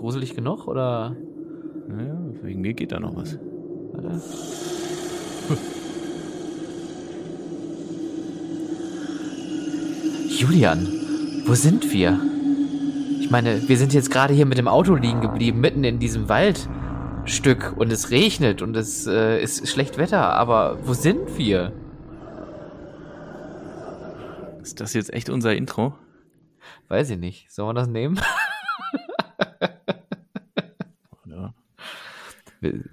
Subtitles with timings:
[0.00, 1.14] gruselig genug oder?
[1.86, 3.38] Naja, wegen mir geht da noch was.
[3.92, 4.20] Warte.
[10.28, 10.88] Julian,
[11.44, 12.18] wo sind wir?
[13.20, 16.30] Ich meine, wir sind jetzt gerade hier mit dem Auto liegen geblieben, mitten in diesem
[16.30, 21.72] Waldstück und es regnet und es äh, ist schlecht Wetter, aber wo sind wir?
[24.62, 25.94] Ist das jetzt echt unser Intro?
[26.88, 27.52] Weiß ich nicht.
[27.52, 28.18] Sollen wir das nehmen?
[31.26, 31.54] ja.
[32.60, 32.84] wir,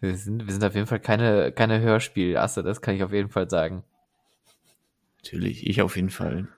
[0.00, 3.30] wir, sind, wir sind auf jeden Fall keine, keine Hörspielasse, das kann ich auf jeden
[3.30, 3.84] Fall sagen.
[5.18, 6.48] Natürlich, ich auf jeden Fall.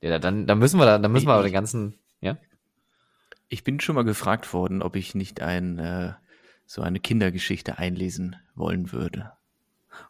[0.00, 2.36] Ja, dann, dann müssen wir, dann müssen wir aber den ganzen, ja?
[3.48, 6.14] Ich bin schon mal gefragt worden, ob ich nicht ein, äh,
[6.66, 9.32] so eine Kindergeschichte einlesen wollen würde.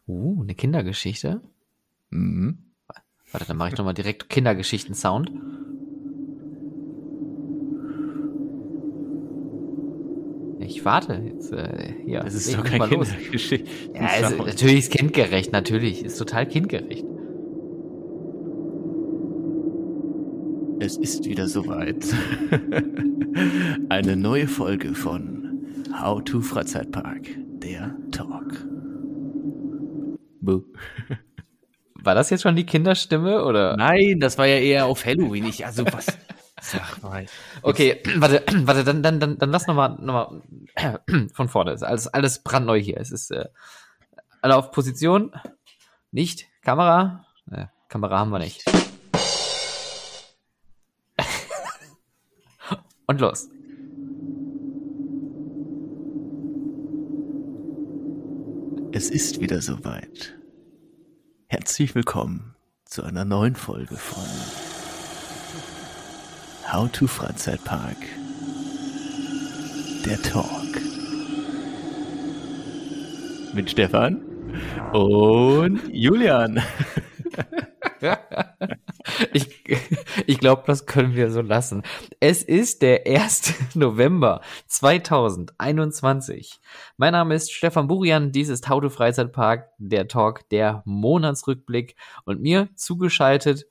[0.06, 1.42] Uh, eine Kindergeschichte?
[2.10, 2.58] Mhm.
[3.32, 5.30] Warte, dann mache ich nochmal direkt Kindergeschichten-Sound.
[10.64, 11.52] Ich warte jetzt.
[11.52, 13.70] Äh, ja, das ist doch kein Kindergeschichte.
[13.94, 16.04] Ja, also, natürlich ist kindgerecht, natürlich.
[16.04, 17.04] Ist total kindgerecht.
[20.80, 22.04] Es ist wieder soweit.
[23.88, 25.64] Eine neue Folge von
[26.00, 27.28] How to Freizeitpark,
[27.62, 28.66] der Talk.
[30.40, 30.62] Buh.
[32.02, 33.76] War das jetzt schon die Kinderstimme oder?
[33.76, 35.46] Nein, das war ja eher auf Halloween.
[35.46, 36.06] Ich, also was?
[36.64, 37.26] Sag mal.
[37.60, 40.42] Okay, warte, warte, dann, dann, dann, dann lass nochmal noch
[40.76, 41.72] mal, von vorne.
[41.72, 42.96] Es ist alles, alles brandneu hier.
[42.98, 43.48] Es ist äh,
[44.40, 45.32] alle auf Position.
[46.10, 46.46] Nicht.
[46.62, 47.26] Kamera.
[47.50, 48.64] Äh, Kamera haben wir nicht.
[53.06, 53.50] Und los.
[58.92, 60.38] Es ist wieder soweit.
[61.48, 62.54] Herzlich willkommen
[62.86, 64.24] zu einer neuen Folge von
[66.66, 67.96] How to Freizeitpark.
[70.04, 70.80] Der Talk.
[73.52, 74.22] Mit Stefan
[74.92, 76.62] und Julian.
[79.32, 79.64] ich
[80.26, 81.82] ich glaube, das können wir so lassen.
[82.20, 83.54] Es ist der 1.
[83.74, 86.60] November 2021.
[86.97, 92.69] Mein Name ist Stefan Burian, dies ist Auto Freizeitpark, der Talk, der Monatsrückblick und mir
[92.74, 93.66] zugeschaltet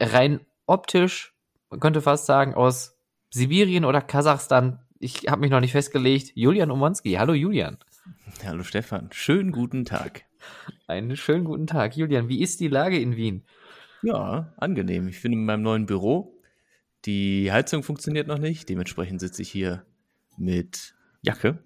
[0.00, 1.35] rein optisch,
[1.76, 2.96] man könnte fast sagen, aus
[3.28, 4.80] Sibirien oder Kasachstan.
[4.98, 6.32] Ich habe mich noch nicht festgelegt.
[6.34, 7.12] Julian Omonski.
[7.12, 7.76] Hallo Julian.
[8.46, 9.10] Hallo Stefan.
[9.12, 10.24] Schönen guten Tag.
[10.86, 11.94] Einen schönen guten Tag.
[11.94, 13.44] Julian, wie ist die Lage in Wien?
[14.00, 15.06] Ja, angenehm.
[15.08, 16.40] Ich bin in meinem neuen Büro.
[17.04, 18.70] Die Heizung funktioniert noch nicht.
[18.70, 19.84] Dementsprechend sitze ich hier
[20.38, 20.94] mit
[21.26, 21.58] Jacke.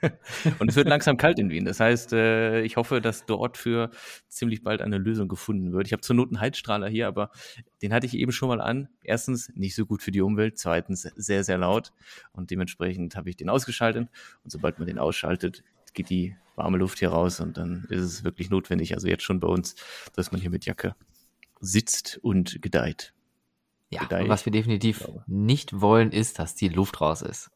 [0.60, 1.64] und es wird langsam kalt in Wien.
[1.64, 3.90] Das heißt, äh, ich hoffe, dass dort für
[4.28, 5.88] ziemlich bald eine Lösung gefunden wird.
[5.88, 7.30] Ich habe zur Not einen Heizstrahler hier, aber
[7.82, 8.88] den hatte ich eben schon mal an.
[9.02, 11.92] Erstens nicht so gut für die Umwelt, zweitens sehr, sehr laut
[12.32, 14.08] und dementsprechend habe ich den ausgeschaltet.
[14.44, 18.22] Und sobald man den ausschaltet, geht die warme Luft hier raus und dann ist es
[18.22, 18.94] wirklich notwendig.
[18.94, 19.74] Also jetzt schon bei uns,
[20.14, 20.94] dass man hier mit Jacke
[21.60, 23.12] sitzt und gedeiht.
[23.90, 27.50] Ja, gedeiht, was wir definitiv nicht wollen, ist, dass die Luft raus ist.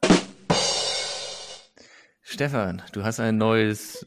[2.30, 4.06] Stefan, du hast ein neues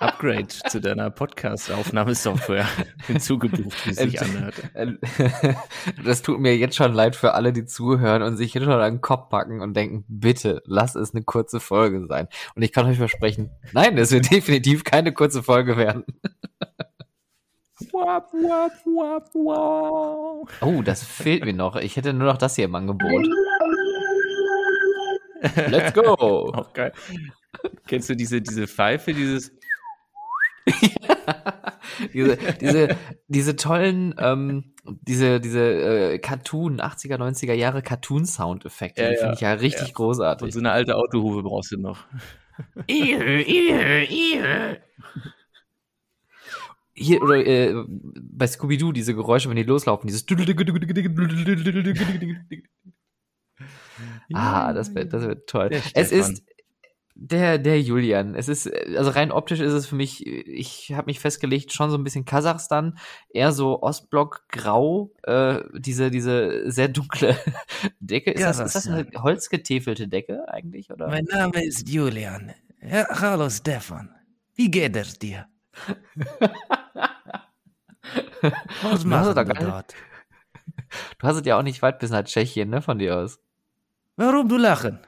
[0.00, 2.66] Upgrade zu deiner Podcast-Aufnahmesoftware
[3.06, 4.54] hinzugebucht, wie es sich anhört.
[6.02, 8.94] Das tut mir jetzt schon leid für alle, die zuhören und sich jetzt schon an
[8.94, 12.28] den Kopf packen und denken, bitte, lass es eine kurze Folge sein.
[12.54, 16.04] Und ich kann euch versprechen, nein, es wird definitiv keine kurze Folge werden.
[17.92, 18.72] Wap, wap,
[19.34, 21.76] wap, oh, das fehlt mir noch.
[21.76, 23.28] Ich hätte nur noch das hier im Angebot.
[25.40, 26.14] Let's go!
[26.54, 26.92] Auch geil.
[27.86, 29.52] Kennst du diese, diese Pfeife, dieses.
[32.14, 32.96] diese, diese,
[33.28, 39.40] diese tollen, ähm, diese, diese äh, Cartoon, 80er, 90er Jahre Cartoon-Soundeffekte, ja, die finde ich
[39.40, 39.94] ja richtig ja.
[39.94, 40.44] großartig.
[40.44, 42.04] Und so eine alte Autohufe brauchst du noch.
[47.00, 50.26] hier oder äh, bei Scooby-Doo diese Geräusche, wenn die loslaufen, dieses
[54.34, 55.70] Ah, das wird das wird toll.
[55.94, 56.42] Es ist
[57.14, 58.34] der der Julian.
[58.34, 61.98] Es ist also rein optisch ist es für mich ich habe mich festgelegt schon so
[61.98, 62.98] ein bisschen Kasachstan,
[63.28, 67.36] eher so Ostblock grau, äh, diese diese sehr dunkle
[68.00, 71.08] Decke ist, das, ist das eine holzgetäfelte Decke eigentlich oder?
[71.08, 72.54] Mein Name ist Julian.
[72.80, 74.10] Ja, hallo Stefan.
[74.54, 75.46] Wie geht es dir?
[78.82, 79.94] Was machst du dort?
[81.18, 83.38] Du hast es ja auch nicht weit bis nach Tschechien, ne, von dir aus.
[84.20, 84.98] Warum du lachen?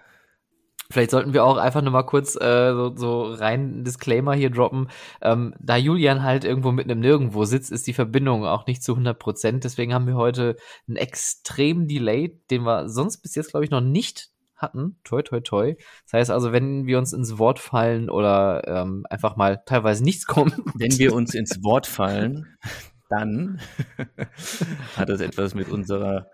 [0.90, 4.88] Vielleicht sollten wir auch einfach nur mal kurz äh, so, so rein Disclaimer hier droppen.
[5.20, 8.92] Ähm, da Julian halt irgendwo mitten im Nirgendwo sitzt, ist die Verbindung auch nicht zu
[8.92, 9.64] 100 Prozent.
[9.64, 10.56] Deswegen haben wir heute
[10.88, 14.96] einen extremen Delay, den wir sonst bis jetzt, glaube ich, noch nicht hatten.
[15.04, 15.74] Toi, toi, toi.
[16.04, 20.24] Das heißt also, wenn wir uns ins Wort fallen oder ähm, einfach mal teilweise nichts
[20.24, 20.56] kommt.
[20.74, 22.56] Wenn wir uns ins Wort fallen,
[23.10, 23.60] dann
[24.96, 26.28] hat das etwas mit unserer,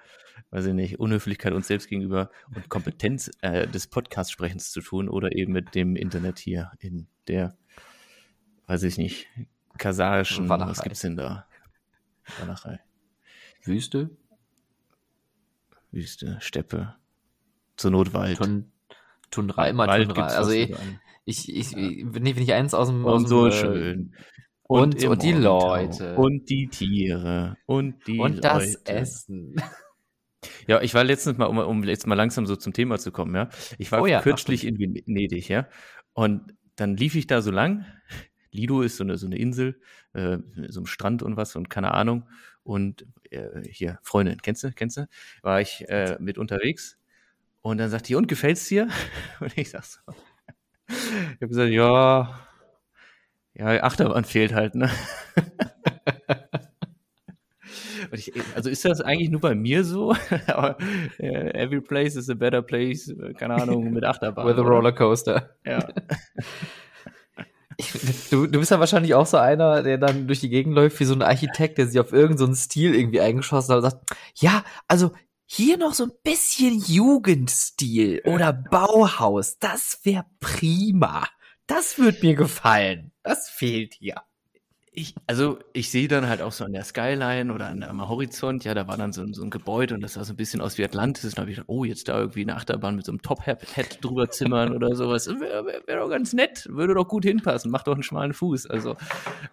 [0.50, 5.34] weiß ich nicht, Unhöflichkeit uns selbst gegenüber und Kompetenz äh, des Podcast-Sprechens zu tun oder
[5.36, 7.56] eben mit dem Internet hier in der,
[8.66, 9.26] weiß ich nicht,
[9.76, 10.70] kasachischen, Walachei.
[10.70, 11.46] was gibt's denn da?
[12.40, 12.80] Walachei.
[13.64, 14.10] Wüste?
[15.90, 16.94] Wüste, Steppe,
[17.76, 18.38] zur Not Wald.
[18.38, 18.72] Tun,
[19.30, 20.26] Tundra, immer Wald Tundra.
[20.28, 20.74] Also ich,
[21.24, 24.14] ich, ich, ich, wenn ich eins aus dem, aus Und dem, so äh, schön.
[24.62, 25.32] und- im und die.
[25.32, 26.14] Leute.
[26.16, 27.56] Und die Tiere.
[27.66, 28.92] Und die und das Leute.
[28.92, 29.56] Essen.
[30.68, 33.34] Ja, ich war letztens mal, um, um jetzt mal langsam so zum Thema zu kommen,
[33.34, 33.48] ja.
[33.78, 35.66] Ich war Oh ja, kürzlich in Venedig, ja.
[36.12, 37.86] Und dann lief ich da so lang.
[38.52, 39.80] Lido ist so eine, so eine Insel,
[40.12, 40.38] äh,
[40.68, 42.28] so ein Strand und was und keine Ahnung.
[42.64, 45.08] Und äh, hier, Freundin, kennst du, kennst du?
[45.42, 46.98] War ich äh, mit unterwegs.
[47.62, 48.88] Und dann sagt die, und gefällt's dir?
[49.40, 50.00] Und ich sag so.
[50.88, 52.38] Ich habe gesagt, ja,
[53.54, 54.90] ja, Achterbahn fehlt halt, ne?
[58.12, 60.14] Ich, also ist das eigentlich nur bei mir so?
[60.46, 60.78] Aber
[61.18, 64.46] äh, every place is a better place, äh, keine Ahnung, mit Achterbahn.
[64.46, 64.68] With a oder?
[64.68, 65.56] roller coaster.
[65.64, 65.86] Ja.
[67.80, 67.92] Ich,
[68.30, 71.04] du, du bist ja wahrscheinlich auch so einer, der dann durch die Gegend läuft wie
[71.04, 74.64] so ein Architekt, der sich auf irgendeinen so Stil irgendwie eingeschossen hat und sagt, ja,
[74.88, 75.12] also
[75.46, 81.28] hier noch so ein bisschen Jugendstil oder Bauhaus, das wäre prima.
[81.68, 83.12] Das wird mir gefallen.
[83.22, 84.16] Das fehlt hier.
[85.00, 88.64] Ich, also ich sehe dann halt auch so an der Skyline oder an, am Horizont,
[88.64, 90.60] ja, da war dann so, ein- so ein Gebäude und das sah so ein bisschen
[90.60, 91.24] aus wie Atlantis.
[91.26, 93.62] Und da habe ich gedacht, oh, jetzt da irgendwie eine Achterbahn mit so einem Top-Hat
[94.04, 95.28] drüber zimmern oder sowas.
[95.28, 98.66] Wäre wär, wär doch ganz nett, würde doch gut hinpassen, macht doch einen schmalen Fuß.
[98.66, 98.96] Also,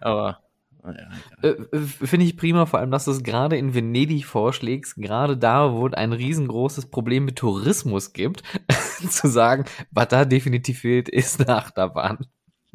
[0.00, 0.40] aber,
[0.82, 1.10] egal.
[1.42, 5.36] Äh, äh, Finde ich prima, vor allem, dass du es gerade in Venedig vorschlägst, gerade
[5.36, 8.42] da, wo es ein riesengroßes Problem mit Tourismus gibt,
[9.10, 12.18] zu sagen, was da definitiv fehlt, ist eine Achterbahn.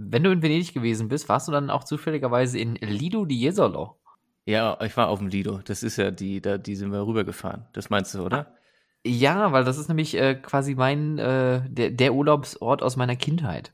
[0.09, 3.97] Wenn du in Venedig gewesen bist, warst du dann auch zufälligerweise in Lido di Jesolo.
[4.45, 5.59] ja, ich war auf dem Lido.
[5.65, 7.65] Das ist ja die, da, die sind wir rübergefahren.
[7.73, 8.55] Das meinst du, oder?
[9.05, 13.73] Ja, weil das ist nämlich äh, quasi mein, äh, der, der Urlaubsort aus meiner Kindheit.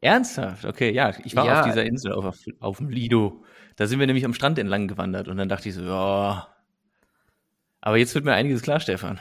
[0.00, 0.64] Ernsthaft?
[0.64, 1.60] Okay, ja, ich war Ja.
[1.60, 3.44] auf dieser Insel, auf, auf dem Lido.
[3.76, 6.48] Da sind wir nämlich am Strand entlang gewandert und dann dachte ich so, ja.
[7.84, 9.20] Aber jetzt wird mir einiges klar, Stefan.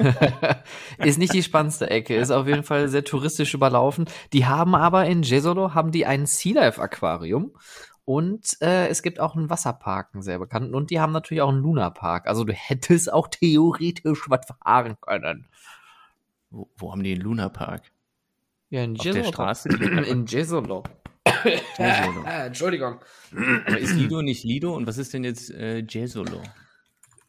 [0.98, 4.06] ist nicht die spannendste Ecke, ist auf jeden Fall sehr touristisch überlaufen.
[4.32, 7.52] Die haben aber in Jesolo haben die ein Sea Life Aquarium
[8.04, 11.50] und äh, es gibt auch einen Wasserpark, einen sehr bekannten und die haben natürlich auch
[11.50, 12.26] einen Lunapark.
[12.26, 15.46] Also du hättest auch theoretisch was fahren können.
[16.50, 17.92] Wo, wo haben die den Luna Park?
[18.68, 19.68] Ja, in Auf der Straße?
[20.08, 20.82] in Jesolo.
[21.78, 22.24] Jesolo.
[22.24, 22.98] Entschuldigung.
[23.64, 24.74] Aber ist Lido nicht Lido?
[24.74, 26.42] Und was ist denn jetzt äh, Jesolo?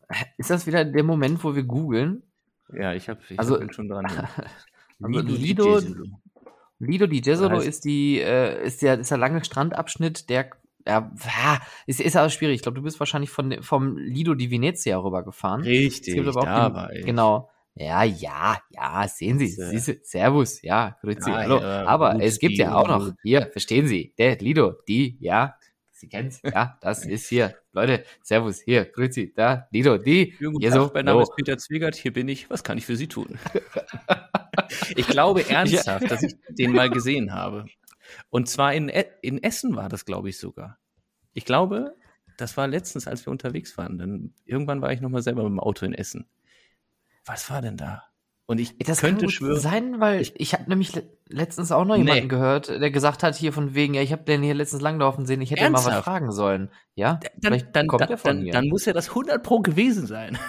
[0.38, 2.24] Ist das wieder der Moment, wo wir googeln?
[2.74, 4.06] Ja, ich, hab, ich Also- bin schon dran.
[5.02, 5.82] Also Lido-.
[6.80, 10.52] Lido di heißt- ist die, äh, ist der, ist der lange Strandabschnitt, der,
[10.86, 11.12] ja,
[11.88, 12.56] ist, ist aber schwierig.
[12.58, 15.62] Ich glaube, du bist wahrscheinlich von, vom Lido di Venezia rübergefahren.
[15.62, 17.06] Es Richtig, gibt aber auch da den, war ich.
[17.06, 17.50] Genau.
[17.80, 19.70] Ja, ja, ja, sehen Sie, Sehr.
[19.70, 21.60] siehste, Servus, ja, grüezi, Ja, hallo.
[21.60, 25.57] ja, aber es gibt ja auch noch, hier, verstehen Sie, der Lido, die, ja,
[26.00, 30.92] Sie kennen's, ja, das ist hier, Leute, Servus, hier, grüezi, da, Lido, die, hier so,
[30.94, 32.50] mein Name ist Peter Zwegert, hier bin ich.
[32.52, 33.40] Was kann ich für Sie tun?
[34.96, 37.66] ich glaube ernsthaft, dass ich den mal gesehen habe.
[38.30, 40.78] Und zwar in, E- in Essen war das, glaube ich, sogar.
[41.34, 41.96] Ich glaube,
[42.38, 43.98] das war letztens, als wir unterwegs waren.
[43.98, 46.28] Dann irgendwann war ich noch mal selber mit dem Auto in Essen.
[47.26, 48.07] Was war denn da?
[48.50, 51.84] Und ich Das könnte kann schwören, sein, weil ich, ich habe nämlich le letztens auch
[51.84, 52.04] noch Nee.
[52.04, 55.26] jemanden gehört, der gesagt hat hier von wegen, ja, ich habe den hier letztens langlaufen
[55.26, 56.06] sehen, ich hätte ihn mal was Ernsthaft?
[56.06, 56.70] fragen sollen.
[56.96, 60.38] Ja, dann, dann, kommt dann, er von dann, muss ja das 100 Pro gewesen sein.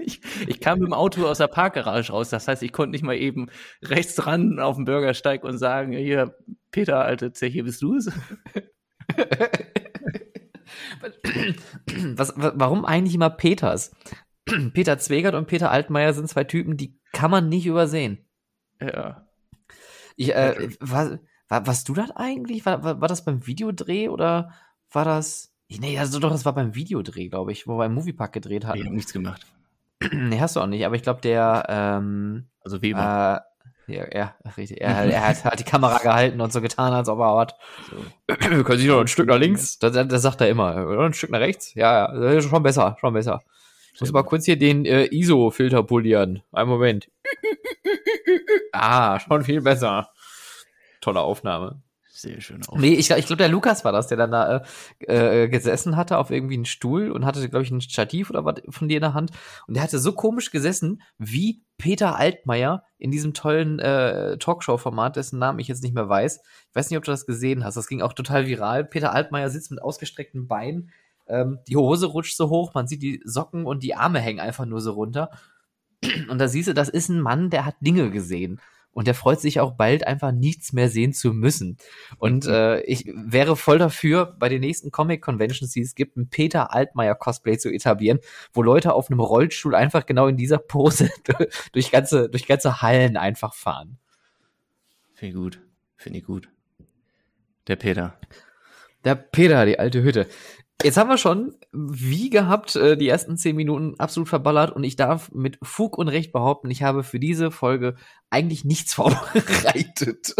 [0.00, 2.28] Ich, ich kam mit dem Auto aus der Parkgarage raus.
[2.28, 3.46] Das heißt, ich konnte nicht mal eben
[3.84, 6.34] rechts ran auf den Bürgersteig und sagen, hier,
[6.72, 8.10] Peter, alte Zeche, bist du es?
[12.16, 13.92] was, wa- warum eigentlich immer Peters?
[14.74, 18.18] Peter Zwegert und Peter Altmaier sind zwei Typen, die kann man nicht übersehen.
[18.78, 19.26] Ja.
[20.16, 21.18] Ich, äh, war,
[21.48, 22.66] war, warst du das eigentlich?
[22.66, 24.52] War, war, war das beim Videodreh oder
[24.92, 25.54] war das?
[25.68, 28.68] Nee, also doch, das war beim Videodreh, glaube ich, wo wir im Moviepark gedreht Ich
[28.68, 28.84] hatten.
[28.84, 29.46] habe nichts gemacht.
[30.12, 33.46] nee, hast du auch nicht, aber ich glaube, der, ähm, Also Weber.
[33.88, 34.82] Äh, ja, ja, richtig.
[34.82, 37.56] Er, er hat, hat die Kamera gehalten und so getan, als ob er hat.
[37.88, 38.34] so.
[38.64, 39.78] Können Sie noch ein Stück nach links?
[39.78, 40.86] Das, das, sagt er immer.
[40.86, 41.72] Oder ein Stück nach rechts?
[41.74, 43.42] Ja, ja, schon besser, schon besser.
[43.96, 46.42] Ich muss mal kurz hier den äh, ISO-Filter polieren.
[46.52, 47.08] Einen Moment.
[48.72, 50.10] ah, schon viel besser.
[51.00, 51.80] Tolle Aufnahme.
[52.10, 52.60] Sehr schön.
[52.74, 54.64] Nee, ich, ich glaube, der Lukas war das, der dann da
[55.00, 58.44] äh, äh, gesessen hatte auf irgendwie einen Stuhl und hatte, glaube ich, ein Stativ oder
[58.44, 59.30] was von dir in der Hand.
[59.66, 65.38] Und der hatte so komisch gesessen, wie Peter Altmaier in diesem tollen äh, Talkshow-Format, dessen
[65.38, 66.42] Namen ich jetzt nicht mehr weiß.
[66.68, 67.78] Ich weiß nicht, ob du das gesehen hast.
[67.78, 68.84] Das ging auch total viral.
[68.84, 70.90] Peter Altmaier sitzt mit ausgestreckten Beinen.
[71.28, 74.66] Ähm, die Hose rutscht so hoch, man sieht die Socken und die Arme hängen einfach
[74.66, 75.30] nur so runter.
[76.28, 78.60] Und da siehst du, das ist ein Mann, der hat Dinge gesehen
[78.96, 81.76] und der freut sich auch bald einfach nichts mehr sehen zu müssen.
[82.16, 82.52] Und mhm.
[82.52, 86.72] äh, ich wäre voll dafür, bei den nächsten Comic Conventions, die es gibt, ein Peter
[86.72, 88.20] Altmaier Cosplay zu etablieren,
[88.54, 91.10] wo Leute auf einem Rollstuhl einfach genau in dieser Pose
[91.72, 93.98] durch ganze durch ganze Hallen einfach fahren.
[95.12, 95.60] Finde ich gut,
[95.96, 96.48] finde ich gut.
[97.66, 98.18] Der Peter.
[99.04, 100.26] Der Peter, die alte Hütte.
[100.82, 104.96] Jetzt haben wir schon, wie gehabt, äh, die ersten zehn Minuten absolut verballert und ich
[104.96, 107.96] darf mit Fug und Recht behaupten, ich habe für diese Folge
[108.28, 110.34] eigentlich nichts vorbereitet.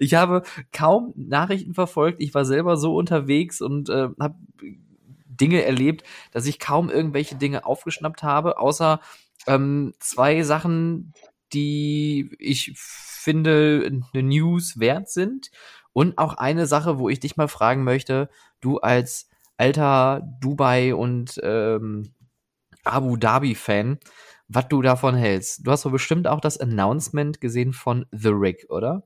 [0.00, 2.22] ich habe kaum Nachrichten verfolgt.
[2.22, 4.36] Ich war selber so unterwegs und äh, habe
[5.26, 9.00] Dinge erlebt, dass ich kaum irgendwelche Dinge aufgeschnappt habe, außer
[9.46, 11.12] ähm, zwei Sachen,
[11.52, 15.50] die ich finde eine News wert sind.
[15.96, 18.28] Und auch eine Sache, wo ich dich mal fragen möchte,
[18.60, 22.12] du als alter Dubai und ähm,
[22.84, 23.98] Abu Dhabi-Fan,
[24.46, 25.66] was du davon hältst.
[25.66, 29.04] Du hast doch bestimmt auch das Announcement gesehen von The Rig, oder?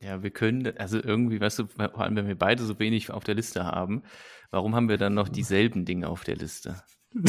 [0.00, 3.24] Ja, wir können, also irgendwie, weißt du, vor allem wenn wir beide so wenig auf
[3.24, 4.02] der Liste haben,
[4.50, 6.82] warum haben wir dann noch dieselben Dinge auf der Liste?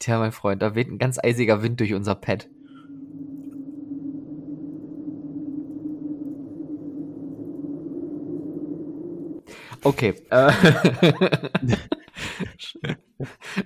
[0.00, 2.48] Tja, mein Freund, da weht ein ganz eisiger Wind durch unser Pad.
[9.82, 10.14] Okay.
[10.30, 10.52] Äh.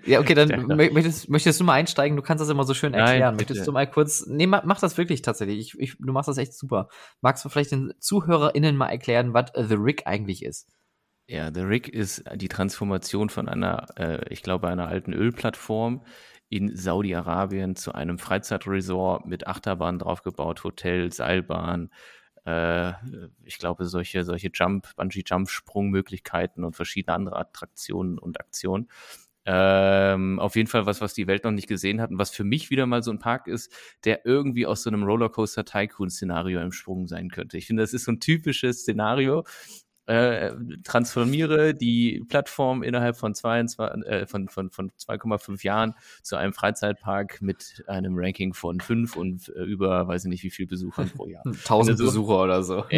[0.07, 2.17] ja, okay, dann möchtest, möchtest du mal einsteigen?
[2.17, 3.21] Du kannst das immer so schön erklären.
[3.21, 5.59] Nein, möchtest du mal kurz, nee, mach das wirklich tatsächlich.
[5.59, 6.89] Ich, ich, du machst das echt super.
[7.21, 10.69] Magst du vielleicht den ZuhörerInnen mal erklären, was The Rig eigentlich ist?
[11.27, 16.05] Ja, The Rig ist die Transformation von einer, äh, ich glaube, einer alten Ölplattform
[16.51, 21.91] in Saudi-Arabien zu einem Freizeitresort mit Achterbahn draufgebaut, Hotel, Seilbahn,
[22.47, 22.93] äh,
[23.45, 28.89] ich glaube, solche, solche Jump, Bungee-Jump-Sprungmöglichkeiten und verschiedene andere Attraktionen und Aktionen.
[29.47, 32.45] Ähm, auf jeden Fall was, was die Welt noch nicht gesehen hat und was für
[32.45, 33.71] mich wieder mal so ein Park ist,
[34.05, 37.59] der irgendwie aus so einem Rollercoaster-Tycoon-Szenario im Sprung sein könnte.
[37.59, 39.45] Ich finde, das ist so ein typisches Szenario,
[40.07, 46.53] äh, transformiere die Plattform innerhalb von, 22, äh, von, von, von 2,5 Jahren zu einem
[46.53, 51.11] Freizeitpark mit einem Ranking von 5 und äh, über, weiß ich nicht, wie viel Besuchern
[51.11, 51.43] pro Jahr.
[51.47, 52.85] 1000 Besucher oder so.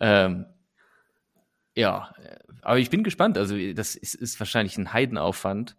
[0.00, 0.46] ähm,
[1.76, 2.14] ja,
[2.62, 3.36] aber ich bin gespannt.
[3.36, 5.76] Also, das ist, ist wahrscheinlich ein Heidenaufwand,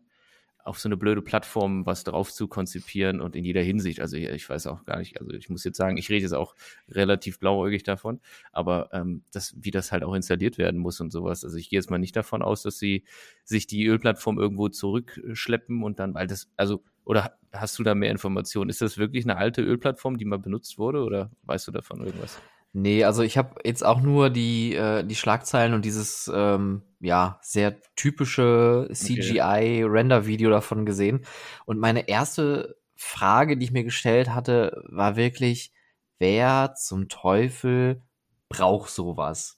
[0.66, 4.02] auf so eine blöde Plattform was drauf zu konzipieren und in jeder Hinsicht.
[4.02, 6.56] Also ich weiß auch gar nicht, also ich muss jetzt sagen, ich rede jetzt auch
[6.90, 8.20] relativ blauäugig davon,
[8.52, 11.44] aber ähm, das, wie das halt auch installiert werden muss und sowas.
[11.44, 13.04] Also ich gehe jetzt mal nicht davon aus, dass sie
[13.44, 18.10] sich die Ölplattform irgendwo zurückschleppen und dann, weil das, also, oder hast du da mehr
[18.10, 18.72] Informationen?
[18.72, 22.42] Ist das wirklich eine alte Ölplattform, die mal benutzt wurde oder weißt du davon irgendwas?
[22.78, 27.40] Nee, also ich habe jetzt auch nur die, äh, die Schlagzeilen und dieses ähm, ja
[27.42, 31.26] sehr typische CGI-Render-Video davon gesehen.
[31.64, 35.72] Und meine erste Frage, die ich mir gestellt hatte, war wirklich,
[36.20, 38.02] wer zum Teufel
[38.50, 39.58] braucht sowas?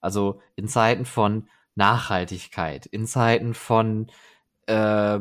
[0.00, 4.10] Also in Zeiten von Nachhaltigkeit, in Zeiten von
[4.64, 5.18] äh,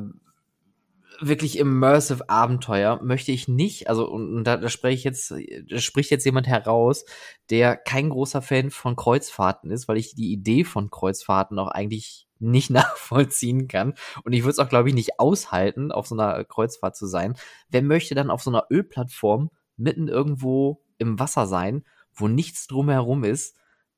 [1.22, 5.34] wirklich immersive Abenteuer möchte ich nicht, also und, da, da spreche ich jetzt,
[5.70, 7.06] da spricht jetzt jemand heraus,
[7.50, 12.28] der kein großer Fan von Kreuzfahrten ist, weil ich die Idee von Kreuzfahrten auch eigentlich
[12.40, 13.94] nicht nachvollziehen kann.
[14.24, 17.36] Und ich würde es auch, glaube ich, nicht aushalten, auf so einer Kreuzfahrt zu sein.
[17.70, 21.84] Wer möchte dann auf so einer Ölplattform mitten irgendwo im Wasser sein,
[22.14, 23.56] wo nichts drumherum ist?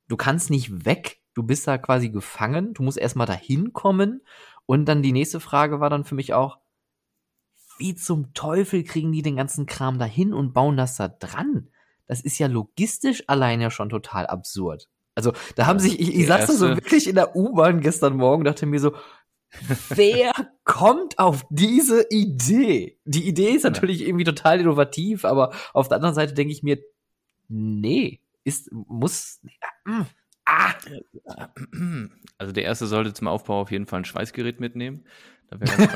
[0.08, 4.22] Du kannst nicht weg, du bist da quasi gefangen, du musst erstmal dahin kommen.
[4.66, 6.58] Und dann die nächste Frage war dann für mich auch,
[7.82, 11.68] wie zum Teufel kriegen die den ganzen Kram dahin und bauen das da dran?
[12.06, 14.88] Das ist ja logistisch allein ja schon total absurd.
[15.16, 18.44] Also, da haben sich, ich, ich saß da so wirklich in der U-Bahn gestern Morgen,
[18.44, 18.94] dachte mir so,
[19.88, 22.98] wer kommt auf diese Idee?
[23.04, 26.78] Die Idee ist natürlich irgendwie total innovativ, aber auf der anderen Seite denke ich mir,
[27.48, 29.40] nee, ist, muss,
[29.84, 30.02] mm,
[30.46, 30.72] ah.
[32.38, 35.04] Also der erste sollte zum Aufbau auf jeden Fall ein Schweißgerät mitnehmen.
[35.50, 35.88] Da wäre.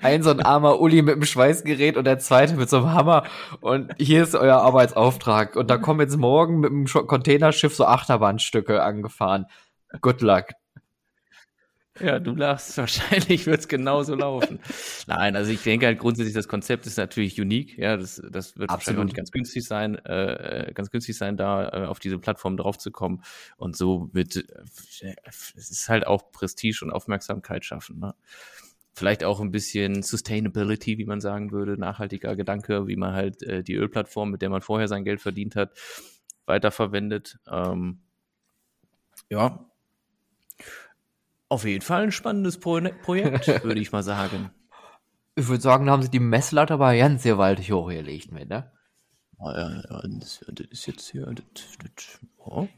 [0.00, 3.24] Ein so ein armer Uli mit dem Schweißgerät und der zweite mit so einem Hammer.
[3.60, 5.56] Und hier ist euer Arbeitsauftrag.
[5.56, 9.46] Und da kommen jetzt morgen mit dem Containerschiff so Achterbahnstücke angefahren.
[10.00, 10.44] Good luck.
[12.00, 12.78] Ja, du lachst.
[12.78, 14.60] Wahrscheinlich wird es genauso laufen.
[15.06, 17.76] Nein, also ich denke halt grundsätzlich, das Konzept ist natürlich unique.
[17.76, 18.96] Ja, das, das wird Absolut.
[18.96, 22.56] wahrscheinlich nicht ganz günstig sein, äh, äh, ganz günstig sein, da äh, auf diese Plattform
[22.56, 23.22] draufzukommen.
[23.56, 27.98] Und so mit, äh, es ist halt auch Prestige und Aufmerksamkeit schaffen.
[27.98, 28.14] Ne?
[28.94, 33.62] Vielleicht auch ein bisschen Sustainability, wie man sagen würde, nachhaltiger Gedanke, wie man halt äh,
[33.62, 35.72] die Ölplattform, mit der man vorher sein Geld verdient hat,
[36.46, 37.38] weiterverwendet.
[37.50, 38.00] Ähm,
[39.28, 39.66] ja,
[41.52, 44.50] auf jeden Fall ein spannendes Pro Projekt, würde ich mal sagen.
[45.34, 48.72] Ich würde sagen, da haben sie die Messlatte aber ganz sehr gewaltig hochgelegt mit, ne?
[49.38, 51.44] Ah, ja, ja, das, das ist jetzt hier, das,
[51.78, 52.68] das, oh.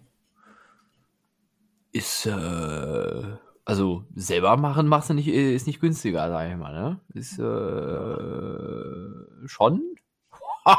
[1.93, 7.01] Ist, äh, also selber machen machst du nicht, ist nicht günstiger, sag ich mal, ne?
[7.15, 7.47] Ist, äh,
[9.47, 9.83] schon?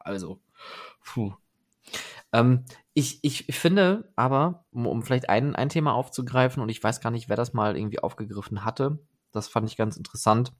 [0.00, 0.40] also,
[1.04, 1.32] puh.
[2.32, 7.00] Ähm, ich, ich finde aber, um, um vielleicht ein, ein Thema aufzugreifen, und ich weiß
[7.00, 8.98] gar nicht, wer das mal irgendwie aufgegriffen hatte,
[9.32, 10.52] das fand ich ganz interessant.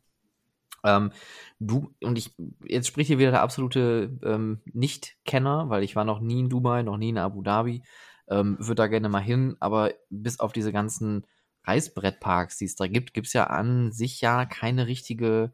[0.84, 1.12] Ähm,
[1.60, 2.34] du, und ich,
[2.66, 6.82] jetzt spricht hier wieder der absolute ähm, Nicht-Kenner, weil ich war noch nie in Dubai,
[6.82, 7.82] noch nie in Abu Dhabi,
[8.28, 11.26] ähm, würde da gerne mal hin, aber bis auf diese ganzen
[11.64, 15.52] Reißbrettparks, die es da gibt, gibt es ja an sich ja keine richtige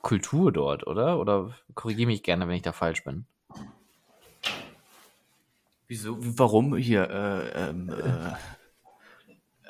[0.00, 1.18] Kultur dort, oder?
[1.20, 3.26] Oder korrigiere mich gerne, wenn ich da falsch bin.
[5.92, 6.16] Wieso?
[6.18, 7.02] Warum hier?
[7.10, 7.90] Äh, ähm,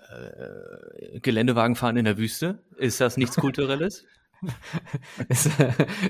[0.08, 2.62] äh, äh, Geländewagen fahren in der Wüste?
[2.76, 4.04] Ist das nichts Kulturelles?
[5.28, 5.50] ist,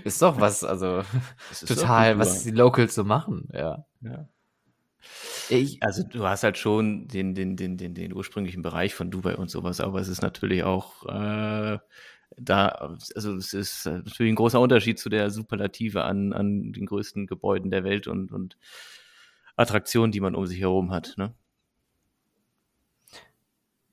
[0.04, 1.02] ist doch was, also
[1.66, 3.86] total, was die Locals so machen, ja.
[4.02, 4.28] ja.
[5.48, 9.36] Ich, also du hast halt schon den, den, den, den, den ursprünglichen Bereich von Dubai
[9.36, 11.78] und sowas, aber es ist natürlich auch äh,
[12.36, 12.68] da,
[13.14, 17.70] also es ist natürlich ein großer Unterschied zu der Superlative an, an den größten Gebäuden
[17.70, 18.58] der Welt und, und
[19.56, 21.14] Attraktionen, die man um sich herum hat.
[21.16, 21.34] Ne?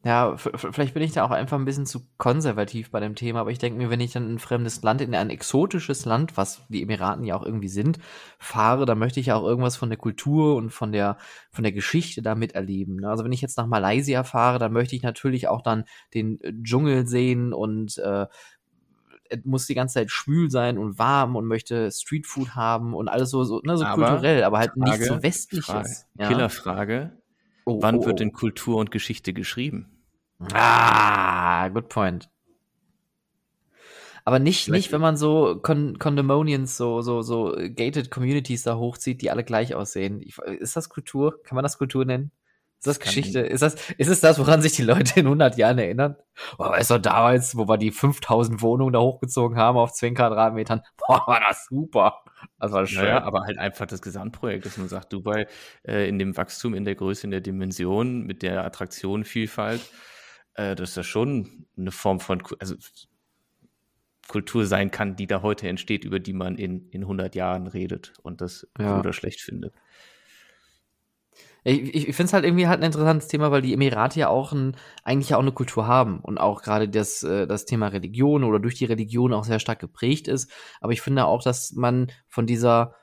[0.06, 3.52] Ja, vielleicht bin ich da auch einfach ein bisschen zu konservativ bei dem Thema, aber
[3.52, 6.62] ich denke mir, wenn ich dann in ein fremdes Land, in ein exotisches Land, was
[6.70, 8.00] die Emiraten ja auch irgendwie sind,
[8.38, 11.18] fahre, dann möchte ich ja auch irgendwas von der Kultur und von der,
[11.52, 12.96] von der Geschichte da miterleben.
[12.96, 13.10] Ne?
[13.10, 17.06] Also wenn ich jetzt nach Malaysia fahre, dann möchte ich natürlich auch dann den Dschungel
[17.06, 18.26] sehen und äh,
[19.44, 23.44] muss die ganze Zeit schwül sein und warm und möchte Streetfood haben und alles so,
[23.44, 26.08] so, ne, so aber kulturell, aber halt Frage, nicht so westliches.
[26.18, 26.28] Ja.
[26.28, 27.18] Killerfrage.
[27.66, 28.18] Oh, Wann oh, wird oh.
[28.18, 30.04] denn Kultur und Geschichte geschrieben?
[30.54, 32.30] Ah, good point.
[34.26, 39.22] Aber nicht, nicht, wenn man so Con Condemonians, so, so, so gated Communities da hochzieht,
[39.22, 40.22] die alle gleich aussehen.
[40.22, 41.42] Ist das Kultur?
[41.44, 42.32] Kann man das Kultur nennen?
[42.80, 43.42] Ist das, Geschichte?
[43.42, 46.16] Ist das, ist es das, woran sich die Leute in 100 Jahren erinnern?
[46.58, 50.82] Boah, weißt du, damals, wo wir die 5000 Wohnungen da hochgezogen haben auf 10 Quadratmetern,
[50.98, 52.24] boah, war das super.
[52.58, 53.04] Das war schön.
[53.04, 55.48] Naja, aber halt einfach das Gesamtprojekt, dass man sagt, Dubai
[55.86, 59.82] äh, in dem Wachstum, in der Größe, in der Dimension, mit der Attraktionenvielfalt,
[60.54, 62.76] äh, dass das schon eine Form von, also
[64.30, 68.14] Kultur sein kann, die da heute entsteht, über die man in, in 100 Jahren redet
[68.22, 68.92] und das ja.
[68.92, 69.74] gut oder schlecht findet.
[71.64, 74.54] Ich, ich finde es halt irgendwie halt ein interessantes Thema, weil die Emirate ja auch
[74.54, 78.44] ein, eigentlich ja auch eine Kultur haben und auch gerade das, äh, das Thema Religion
[78.44, 80.52] oder durch die Religion auch sehr stark geprägt ist.
[80.82, 82.96] Aber ich finde auch, dass man von dieser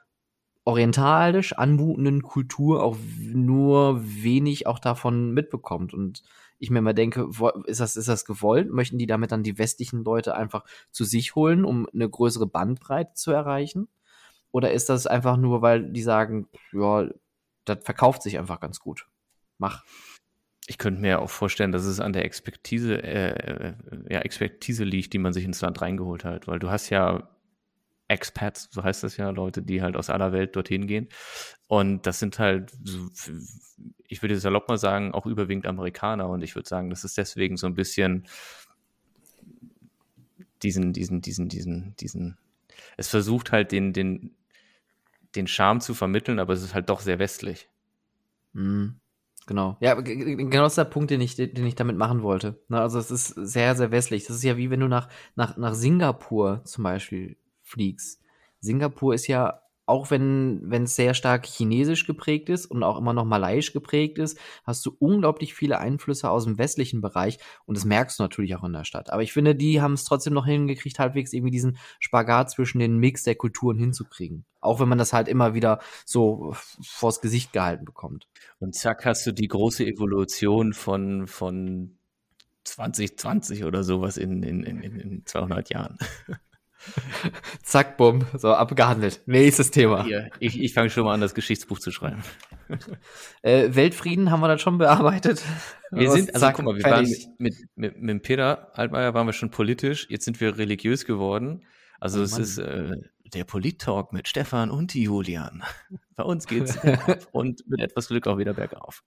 [0.64, 5.94] orientalisch anmutenden Kultur auch nur wenig auch davon mitbekommt.
[5.94, 6.24] Und
[6.58, 7.28] ich mir mal denke,
[7.66, 8.72] ist das, ist das gewollt?
[8.72, 13.12] Möchten die damit dann die westlichen Leute einfach zu sich holen, um eine größere Bandbreite
[13.14, 13.88] zu erreichen?
[14.50, 17.06] Oder ist das einfach nur, weil die sagen, ja,
[17.66, 19.06] das verkauft sich einfach ganz gut.
[19.58, 19.84] Mach.
[20.68, 23.74] Ich könnte mir auch vorstellen, dass es an der Expertise, äh, äh,
[24.10, 27.28] ja, Expertise liegt, die man sich ins Land reingeholt hat, weil du hast ja
[28.08, 31.08] Expats, so heißt das ja, Leute, die halt aus aller Welt dorthin gehen.
[31.66, 32.72] Und das sind halt,
[34.06, 36.28] ich würde salopp mal sagen, auch überwiegend Amerikaner.
[36.28, 38.26] Und ich würde sagen, das ist deswegen so ein bisschen
[40.62, 42.38] diesen, diesen, diesen, diesen, diesen,
[42.96, 44.34] es versucht halt den, den
[45.36, 47.68] den Charme zu vermitteln, aber es ist halt doch sehr westlich.
[48.52, 49.00] Mhm.
[49.46, 49.76] Genau.
[49.80, 52.60] Ja, genau das ist der Punkt, den ich, den ich damit machen wollte.
[52.68, 54.26] Ne, also es ist sehr, sehr westlich.
[54.26, 58.20] Das ist ja wie wenn du nach, nach, nach Singapur zum Beispiel fliegst.
[58.58, 63.12] Singapur ist ja auch wenn wenn es sehr stark chinesisch geprägt ist und auch immer
[63.12, 67.84] noch malaiisch geprägt ist, hast du unglaublich viele Einflüsse aus dem westlichen Bereich und das
[67.84, 69.10] merkst du natürlich auch in der Stadt.
[69.10, 72.98] Aber ich finde, die haben es trotzdem noch hingekriegt, halbwegs irgendwie diesen Spagat zwischen den
[72.98, 74.44] Mix der Kulturen hinzukriegen.
[74.60, 78.26] Auch wenn man das halt immer wieder so vors Gesicht gehalten bekommt.
[78.58, 81.96] Und zack, hast du die große Evolution von, von
[82.64, 85.98] 2020 oder sowas in, in, in, in 200 Jahren.
[87.62, 89.22] Zack, bumm, so abgehandelt.
[89.26, 90.04] Nächstes Thema.
[90.04, 92.22] Hier, ich ich fange schon mal an, das Geschichtsbuch zu schreiben.
[93.42, 95.40] Äh, Weltfrieden haben wir dann schon bearbeitet.
[95.92, 97.26] Wir sind, also Zack, guck mal, wir fertig.
[97.26, 101.04] waren mit, mit, mit, mit Peter Altmaier waren wir schon politisch, jetzt sind wir religiös
[101.04, 101.64] geworden.
[102.00, 102.42] Also oh, es Mann.
[102.42, 102.96] ist äh,
[103.32, 105.62] der Polit-Talk mit Stefan und Julian.
[106.16, 106.76] Bei uns geht's
[107.30, 109.04] und mit etwas Glück auch wieder bergauf.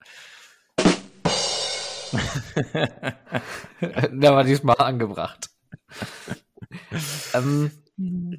[4.12, 5.50] da war diesmal angebracht.
[7.34, 7.70] ähm,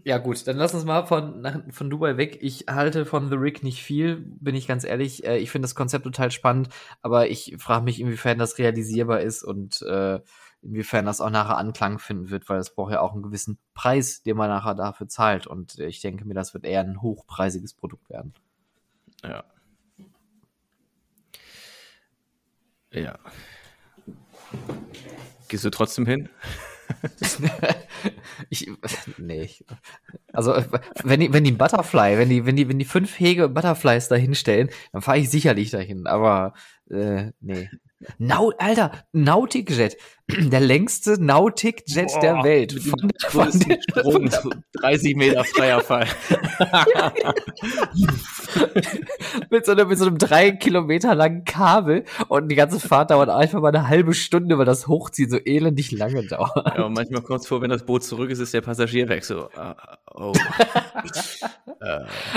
[0.03, 2.39] ja gut, dann lass uns mal von, nach, von Dubai weg.
[2.41, 5.23] Ich halte von The Rig nicht viel, bin ich ganz ehrlich.
[5.23, 6.69] Äh, ich finde das Konzept total spannend,
[7.01, 10.19] aber ich frage mich, inwiefern das realisierbar ist und äh,
[10.63, 14.23] inwiefern das auch nachher Anklang finden wird, weil es braucht ja auch einen gewissen Preis,
[14.23, 15.45] den man nachher dafür zahlt.
[15.45, 18.33] Und ich denke mir, das wird eher ein hochpreisiges Produkt werden.
[19.23, 19.43] Ja.
[22.91, 23.19] Ja.
[25.47, 26.29] Gehst du trotzdem hin?
[28.49, 28.69] ich,
[29.17, 29.49] nee.
[30.33, 30.55] Also,
[31.03, 34.15] wenn die, wenn die Butterfly, wenn die, wenn die, wenn die fünf Hege Butterflies da
[34.15, 36.53] hinstellen, dann fahre ich sicherlich dahin, aber,
[36.89, 37.69] äh, nee.
[38.17, 39.97] Nau Alter, Nautic Jet,
[40.29, 42.81] der längste Nautic Jet Boah, der Welt.
[42.81, 44.29] Von, von, Strom,
[44.73, 46.07] 30 Meter freier Fall.
[49.49, 53.29] mit, so einem, mit so einem drei Kilometer langen Kabel und die ganze Fahrt dauert
[53.29, 56.77] einfach mal eine halbe Stunde, weil das Hochziehen so elendig lange dauert.
[56.77, 59.25] Ja, und manchmal kurz vor, wenn das Boot zurück ist, ist der Passagier weg.
[59.25, 59.73] So, uh,
[60.13, 60.29] oh.
[60.29, 60.33] uh.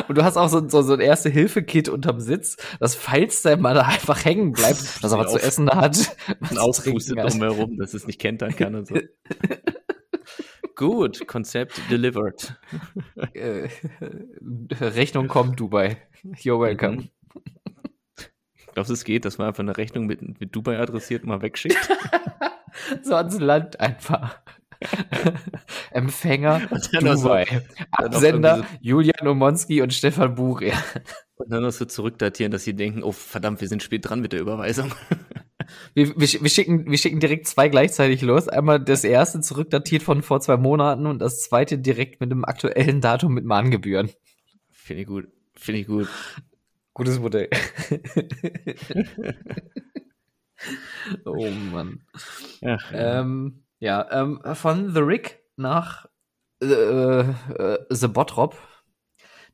[0.08, 3.74] Und du hast auch so, so, so ein Erste-Hilfe-Kit unterm Sitz, das falls der mal
[3.74, 6.16] da einfach hängen bleibt, das aber zu essen hat.
[6.50, 8.96] Und auspustet drumherum, dass es nicht kentern kann und so.
[10.76, 12.58] Gut, Konzept delivered.
[13.32, 13.68] Äh,
[14.80, 15.98] Rechnung kommt, Dubai.
[16.24, 16.96] You're welcome.
[16.96, 17.10] Mhm.
[18.72, 21.42] Glaubst du, es geht, dass man einfach eine Rechnung mit, mit Dubai adressiert und mal
[21.42, 21.78] wegschickt?
[23.02, 24.40] so ans Land einfach.
[25.92, 26.60] Empfänger
[26.92, 27.46] Dubai.
[27.46, 30.72] So, Absender Julian Omonski und Stefan Buche.
[31.36, 34.32] Und dann noch so zurückdatieren, dass sie denken, oh verdammt, wir sind spät dran mit
[34.32, 34.92] der Überweisung.
[35.94, 38.48] Wir, wir, wir, schicken, wir schicken direkt zwei gleichzeitig los.
[38.48, 43.00] Einmal das erste zurückdatiert von vor zwei Monaten und das zweite direkt mit dem aktuellen
[43.00, 44.10] Datum mit Mahngebühren.
[44.70, 45.28] Finde ich gut.
[45.54, 46.08] Finde ich gut.
[46.92, 47.48] Gutes Modell.
[51.24, 52.02] oh Mann.
[52.60, 56.06] Ja, ähm, ja ähm, von The Rick nach
[56.62, 58.56] äh, äh, The Bottrop.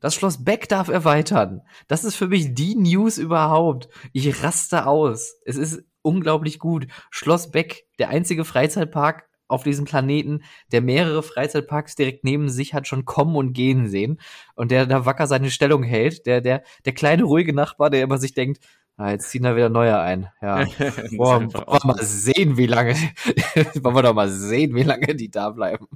[0.00, 1.62] Das Schloss Beck darf erweitern.
[1.86, 3.88] Das ist für mich die News überhaupt.
[4.12, 5.34] Ich raste aus.
[5.44, 6.86] Es ist unglaublich gut.
[7.10, 12.86] Schloss Beck, der einzige Freizeitpark auf diesem Planeten, der mehrere Freizeitparks direkt neben sich hat
[12.86, 14.20] schon kommen und gehen sehen
[14.54, 16.26] und der da wacker seine Stellung hält.
[16.26, 18.60] Der, der, der kleine ruhige Nachbar, der immer sich denkt,
[18.96, 20.28] ah, jetzt ziehen da wieder neue ein.
[20.40, 20.64] Ja,
[21.16, 22.94] boah, wollen wir mal sehen, wie lange,
[23.82, 25.88] wollen wir doch mal sehen, wie lange die da bleiben.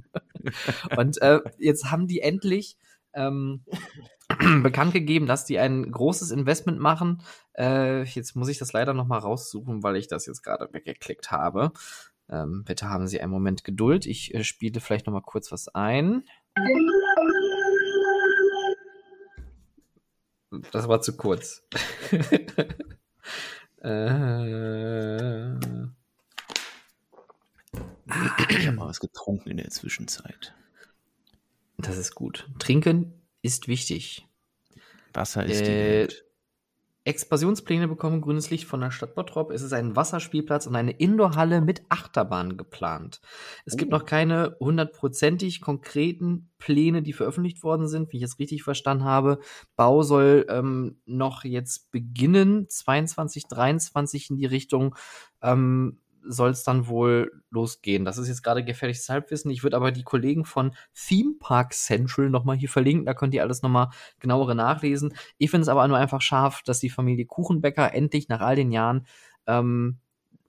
[0.97, 2.77] und äh, jetzt haben die endlich
[3.15, 3.63] ähm,
[4.63, 7.21] bekannt gegeben, dass die ein großes Investment machen.
[7.57, 11.31] Äh, jetzt muss ich das leider noch mal raussuchen, weil ich das jetzt gerade weggeklickt
[11.31, 11.71] habe.
[12.29, 14.05] Ähm, bitte haben Sie einen Moment Geduld.
[14.05, 16.23] Ich äh, spiele vielleicht noch mal kurz was ein.
[20.71, 21.67] Das war zu kurz.
[23.81, 25.55] äh...
[28.49, 30.53] Ich habe mal was getrunken in der Zwischenzeit.
[31.77, 32.49] Das ist gut.
[32.59, 34.25] Trinken ist wichtig.
[35.13, 36.25] Wasser ist äh, die Welt.
[37.05, 39.51] Expansionspläne bekommen grünes Licht von der Stadt Bottrop.
[39.51, 43.21] Es ist ein Wasserspielplatz und eine Indoorhalle mit Achterbahn geplant.
[43.63, 43.77] Es oh.
[43.77, 49.03] gibt noch keine hundertprozentig konkreten Pläne, die veröffentlicht worden sind, wie ich es richtig verstanden
[49.03, 49.39] habe.
[49.75, 54.95] Bau soll ähm, noch jetzt beginnen, 22, 23 in die Richtung.
[55.43, 58.05] Ähm, soll es dann wohl losgehen.
[58.05, 59.51] Das ist jetzt gerade gefährliches Halbwissen.
[59.51, 63.05] Ich würde aber die Kollegen von Theme Park Central nochmal hier verlinken.
[63.05, 65.13] Da könnt ihr alles nochmal genauere nachlesen.
[65.37, 68.71] Ich finde es aber nur einfach scharf, dass die Familie Kuchenbäcker endlich nach all den
[68.71, 69.05] Jahren
[69.47, 69.97] ähm,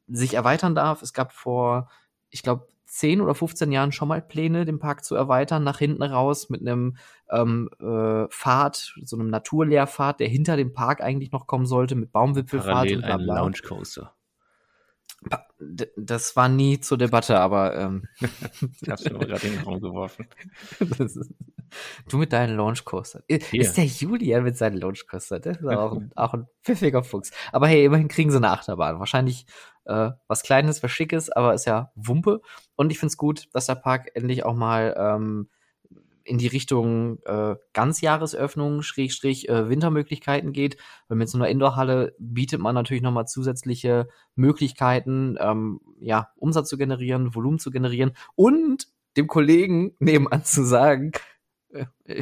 [0.09, 1.03] sich erweitern darf.
[1.03, 1.91] Es gab vor,
[2.31, 6.03] ich glaube, 10 oder 15 Jahren schon mal Pläne, den Park zu erweitern, nach hinten
[6.03, 6.97] raus mit einem
[7.31, 12.13] ähm, äh, Pfad, so einem Naturlehrpfad, der hinter dem Park eigentlich noch kommen sollte, mit
[12.13, 13.41] Baumwipfelfahrt Parallel und bla bla.
[13.41, 14.16] Lounge Coaster.
[15.97, 18.09] Das war nie zur Debatte, aber ähm,
[18.81, 20.27] ich hab's gerade in den Raum geworfen.
[22.09, 23.23] du mit deinen Launchcoaster.
[23.29, 23.61] Hier.
[23.61, 25.41] Ist der Julian mit seinen Launchcoaster.
[25.41, 27.31] Das ist auch ein, auch ein pfiffiger Fuchs.
[27.53, 28.99] Aber hey, immerhin kriegen sie eine Achterbahn.
[28.99, 29.47] Wahrscheinlich
[29.85, 32.41] äh, was Kleines, was Schickes, aber ist ja Wumpe.
[32.77, 35.49] Und ich find's gut, dass der Park endlich auch mal ähm,
[36.27, 40.77] in die Richtung äh, Ganzjahresöffnung, Schrägstrich äh, Wintermöglichkeiten geht.
[41.09, 46.77] Weil mit so einer Indoorhalle bietet man natürlich nochmal zusätzliche Möglichkeiten, ähm, ja, Umsatz zu
[46.77, 51.13] generieren, Volumen zu generieren und dem Kollegen nebenan zu sagen,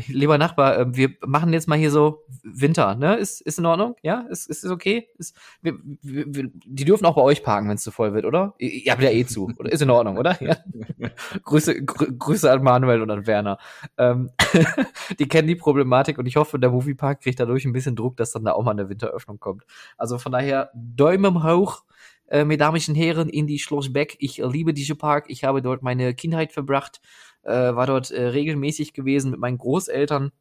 [0.07, 3.17] lieber Nachbar, äh, wir machen jetzt mal hier so Winter, ne?
[3.17, 3.97] Ist, ist in Ordnung?
[4.03, 4.27] Ja?
[4.31, 5.09] Ist, ist, ist okay?
[5.19, 8.55] Ist, wir, wir, die dürfen auch bei euch parken, wenn es zu voll wird, oder?
[8.59, 9.51] Ihr habt ja eh zu.
[9.59, 9.73] Oder?
[9.73, 10.43] Ist in Ordnung, oder?
[10.43, 10.57] Ja.
[11.45, 13.59] Grüße, grü Grüße an Manuel und an Werner.
[13.99, 14.31] Ähm,
[15.19, 18.33] die kennen die Problematik und ich hoffe, der Moviepark kriegt dadurch ein bisschen Druck, dass
[18.33, 19.64] dann da auch mal eine Winteröffnung kommt.
[19.97, 21.85] Also von daher, Däumen hoch
[22.27, 24.17] äh, meine Damen und Herren, in die Schloss Beck.
[24.19, 25.27] Ich liebe diesen Park.
[25.29, 27.01] Ich habe dort meine Kindheit verbracht
[27.44, 30.33] äh, war dort äh, regelmäßig gewesen mit meinen Großeltern.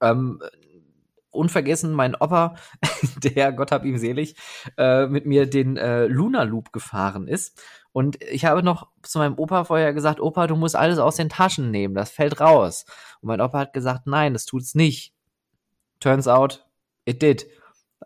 [0.00, 0.40] Ähm,
[1.36, 2.56] unvergessen mein Opa,
[3.22, 4.34] der, Gott hab ihm selig,
[4.76, 7.62] äh, mit mir den äh, Luna Loop gefahren ist.
[7.92, 11.28] Und ich habe noch zu meinem Opa vorher gesagt, Opa, du musst alles aus den
[11.28, 12.84] Taschen nehmen, das fällt raus.
[13.20, 15.14] Und mein Opa hat gesagt, nein, das tut's nicht.
[16.00, 16.66] Turns out,
[17.04, 17.46] it did.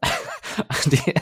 [0.87, 1.15] Die,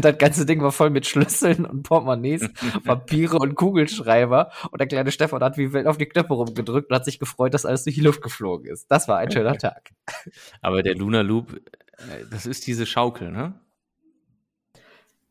[0.00, 2.48] das ganze Ding war voll mit Schlüsseln und Portemonnaies,
[2.84, 4.50] Papiere und Kugelschreiber.
[4.70, 7.54] Und der kleine Stefan hat wie wild auf die Knöpfe rumgedrückt und hat sich gefreut,
[7.54, 8.90] dass alles durch die Luft geflogen ist.
[8.90, 9.90] Das war ein schöner Tag.
[10.60, 13.58] Aber der Luna Loop, äh, das ist diese Schaukel, ne?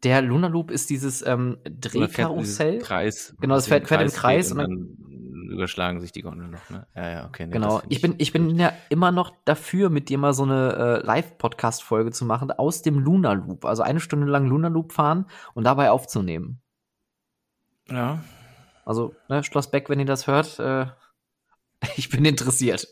[0.03, 2.79] Der Luna Loop ist dieses ähm, Drehkarussell.
[2.79, 3.35] Kreis.
[3.41, 4.97] Genau, das fährt, fährt im Kreis und dann
[5.47, 6.87] überschlagen sich die Gondeln noch, ne?
[6.95, 7.45] Ja, ja, okay.
[7.45, 7.81] Nee, genau.
[7.89, 12.11] Ich bin, ich bin ja immer noch dafür, mit dir mal so eine äh, Live-Podcast-Folge
[12.11, 13.65] zu machen aus dem Luna Loop.
[13.65, 16.61] Also eine Stunde lang Luna Loop fahren und dabei aufzunehmen.
[17.89, 18.23] Ja.
[18.83, 20.87] Also, ne, Schloss Beck, wenn ihr das hört, äh,
[21.97, 22.87] ich bin interessiert.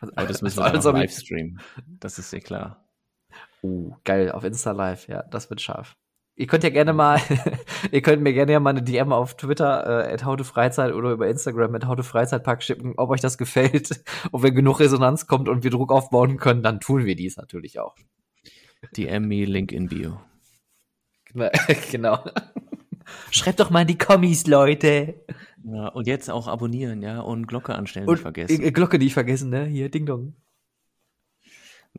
[0.00, 1.58] Aber das müssen wir also, also Livestream.
[1.86, 2.84] Das ist ja klar.
[3.62, 5.96] Uh, geil, auf Insta Live, ja, das wird scharf.
[6.34, 7.20] Ihr könnt ja gerne mal,
[7.92, 11.28] ihr könnt mir gerne ja mal eine DM auf Twitter, äh, at Freizeit oder über
[11.28, 14.02] Instagram at Freizeitpark schicken, ob euch das gefällt.
[14.30, 17.78] Und wenn genug Resonanz kommt und wir Druck aufbauen können, dann tun wir dies natürlich
[17.78, 17.94] auch.
[18.96, 20.20] DM me, Link in Bio.
[21.90, 22.18] genau.
[23.30, 25.14] Schreibt doch mal in die Kommis, Leute.
[25.64, 28.62] Ja, und jetzt auch abonnieren, ja, und Glocke anstellen und, nicht vergessen.
[28.62, 29.64] Äh, Glocke nicht vergessen, ne?
[29.64, 30.34] Hier, Ding Dong.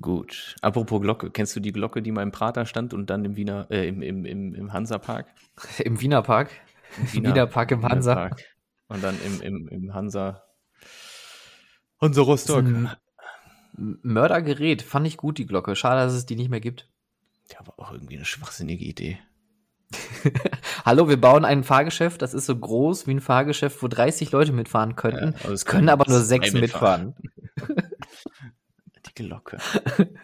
[0.02, 0.56] Gut.
[0.62, 3.68] Apropos Glocke, kennst du die Glocke, die mal im Prater stand und dann im Wiener,
[3.70, 5.28] äh, im, im, im, im Hansa-Park?
[5.80, 6.50] Im Wiener Park?
[6.98, 8.16] Im Wiener, Wiener Park im Hansa.
[8.16, 8.44] Park.
[8.88, 10.44] Und dann im, im, im Hansa.
[12.02, 12.66] Hansa Rostock.
[13.76, 15.76] Mördergerät, fand ich gut, die Glocke.
[15.76, 16.90] Schade, dass es die nicht mehr gibt.
[17.52, 19.20] Ja, aber auch irgendwie eine schwachsinnige Idee.
[20.86, 24.52] Hallo, wir bauen ein Fahrgeschäft, das ist so groß wie ein Fahrgeschäft, wo 30 Leute
[24.52, 25.36] mitfahren könnten.
[25.44, 27.16] Ja, es können aber nur sechs mitfahren.
[27.20, 27.30] Die
[29.16, 29.58] Glocke.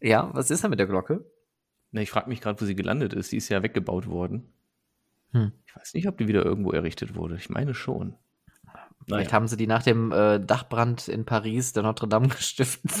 [0.00, 1.24] ja, was ist da mit der Glocke?
[1.90, 3.32] Na, ich frage mich gerade, wo sie gelandet ist.
[3.32, 4.52] Die ist ja weggebaut worden.
[5.32, 5.52] Hm.
[5.66, 7.36] Ich weiß nicht, ob die wieder irgendwo errichtet wurde.
[7.36, 8.16] Ich meine schon.
[9.06, 9.32] Vielleicht naja.
[9.32, 12.92] haben sie die nach dem äh, Dachbrand in Paris der Notre Dame gestiftet.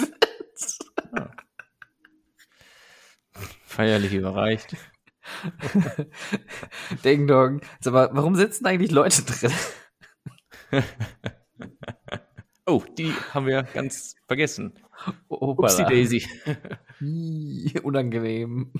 [1.14, 1.30] ja.
[3.64, 4.74] Feierlich überreicht.
[7.04, 7.60] Ding Dong.
[7.80, 9.52] Sag mal, warum sitzen eigentlich Leute drin?
[12.68, 14.74] Oh, die haben wir ganz vergessen.
[15.28, 16.26] Upsi Daisy.
[17.82, 18.70] Unangenehm.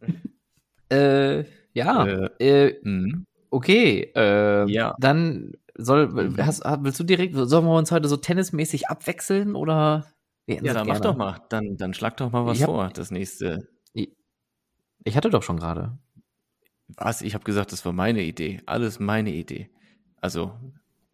[0.92, 2.06] äh, ja.
[2.06, 3.26] Äh, äh, mhm.
[3.50, 4.12] okay.
[4.14, 4.94] Äh, ja.
[5.00, 10.06] Dann soll, hast, willst du direkt, sollen wir uns heute so tennismäßig abwechseln oder?
[10.46, 11.42] Ja, dann mach doch mal.
[11.48, 13.68] Dann, dann schlag doch mal was hab, vor, das nächste.
[13.92, 15.98] Ich hatte doch schon gerade.
[16.88, 17.22] Was?
[17.22, 18.60] Ich habe gesagt, das war meine Idee.
[18.66, 19.70] Alles meine Idee.
[20.20, 20.52] Also,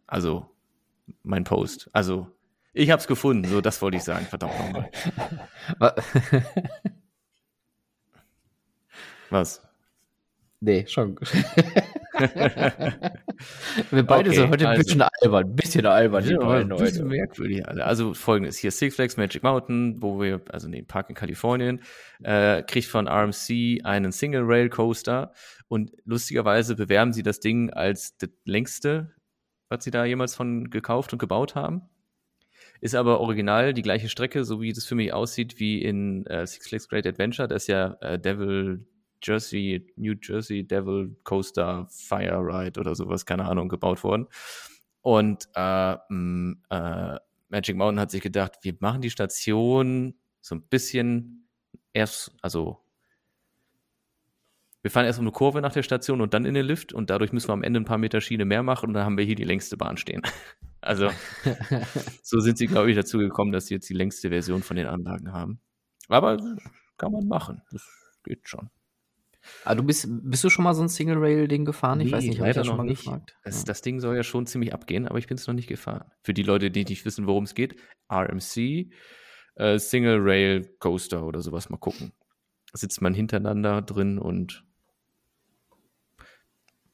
[0.07, 0.52] also
[1.22, 1.90] mein Post.
[1.92, 2.29] Also,
[2.72, 4.90] ich habe es gefunden, so das wollte ich sagen, verdammt nochmal.
[9.31, 9.62] Was?
[10.61, 11.18] Nee, schon.
[13.90, 16.25] Wir beide okay, sind heute ein bisschen also, albern, ein bisschen albern.
[16.25, 17.85] Ja, ein bisschen merkwürdig alle.
[17.85, 21.81] Also folgendes, hier Six Flags Magic Mountain, wo wir, also nee, Park in Kalifornien,
[22.22, 25.33] äh, kriegt von RMC einen Single Rail Coaster
[25.68, 29.11] und lustigerweise bewerben sie das Ding als das längste
[29.72, 31.82] was sie da jemals von gekauft und gebaut haben.
[32.80, 36.46] Ist aber original die gleiche Strecke, so wie das für mich aussieht, wie in äh,
[36.46, 37.48] Six Flags Great Adventure.
[37.48, 38.85] Das ist ja äh, Devil
[39.22, 44.26] Jersey, New Jersey Devil Coaster Fire Ride oder sowas, keine Ahnung, gebaut worden.
[45.00, 50.62] Und äh, mh, äh, Magic Mountain hat sich gedacht, wir machen die Station so ein
[50.62, 51.48] bisschen
[51.92, 52.82] erst, also
[54.83, 57.09] wir fahren erst um eine Kurve nach der Station und dann in den Lift und
[57.09, 59.25] dadurch müssen wir am Ende ein paar Meter Schiene mehr machen und dann haben wir
[59.25, 60.23] hier die längste Bahn stehen.
[60.85, 61.11] Also
[62.25, 64.88] so sind sie, glaube ich, dazu gekommen, dass sie jetzt die längste Version von den
[64.88, 65.61] Anlagen haben.
[66.09, 66.37] Aber
[66.99, 67.62] kann man machen.
[67.71, 67.87] Das
[68.25, 68.68] geht schon.
[69.64, 72.01] Ah, du bist, bist du schon mal so ein Single-Rail-Ding gefahren?
[72.01, 73.05] Ich nee, weiß nicht, habe ich das schon mal nicht.
[73.05, 73.37] gefragt.
[73.45, 76.11] Das, das Ding soll ja schon ziemlich abgehen, aber ich bin es noch nicht gefahren.
[76.23, 77.77] Für die Leute, die nicht wissen, worum es geht,
[78.12, 78.90] RMC,
[79.55, 82.12] äh, Single-Rail Coaster oder sowas mal gucken.
[82.73, 84.64] sitzt man hintereinander drin und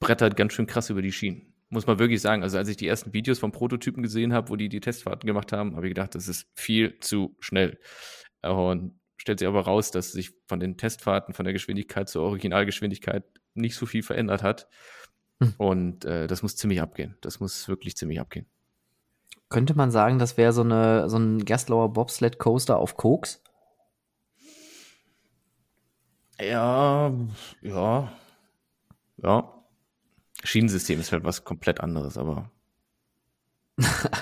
[0.00, 1.54] brettert ganz schön krass über die Schienen.
[1.70, 2.42] Muss man wirklich sagen.
[2.42, 5.52] Also als ich die ersten Videos vom Prototypen gesehen habe, wo die die Testfahrten gemacht
[5.52, 7.78] haben, habe ich gedacht, das ist viel zu schnell.
[8.42, 13.24] Und stellt sich aber raus, dass sich von den Testfahrten, von der Geschwindigkeit zur Originalgeschwindigkeit
[13.54, 14.68] nicht so viel verändert hat.
[15.40, 15.54] Hm.
[15.58, 17.16] Und äh, das muss ziemlich abgehen.
[17.20, 18.46] Das muss wirklich ziemlich abgehen.
[19.50, 23.42] Könnte man sagen, das wäre so, eine, so ein Gerstlauer Bobsled Coaster auf Koks?
[26.40, 27.12] Ja,
[27.62, 28.12] ja,
[29.22, 29.57] ja.
[30.44, 32.50] Schienensystem ist halt was komplett anderes, aber.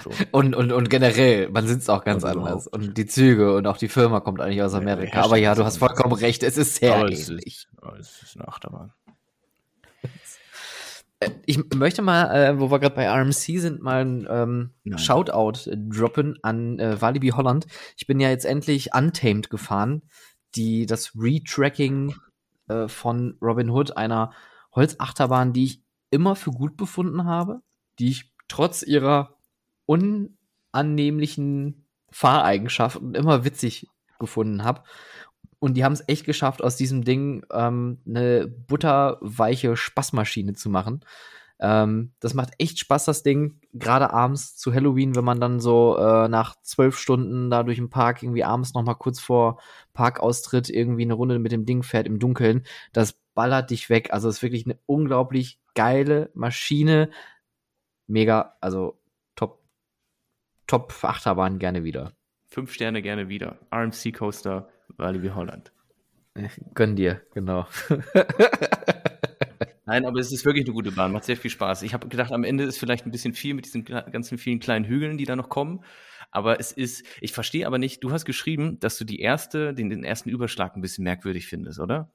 [0.05, 0.11] So.
[0.33, 2.67] und, und, und generell, man sitzt auch ganz und anders.
[2.67, 5.19] Und die Züge und auch die Firma kommt eigentlich aus Amerika.
[5.19, 7.21] Ja, aber ja, du hast vollkommen recht, es ist sehr aber ähnlich.
[7.21, 8.93] Es ist, es ist eine Achterbahn.
[11.21, 15.71] Äh, ich möchte mal, äh, wo wir gerade bei RMC sind, mal ein ähm, Shoutout
[15.75, 17.67] droppen an äh, Walibi Holland.
[17.97, 20.03] Ich bin ja jetzt endlich Untamed gefahren,
[20.55, 22.15] die das Retracking
[22.69, 24.33] äh, von Robin Hood, einer
[24.75, 27.63] Holzachterbahn, die ich immer für gut befunden habe,
[27.99, 29.37] die ich trotz ihrer
[29.87, 33.89] unannehmlichen Fahreigenschaften immer witzig
[34.19, 34.83] gefunden habe.
[35.59, 41.01] Und die haben es echt geschafft, aus diesem Ding ähm, eine butterweiche Spaßmaschine zu machen.
[41.59, 43.61] Ähm, das macht echt Spaß, das Ding.
[43.73, 47.91] Gerade abends zu Halloween, wenn man dann so äh, nach zwölf Stunden da durch den
[47.91, 49.61] Park irgendwie abends noch mal kurz vor
[49.95, 52.65] Parkaustritt irgendwie eine Runde mit dem Ding fährt im Dunkeln.
[52.93, 54.13] Das ballert dich weg.
[54.13, 57.11] Also ist wirklich eine unglaublich geile Maschine.
[58.07, 59.01] Mega, also
[59.35, 59.63] top,
[60.67, 62.13] top Achterbahn gerne wieder.
[62.47, 63.59] Fünf Sterne gerne wieder.
[63.73, 65.73] RMC Coaster Walibi Holland.
[66.75, 67.67] Gönn dir, genau.
[69.87, 71.83] Nein, aber es ist wirklich eine gute Bahn, macht sehr viel Spaß.
[71.83, 74.85] Ich habe gedacht, am Ende ist vielleicht ein bisschen viel mit diesen ganzen vielen kleinen
[74.85, 75.85] Hügeln, die da noch kommen.
[76.31, 79.89] Aber es ist, ich verstehe aber nicht, du hast geschrieben, dass du die erste, den,
[79.89, 82.13] den ersten Überschlag ein bisschen merkwürdig findest, oder?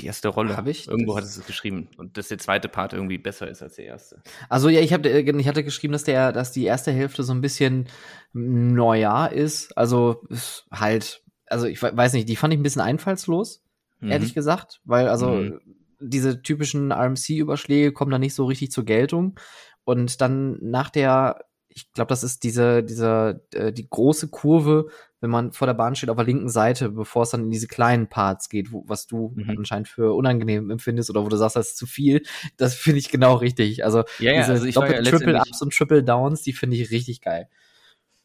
[0.00, 0.56] Die erste Rolle.
[0.56, 0.88] Habe ich?
[0.88, 1.88] Irgendwo hattest du es geschrieben.
[1.98, 4.22] Und dass der zweite Part irgendwie besser ist als der erste.
[4.48, 7.32] Also ja, ich, hab, äh, ich hatte geschrieben, dass der, dass die erste Hälfte so
[7.32, 7.86] ein bisschen
[8.32, 9.76] neuer ist.
[9.76, 13.62] Also ist halt also ich weiß nicht, die fand ich ein bisschen einfallslos,
[14.00, 14.10] mhm.
[14.10, 15.60] ehrlich gesagt, weil also mhm.
[16.00, 19.38] Diese typischen RMC-Überschläge kommen da nicht so richtig zur Geltung.
[19.84, 24.86] Und dann nach der, ich glaube, das ist diese, diese, äh, die große Kurve,
[25.20, 27.66] wenn man vor der Bahn steht auf der linken Seite, bevor es dann in diese
[27.66, 29.50] kleinen Parts geht, wo, was du mhm.
[29.58, 32.22] anscheinend für unangenehm empfindest oder wo du sagst, das ist zu viel,
[32.56, 33.84] das finde ich genau richtig.
[33.84, 36.90] Also ja, ja, diese also Doppel, ja Triple Ups und Triple Downs, die finde ich
[36.90, 37.48] richtig geil.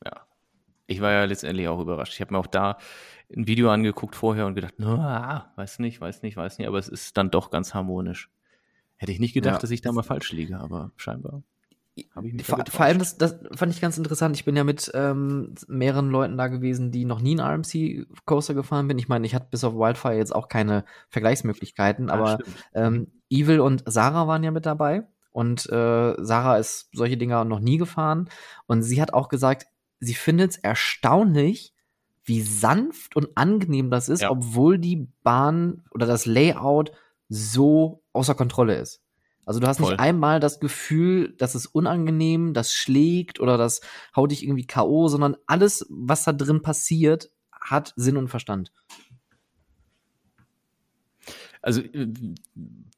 [0.04, 0.26] Ja.
[0.88, 2.14] Ich war ja letztendlich auch überrascht.
[2.16, 2.78] Ich habe mir auch da
[3.36, 6.88] ein Video angeguckt vorher und gedacht, na, weiß nicht, weiß nicht, weiß nicht, aber es
[6.88, 8.30] ist dann doch ganz harmonisch.
[8.96, 9.60] Hätte ich nicht gedacht, ja.
[9.60, 11.44] dass ich da mal falsch liege, aber scheinbar.
[12.16, 14.36] habe Ich mich vor, vor allem, das, das fand ich ganz interessant.
[14.36, 18.88] Ich bin ja mit ähm, mehreren Leuten da gewesen, die noch nie einen RMC-Coaster gefahren
[18.88, 18.98] bin.
[18.98, 22.40] Ich meine, ich hatte bis auf Wildfire jetzt auch keine Vergleichsmöglichkeiten, ja, aber
[22.74, 25.08] ähm, Evil und Sarah waren ja mit dabei.
[25.32, 28.30] Und äh, Sarah ist solche Dinger noch nie gefahren.
[28.66, 29.68] Und sie hat auch gesagt,
[30.00, 31.74] sie findet es erstaunlich,
[32.30, 34.32] wie sanft und angenehm das ist, ja.
[34.32, 36.92] obwohl die Bahn oder das Layout
[37.28, 39.02] so außer Kontrolle ist.
[39.46, 39.92] Also du hast Voll.
[39.92, 43.82] nicht einmal das Gefühl, dass es unangenehm, das schlägt oder das
[44.16, 48.72] haut dich irgendwie K.O., sondern alles, was da drin passiert, hat Sinn und Verstand.
[51.62, 52.08] Also äh,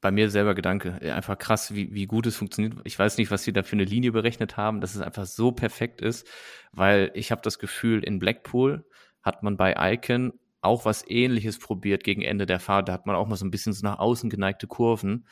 [0.02, 2.76] bei mir selber Gedanke, einfach krass, wie, wie gut es funktioniert.
[2.84, 5.52] Ich weiß nicht, was sie da für eine Linie berechnet haben, dass es einfach so
[5.52, 6.28] perfekt ist,
[6.72, 8.86] weil ich habe das Gefühl, in Blackpool
[9.21, 12.88] hat man bei Icon auch was ähnliches probiert gegen Ende der Fahrt.
[12.88, 15.25] Da hat man auch mal so ein bisschen so nach außen geneigte Kurven.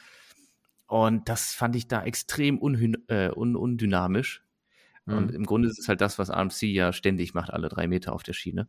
[0.88, 2.58] Und das fand ich da extrem
[3.08, 4.44] äh, un undynamisch.
[5.06, 5.18] Mhm.
[5.18, 8.14] Und im Grunde ist es halt das, was AMC ja ständig macht, alle drei Meter
[8.14, 8.68] auf der Schiene.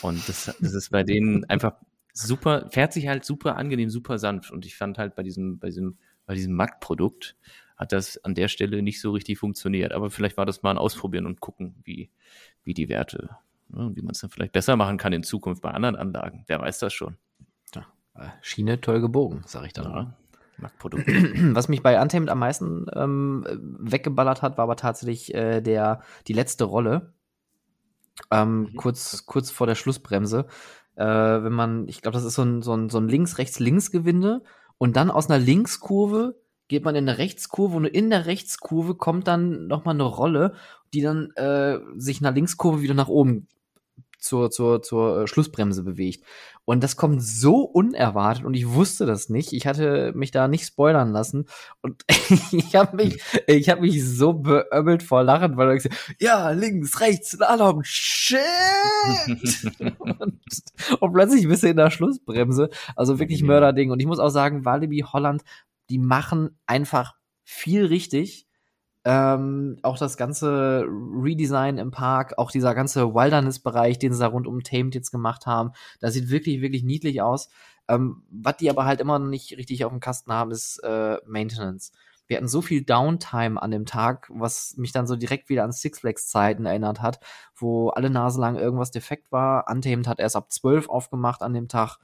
[0.00, 1.74] Und das, das ist bei denen einfach
[2.14, 4.50] super, fährt sich halt super angenehm, super sanft.
[4.50, 7.36] Und ich fand halt bei diesem, bei diesem, bei diesem Mac-Produkt
[7.76, 9.92] hat das an der Stelle nicht so richtig funktioniert.
[9.92, 12.10] Aber vielleicht war das mal ein Ausprobieren und gucken, wie,
[12.64, 13.36] wie die Werte
[13.70, 16.44] Ne, wie man es dann vielleicht besser machen kann in Zukunft bei anderen Anlagen.
[16.46, 17.16] Wer weiß das schon.
[17.74, 19.84] Ja, äh, Schiene toll gebogen, sag ich dann.
[19.84, 20.16] Ja.
[21.54, 23.44] Was mich bei Untamed am meisten ähm,
[23.80, 27.12] weggeballert hat, war aber tatsächlich äh, der, die letzte Rolle.
[28.32, 28.76] Ähm, mhm.
[28.76, 30.46] kurz, kurz vor der Schlussbremse.
[30.96, 34.42] Äh, wenn man, ich glaube, das ist so ein, so ein, so ein Links-Rechts-Links-Gewinde
[34.78, 39.28] und dann aus einer Linkskurve geht man in eine Rechtskurve und in der Rechtskurve kommt
[39.28, 40.54] dann nochmal eine Rolle,
[40.92, 43.46] die dann äh, sich in der Linkskurve wieder nach oben
[44.18, 46.24] zur, zur, zur äh, Schlussbremse bewegt.
[46.64, 49.52] Und das kommt so unerwartet und ich wusste das nicht.
[49.52, 51.46] Ich hatte mich da nicht spoilern lassen
[51.80, 52.04] und
[52.52, 57.00] ich habe mich, ich habe mich so beömmelt vor Lachen, weil ich gesagt, ja, links,
[57.00, 58.38] rechts, Slalom, shit!
[59.98, 60.40] und,
[61.00, 62.68] und plötzlich bist du in der Schlussbremse.
[62.96, 63.90] Also wirklich Mörderding.
[63.90, 65.42] Und ich muss auch sagen, Walibi Holland,
[65.88, 67.14] die machen einfach
[67.44, 68.47] viel richtig
[69.04, 74.46] Ähm, auch das ganze Redesign im Park, auch dieser ganze Wilderness-Bereich, den sie da rund
[74.46, 75.70] um Tamed jetzt gemacht haben,
[76.00, 77.48] das sieht wirklich, wirklich niedlich aus.
[77.88, 81.16] Ähm, was die aber halt immer noch nicht richtig auf dem Kasten haben, ist äh,
[81.26, 81.92] Maintenance.
[82.26, 85.72] Wir hatten so viel Downtime an dem Tag, was mich dann so direkt wieder an
[85.72, 87.20] Six Flags Zeiten erinnert hat,
[87.56, 89.64] wo alle Nase lang irgendwas defekt war.
[89.70, 91.96] Untamed hat erst ab 12 aufgemacht an dem Tag.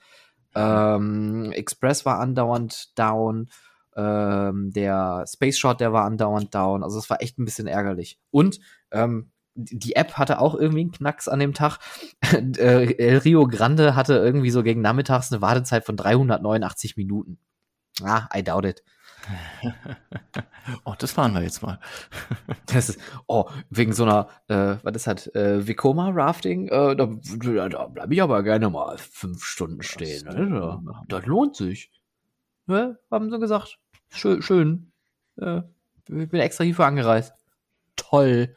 [0.55, 3.51] Ähm, Express war andauernd down.
[3.97, 6.83] Ähm, der Space Shot, der war andauernd down.
[6.83, 8.19] Also es war echt ein bisschen ärgerlich.
[8.31, 11.79] Und ähm, die App hatte auch irgendwie einen Knacks an dem Tag.
[12.33, 17.39] äh, Rio Grande hatte irgendwie so gegen nachmittags eine Wartezeit von 389 Minuten.
[18.03, 18.83] Ah, I doubt it.
[20.85, 21.79] oh, das fahren wir jetzt mal.
[22.67, 27.07] das ist, oh, wegen so einer, äh, was ist das, äh, Vekoma Rafting, äh, da,
[27.07, 30.25] da bleibe ich aber gerne mal fünf Stunden stehen.
[30.25, 30.83] Das, ne?
[31.09, 31.91] das lohnt sich.
[32.67, 33.79] Ja, haben sie gesagt.
[34.15, 34.93] Schön, schön.
[35.37, 35.63] Äh,
[36.09, 37.35] ich bin extra hierfür angereist.
[37.97, 38.55] Toll.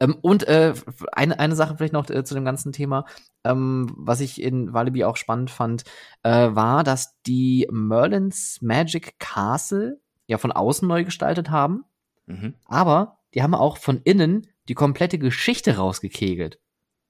[0.00, 0.74] Ähm, und äh,
[1.12, 3.04] eine, eine Sache vielleicht noch äh, zu dem ganzen Thema,
[3.44, 5.84] ähm, was ich in Walibi auch spannend fand,
[6.22, 11.84] äh, war, dass die Merlins Magic Castle ja von außen neu gestaltet haben,
[12.26, 12.54] mhm.
[12.66, 16.60] aber die haben auch von innen die komplette Geschichte rausgekegelt.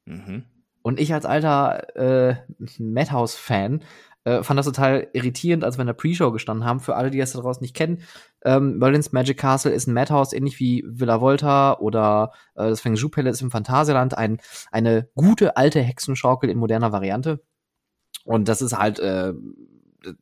[0.04, 0.44] Mhm.
[0.82, 2.36] Und ich als alter äh,
[2.78, 3.82] Madhouse-Fan
[4.28, 6.80] äh, fand das total irritierend, als wir in der Pre-Show gestanden haben.
[6.80, 8.02] Für alle, die das da draußen nicht kennen,
[8.44, 12.96] ähm, Merlin's Magic Castle ist ein Madhouse, ähnlich wie Villa Volta oder äh, das Feng
[12.96, 14.16] Shui Palace im Phantasialand.
[14.16, 14.38] Ein,
[14.70, 17.40] eine gute alte Hexenschaukel in moderner Variante.
[18.24, 19.32] Und das ist halt, äh,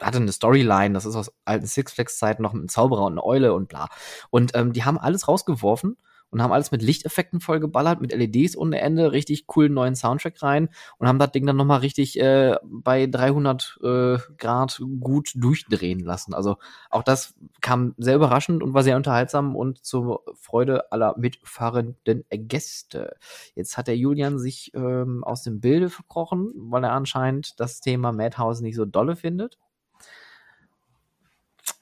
[0.00, 3.12] hatte eine Storyline, das ist aus alten Six Flags Zeiten noch mit einem Zauberer und
[3.12, 3.88] einer Eule und bla.
[4.30, 5.96] Und ähm, die haben alles rausgeworfen
[6.30, 10.68] und haben alles mit Lichteffekten vollgeballert, mit LEDs ohne Ende, richtig coolen neuen Soundtrack rein
[10.98, 16.34] und haben das Ding dann nochmal richtig äh, bei 300 äh, Grad gut durchdrehen lassen.
[16.34, 16.56] Also
[16.90, 23.16] auch das kam sehr überraschend und war sehr unterhaltsam und zur Freude aller mitfahrenden Gäste.
[23.54, 28.12] Jetzt hat der Julian sich ähm, aus dem Bilde verkrochen, weil er anscheinend das Thema
[28.12, 29.58] Madhouse nicht so dolle findet.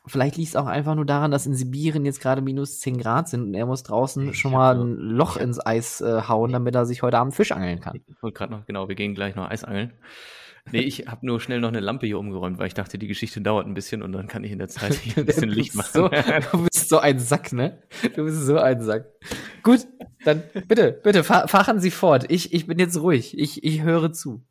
[0.07, 3.29] Vielleicht liegt es auch einfach nur daran, dass in Sibirien jetzt gerade minus 10 Grad
[3.29, 6.75] sind und er muss draußen ich schon mal ein Loch ins Eis äh, hauen, damit
[6.75, 8.01] er sich heute Abend Fisch angeln kann.
[8.07, 9.93] Ich wollte gerade noch, genau, wir gehen gleich noch Eis angeln.
[10.73, 13.41] Nee, ich habe nur schnell noch eine Lampe hier umgeräumt, weil ich dachte, die Geschichte
[13.41, 15.91] dauert ein bisschen und dann kann ich in der Zeit hier ein bisschen Licht machen.
[15.93, 17.83] So, du bist so ein Sack, ne?
[18.15, 19.07] Du bist so ein Sack.
[19.63, 19.87] Gut,
[20.25, 22.27] dann bitte, bitte, fahren Sie fort.
[22.31, 23.39] Ich, ich bin jetzt ruhig.
[23.39, 24.43] Ich, ich höre zu.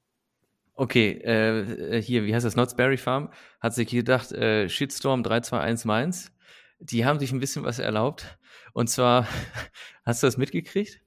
[0.76, 2.55] Okay, äh, hier, wie heißt das?
[2.55, 6.32] Knott's Farm hat sich gedacht, äh, Shitstorm 321 Mainz.
[6.80, 8.38] Die haben sich ein bisschen was erlaubt.
[8.74, 9.28] Und zwar,
[10.05, 10.99] hast du das mitgekriegt?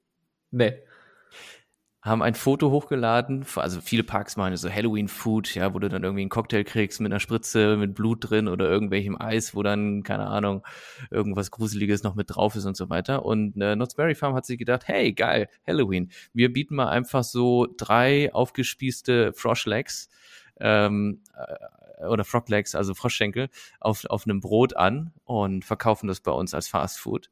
[0.50, 0.85] Nee
[2.06, 6.22] haben ein Foto hochgeladen, also viele Parks machen so Halloween-Food, ja, wo du dann irgendwie
[6.22, 10.26] einen Cocktail kriegst mit einer Spritze, mit Blut drin oder irgendwelchem Eis, wo dann, keine
[10.28, 10.64] Ahnung,
[11.10, 13.24] irgendwas Gruseliges noch mit drauf ist und so weiter.
[13.24, 16.10] Und äh, Knott's Berry Farm hat sich gedacht, hey, geil, Halloween.
[16.32, 20.08] Wir bieten mal einfach so drei aufgespießte Froschlegs
[20.60, 23.48] ähm, äh, oder Froglegs, also Froschschenkel,
[23.80, 27.30] auf, auf einem Brot an und verkaufen das bei uns als Fast Food.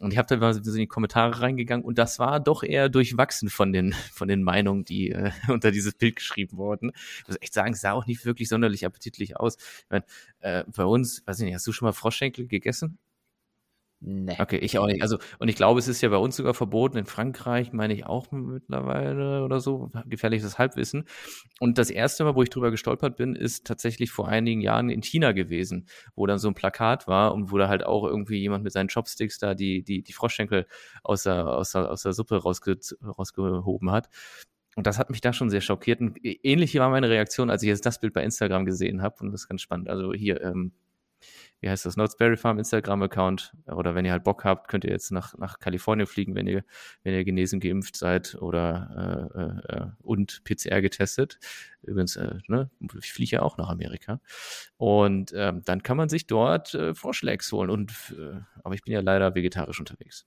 [0.00, 2.88] Und ich habe da mal so in die Kommentare reingegangen und das war doch eher
[2.88, 6.92] durchwachsen von den, von den Meinungen, die äh, unter dieses Bild geschrieben wurden.
[7.22, 9.56] Ich muss echt sagen, es sah auch nicht wirklich sonderlich appetitlich aus.
[9.56, 10.02] Ich mein,
[10.40, 12.98] äh, bei uns, weiß ich nicht, hast du schon mal Froschschenkel gegessen?
[14.00, 14.36] Nee.
[14.38, 15.02] Okay, ich auch nicht.
[15.02, 16.98] Also, und ich glaube, es ist ja bei uns sogar verboten.
[16.98, 19.90] In Frankreich meine ich auch mittlerweile oder so.
[20.06, 21.04] Gefährliches Halbwissen.
[21.58, 25.02] Und das erste Mal, wo ich drüber gestolpert bin, ist tatsächlich vor einigen Jahren in
[25.02, 28.62] China gewesen, wo dann so ein Plakat war und wo da halt auch irgendwie jemand
[28.62, 30.66] mit seinen Chopsticks da die, die, die Froschschenkel
[31.02, 34.08] aus der, aus der, aus der Suppe rausge, rausgehoben hat.
[34.76, 36.00] Und das hat mich da schon sehr schockiert.
[36.00, 39.16] Und ähnlich war meine Reaktion, als ich jetzt das Bild bei Instagram gesehen habe.
[39.20, 39.88] Und das ist ganz spannend.
[39.88, 40.70] Also hier, ähm,
[41.60, 43.52] wie heißt das, Notesberry Farm Instagram-Account.
[43.66, 46.64] Oder wenn ihr halt Bock habt, könnt ihr jetzt nach, nach Kalifornien fliegen, wenn ihr,
[47.02, 51.38] wenn ihr genesen, geimpft seid oder äh, äh, äh und PCR getestet.
[51.82, 54.20] Übrigens, äh, ne, ich fliege ja auch nach Amerika.
[54.76, 57.70] Und ähm, dann kann man sich dort äh, Vorschlägs holen.
[57.70, 60.26] Und äh, aber ich bin ja leider vegetarisch unterwegs.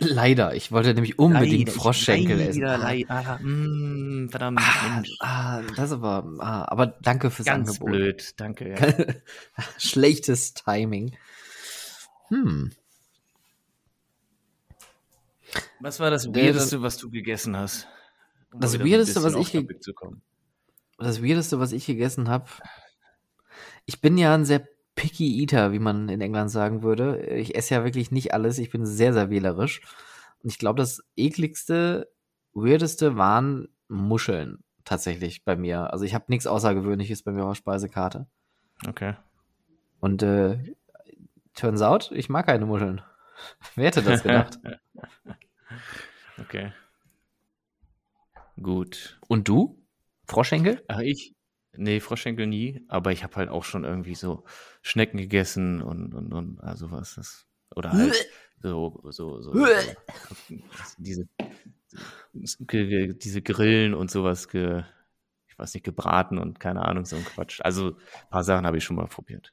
[0.00, 2.62] Leider, ich wollte nämlich unbedingt leider, Froschschenkel leider, essen.
[2.62, 7.90] Leider, mm, verdammt, ah, ah, das aber, ah, aber danke fürs Ganz Angebot.
[7.90, 8.70] blöd, danke.
[8.70, 9.14] Ja.
[9.78, 11.16] Schlechtes Timing.
[12.28, 12.72] Hm.
[15.80, 17.86] Was war das Weirdeste, was du gegessen hast?
[18.52, 19.52] Um das Weirdeste, was ich
[20.98, 22.46] das Weirdeste, was ich gegessen habe.
[23.86, 24.66] Ich bin ja ein sehr
[25.02, 27.26] Picky Eater, wie man in England sagen würde.
[27.26, 28.60] Ich esse ja wirklich nicht alles.
[28.60, 29.80] Ich bin sehr, sehr wählerisch.
[30.44, 32.08] Und ich glaube, das ekligste,
[32.52, 35.92] weirdeste waren Muscheln tatsächlich bei mir.
[35.92, 38.28] Also ich habe nichts Außergewöhnliches bei mir auf Speisekarte.
[38.86, 39.16] Okay.
[39.98, 40.72] Und äh,
[41.54, 43.00] turns out, ich mag keine Muscheln.
[43.74, 44.60] Wer hätte das gedacht?
[46.38, 46.72] okay.
[48.62, 49.18] Gut.
[49.26, 49.82] Und du?
[50.28, 50.84] Froschenkel?
[50.86, 51.34] Ach, ich?
[51.74, 54.44] Nee, Froschenkel nie, aber ich habe halt auch schon irgendwie so
[54.82, 57.46] Schnecken gegessen und, und, und also was das.
[57.74, 58.14] Oder halt
[58.62, 59.66] so, so, so, so
[60.98, 61.26] diese,
[62.32, 64.82] diese Grillen und sowas ge,
[65.48, 67.60] ich weiß nicht, gebraten und keine Ahnung, so ein Quatsch.
[67.62, 69.52] Also ein paar Sachen habe ich schon mal probiert.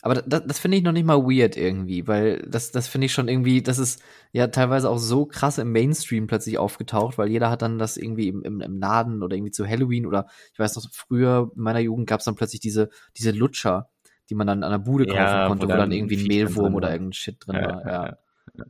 [0.00, 3.12] Aber das, das finde ich noch nicht mal weird irgendwie, weil das, das finde ich
[3.12, 4.00] schon irgendwie, das ist
[4.32, 8.28] ja teilweise auch so krass im Mainstream plötzlich aufgetaucht, weil jeder hat dann das irgendwie
[8.28, 11.80] im, im, im Laden oder irgendwie zu Halloween oder ich weiß noch, früher in meiner
[11.80, 13.88] Jugend gab es dann plötzlich diese, diese Lutscher,
[14.30, 16.76] die man dann an der Bude kaufen ja, konnte, wo dann, dann irgendwie ein Mehlwurm
[16.76, 17.86] oder irgendein Shit drin ja, war.
[17.86, 18.18] Ja.
[18.54, 18.64] ja.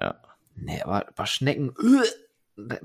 [0.00, 0.14] ja.
[0.56, 2.02] Nee, aber, aber Schnecken, uh,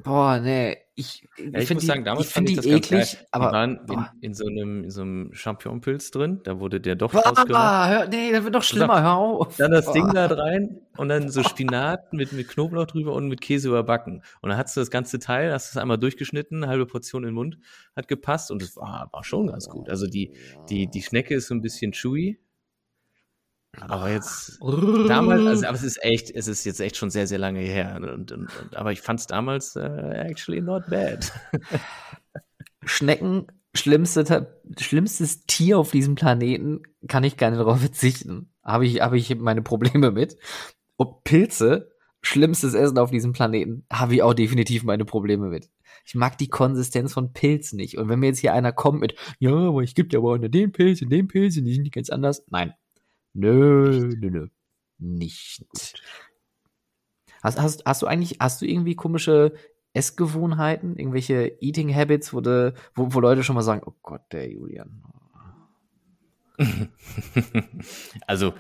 [0.04, 3.18] Boah, nee, ich, ich, ja, ich muss die, sagen, damals ich fand ich das eklig,
[3.32, 6.96] aber die waren in, in, so einem, in so einem Champignonpilz drin, da wurde der
[6.96, 9.58] doch boah, hör, nee, das wird noch schlimmer, hör auf.
[9.58, 9.94] Dann das boah.
[9.94, 14.24] Ding da rein und dann so Spinat mit, mit Knoblauch drüber und mit Käse überbacken.
[14.42, 17.30] Und dann hast du das ganze Teil, hast du es einmal durchgeschnitten, halbe Portion in
[17.30, 17.58] den Mund,
[17.96, 19.90] hat gepasst und es war, war schon ganz gut.
[19.90, 20.32] Also die,
[20.70, 22.40] die, die Schnecke ist so ein bisschen chewy,
[23.82, 24.60] aber jetzt
[25.08, 27.96] damals, also aber es ist echt, es ist jetzt echt schon sehr, sehr lange her.
[27.96, 31.32] Und, und, und aber ich fand es damals uh, actually not bad.
[32.86, 38.54] Schnecken, schlimmste, schlimmstes Tier auf diesem Planeten, kann ich gerne darauf verzichten.
[38.64, 40.38] Habe ich, habe ich meine Probleme mit.
[40.98, 45.70] Und Pilze, schlimmstes Essen auf diesem Planeten, habe ich auch definitiv meine Probleme mit.
[46.06, 47.98] Ich mag die Konsistenz von Pilz nicht.
[47.98, 50.38] Und wenn mir jetzt hier einer kommt mit, ja, aber ich gibt ja aber auch
[50.38, 52.44] den Pilz und den Pilz und die sind nicht ganz anders.
[52.50, 52.74] Nein,
[53.36, 54.48] Nö, nö, nö.
[54.98, 55.66] Nicht.
[57.44, 59.54] Hast, hast, hast du eigentlich, hast du irgendwie komische
[59.94, 64.50] Essgewohnheiten, irgendwelche Eating Habits, wo, de, wo, wo Leute schon mal sagen, oh Gott, der
[64.50, 65.04] Julian.
[68.26, 68.54] also,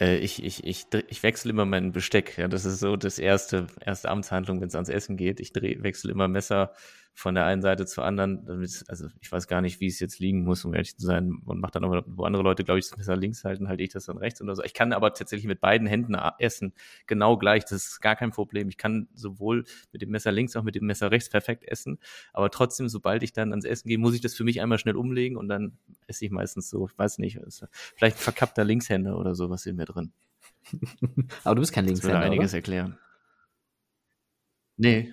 [0.00, 2.38] äh, ich, ich, ich, ich wechsle immer mein Besteck.
[2.38, 5.40] Ja, das ist so das erste, erste Amtshandlung, wenn es ans Essen geht.
[5.40, 6.72] Ich dreh, wechsle immer Messer
[7.14, 8.44] von der einen Seite zur anderen.
[8.46, 11.40] Damit, also ich weiß gar nicht, wie es jetzt liegen muss, um ehrlich zu sein.
[11.44, 13.90] Und mache dann aber, wo andere Leute, glaube ich, das Messer links halten, halte ich
[13.90, 14.62] das dann rechts oder so.
[14.62, 16.72] Ich kann aber tatsächlich mit beiden Händen essen.
[17.06, 17.64] Genau gleich.
[17.64, 18.68] Das ist gar kein Problem.
[18.68, 21.98] Ich kann sowohl mit dem Messer links auch mit dem Messer rechts perfekt essen.
[22.32, 24.96] Aber trotzdem, sobald ich dann ans Essen gehe, muss ich das für mich einmal schnell
[24.96, 27.38] umlegen und dann esse ich meistens so, ich weiß nicht,
[27.94, 30.12] vielleicht ein verkappter Linkshänder oder sowas in mir drin.
[31.44, 32.14] aber du bist kein Linkshänder.
[32.14, 32.58] Das würde einiges oder?
[32.58, 32.98] erklären.
[34.76, 35.12] Nee,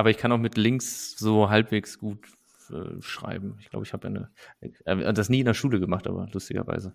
[0.00, 2.26] aber ich kann auch mit links so halbwegs gut
[2.70, 3.58] äh, schreiben.
[3.60, 4.30] Ich glaube, ich habe eine,
[4.60, 6.94] äh, das nie in der Schule gemacht, aber lustigerweise.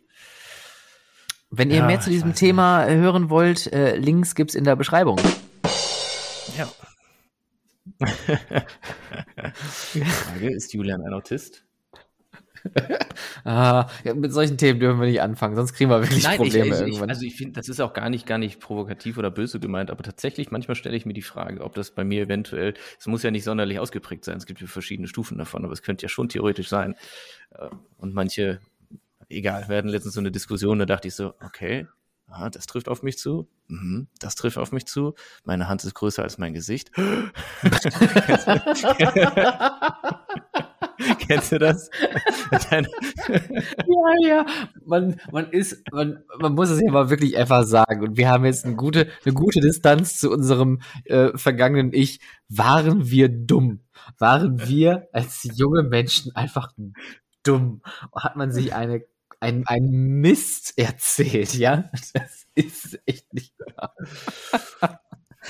[1.51, 2.95] Wenn ihr ja, mehr zu diesem Thema nicht.
[2.95, 5.19] hören wollt, äh, Links gibt's in der Beschreibung.
[6.57, 6.67] Ja.
[10.01, 11.64] Frage, ist Julian ein Autist?
[13.43, 16.67] ah, ja, mit solchen Themen dürfen wir nicht anfangen, sonst kriegen wir wirklich Nein, Probleme
[16.67, 17.09] ich, ich, irgendwann.
[17.09, 20.03] also ich finde, das ist auch gar nicht, gar nicht provokativ oder böse gemeint, aber
[20.03, 23.31] tatsächlich manchmal stelle ich mir die Frage, ob das bei mir eventuell, es muss ja
[23.31, 26.29] nicht sonderlich ausgeprägt sein, es gibt ja verschiedene Stufen davon, aber es könnte ja schon
[26.29, 26.95] theoretisch sein.
[27.51, 28.59] Äh, und manche,
[29.29, 31.87] egal, wir hatten letztens so eine Diskussion, da dachte ich so, okay,
[32.27, 35.93] ah, das trifft auf mich zu, mhm, das trifft auf mich zu, meine Hand ist
[35.93, 36.91] größer als mein Gesicht.
[41.27, 41.89] Kennst du das?
[42.71, 42.83] ja,
[44.21, 44.45] ja.
[44.85, 48.03] Man, man ist, man, man muss es ja mal wirklich einfach sagen.
[48.03, 52.19] Und wir haben jetzt eine gute, eine gute Distanz zu unserem äh, vergangenen Ich.
[52.47, 53.81] Waren wir dumm?
[54.17, 56.71] Waren wir als junge Menschen einfach
[57.43, 57.81] dumm?
[58.13, 59.03] Hat man sich eine
[59.39, 59.89] ein, ein
[60.21, 61.89] Mist erzählt, ja?
[62.13, 63.93] Das ist echt nicht wahr.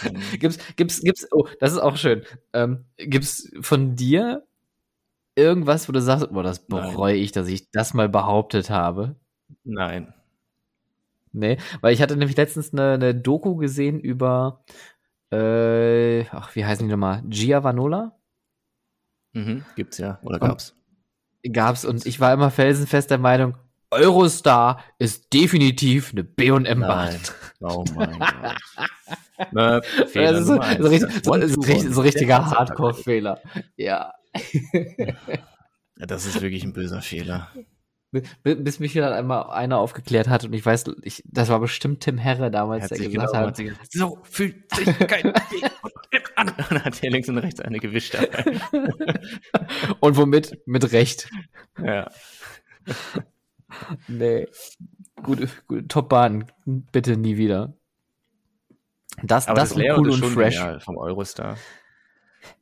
[0.39, 2.23] gibt's, gibt's, gibt's, oh, das ist auch schön.
[2.53, 4.45] Ähm, gibt's von dir
[5.35, 9.15] irgendwas, wo du sagst, boah, das bereue ich, dass ich das mal behauptet habe?
[9.63, 10.13] Nein.
[11.31, 14.63] Nee, weil ich hatte nämlich letztens eine, eine Doku gesehen über,
[15.31, 17.23] äh, ach, wie heißen die nochmal?
[17.27, 18.17] Gia Vanola?
[19.33, 20.19] Mhm, gibt's ja.
[20.23, 20.73] Oder gab's?
[21.43, 23.57] Und, gab's und ich war immer felsenfest der Meinung,
[23.91, 27.15] Eurostar ist definitiv eine B&M-Bahn.
[27.61, 28.55] Oh mein Gott.
[29.51, 33.41] Na, das ist so, so, richtig, so, so richtiger Hardcore-Fehler.
[33.75, 34.13] Ja.
[35.97, 36.05] Ja.
[36.05, 37.49] Das ist wirklich ein böser Fehler.
[38.43, 42.17] Bis mich dann einmal einer aufgeklärt hat und ich weiß, ich, das war bestimmt Tim
[42.17, 43.57] Herre damals, der gesagt genau, hat,
[43.89, 45.33] so fühlt sich kein
[46.35, 46.49] an.
[46.49, 48.59] Und dann hat er links und rechts eine gewischt dabei.
[49.99, 50.57] und womit?
[50.65, 51.29] Mit Recht.
[51.83, 52.09] Ja.
[54.07, 54.47] nee.
[55.23, 56.51] Gute, gute Top-Bahn.
[56.65, 57.77] Bitte nie wieder.
[59.23, 60.59] Das, Aber das, das cool und fresh.
[60.83, 61.57] Vom Eurostar.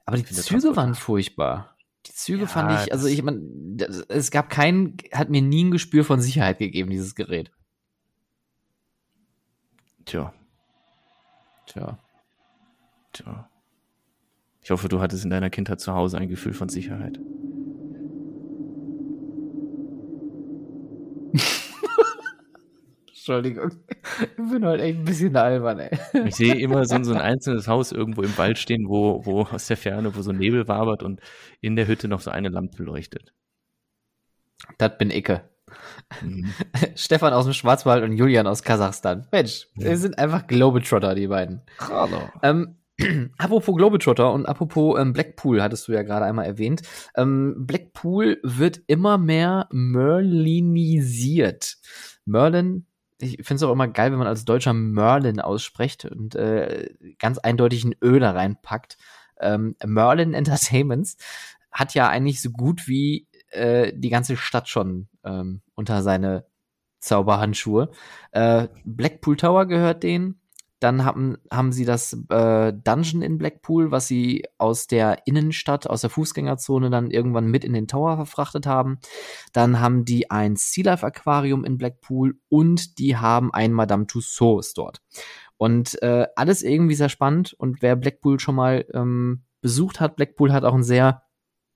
[0.05, 1.75] Aber die Züge waren furchtbar.
[2.05, 3.39] Die Züge ja, fand ich, also ich meine,
[4.09, 7.51] es gab keinen, hat mir nie ein Gespür von Sicherheit gegeben, dieses Gerät.
[10.05, 10.33] Tja,
[11.65, 11.97] Tja.
[13.13, 13.49] Tja.
[14.61, 17.19] Ich hoffe, du hattest in deiner Kindheit zu Hause ein Gefühl von Sicherheit.
[23.23, 23.71] Entschuldigung.
[24.19, 25.97] Ich bin heute echt ein bisschen albern, ey.
[26.25, 29.67] Ich sehe immer so, so ein einzelnes Haus irgendwo im Wald stehen, wo, wo aus
[29.67, 31.21] der Ferne, wo so Nebel wabert und
[31.61, 33.33] in der Hütte noch so eine Lampe leuchtet.
[34.77, 35.49] Das bin Icke.
[36.21, 36.51] Mhm.
[36.95, 39.25] Stefan aus dem Schwarzwald und Julian aus Kasachstan.
[39.31, 39.85] Mensch, ja.
[39.85, 41.61] wir sind einfach Globetrotter, die beiden.
[41.79, 42.29] Hallo.
[42.41, 42.75] Ähm,
[43.37, 46.81] apropos Globetrotter und apropos ähm, Blackpool, hattest du ja gerade einmal erwähnt.
[47.15, 51.77] Ähm, Blackpool wird immer mehr merlinisiert.
[52.25, 52.85] Merlin
[53.19, 56.89] ich finde es auch immer geil, wenn man als Deutscher Merlin ausspricht und äh,
[57.19, 58.97] ganz eindeutig ein Ö da reinpackt.
[59.39, 61.17] Ähm, Merlin Entertainments
[61.71, 66.45] hat ja eigentlich so gut wie äh, die ganze Stadt schon ähm, unter seine
[66.99, 67.91] Zauberhandschuhe.
[68.31, 70.39] Äh, Blackpool Tower gehört denen.
[70.83, 76.01] Dann haben, haben sie das äh, Dungeon in Blackpool, was sie aus der Innenstadt, aus
[76.01, 78.99] der Fußgängerzone dann irgendwann mit in den Tower verfrachtet haben.
[79.53, 84.73] Dann haben die ein Sea Life Aquarium in Blackpool und die haben ein Madame Tussauds
[84.73, 85.01] dort.
[85.55, 87.53] Und äh, alles irgendwie sehr spannend.
[87.53, 91.23] Und wer Blackpool schon mal ähm, besucht hat, Blackpool hat auch ein sehr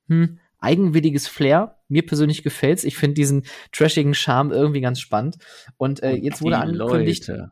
[0.10, 1.78] hm, eigenwilliges Flair.
[1.88, 2.84] Mir persönlich gefällt's.
[2.84, 5.38] Ich finde diesen trashigen Charme irgendwie ganz spannend.
[5.78, 7.30] Und äh, jetzt wurde angekündigt.
[7.30, 7.52] Leute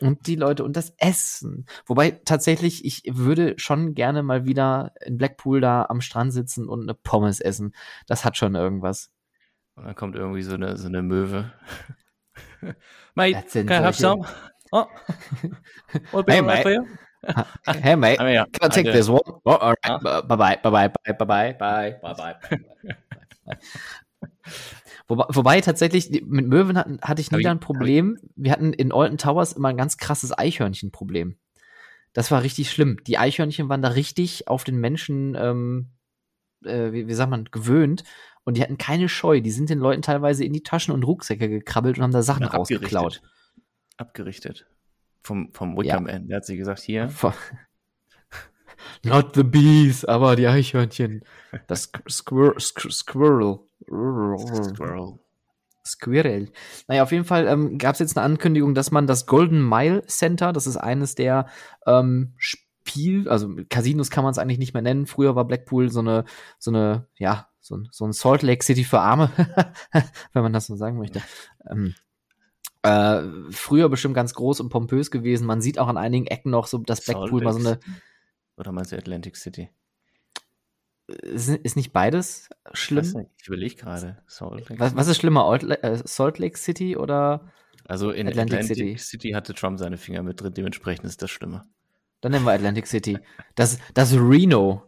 [0.00, 1.66] und die Leute und das Essen.
[1.86, 6.82] Wobei tatsächlich, ich würde schon gerne mal wieder in Blackpool da am Strand sitzen und
[6.82, 7.74] eine Pommes essen.
[8.06, 9.10] Das hat schon irgendwas.
[9.74, 11.52] Und dann kommt irgendwie so eine, so eine Möwe.
[13.14, 14.24] mate, can I have some?
[14.72, 14.86] Oh.
[16.26, 16.66] hey, mate.
[17.66, 18.20] hey, mate.
[18.20, 19.20] I can I take this one?
[19.44, 20.02] Oh, all right.
[20.28, 22.38] Bye bye, bye bye, bye
[25.08, 28.18] Wobei, wobei tatsächlich, mit Möwen hatten, hatte ich nie da ein Problem.
[28.36, 31.38] Wir hatten in Alton Towers immer ein ganz krasses Eichhörnchenproblem.
[32.12, 32.98] Das war richtig schlimm.
[33.06, 35.90] Die Eichhörnchen waren da richtig auf den Menschen, ähm,
[36.64, 38.04] äh, wie, wie sagt man, gewöhnt.
[38.44, 39.40] Und die hatten keine Scheu.
[39.40, 42.44] Die sind den Leuten teilweise in die Taschen und Rucksäcke gekrabbelt und haben da Sachen
[42.44, 43.22] rausgeklaut.
[43.96, 44.66] Abgerichtet.
[45.22, 46.18] Vom, vom Wickham ja.
[46.18, 47.12] Der hat sie gesagt, hier.
[49.04, 51.24] Not the bees, aber die Eichhörnchen.
[51.66, 53.60] Das Squir Squirrel.
[53.88, 55.18] Squirrel.
[55.84, 56.50] Squirrel.
[56.86, 60.04] Naja, auf jeden Fall ähm, gab es jetzt eine Ankündigung, dass man das Golden Mile
[60.06, 61.46] Center, das ist eines der
[61.86, 65.06] ähm, Spiel, also Casinos kann man es eigentlich nicht mehr nennen.
[65.06, 66.24] Früher war Blackpool so eine,
[66.58, 69.30] so eine, ja, so, so ein Salt Lake City für Arme,
[70.32, 71.22] wenn man das so sagen möchte.
[71.68, 71.94] Ähm,
[72.82, 75.46] äh, früher bestimmt ganz groß und pompös gewesen.
[75.46, 77.80] Man sieht auch an einigen Ecken noch so, dass Blackpool mal so eine.
[78.56, 79.70] Oder meinst du Atlantic City?
[81.08, 83.26] Ist, ist nicht beides schlimm?
[83.40, 84.18] Ich überlege gerade.
[84.28, 87.50] Was, was, ist schlimmer, äh, Salt Lake City oder
[87.86, 88.98] Also in Atlantic, Atlantic City?
[88.98, 91.66] City hatte Trump seine Finger mit drin, dementsprechend ist das schlimmer.
[92.20, 93.18] Dann nehmen wir Atlantic City.
[93.54, 94.82] Das, das Reno.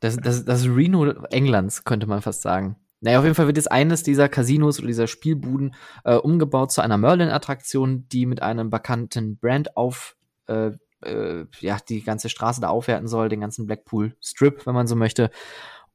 [0.00, 2.76] Das, das, das Reno Englands, könnte man fast sagen.
[3.00, 5.74] Naja, auf jeden Fall wird jetzt eines dieser Casinos oder dieser Spielbuden
[6.04, 10.16] äh, umgebaut zu einer Merlin-Attraktion, die mit einem bekannten Brand auf
[10.46, 10.72] äh,
[11.02, 14.96] äh, ja, die ganze Straße da aufwerten soll, den ganzen Blackpool Strip, wenn man so
[14.96, 15.30] möchte.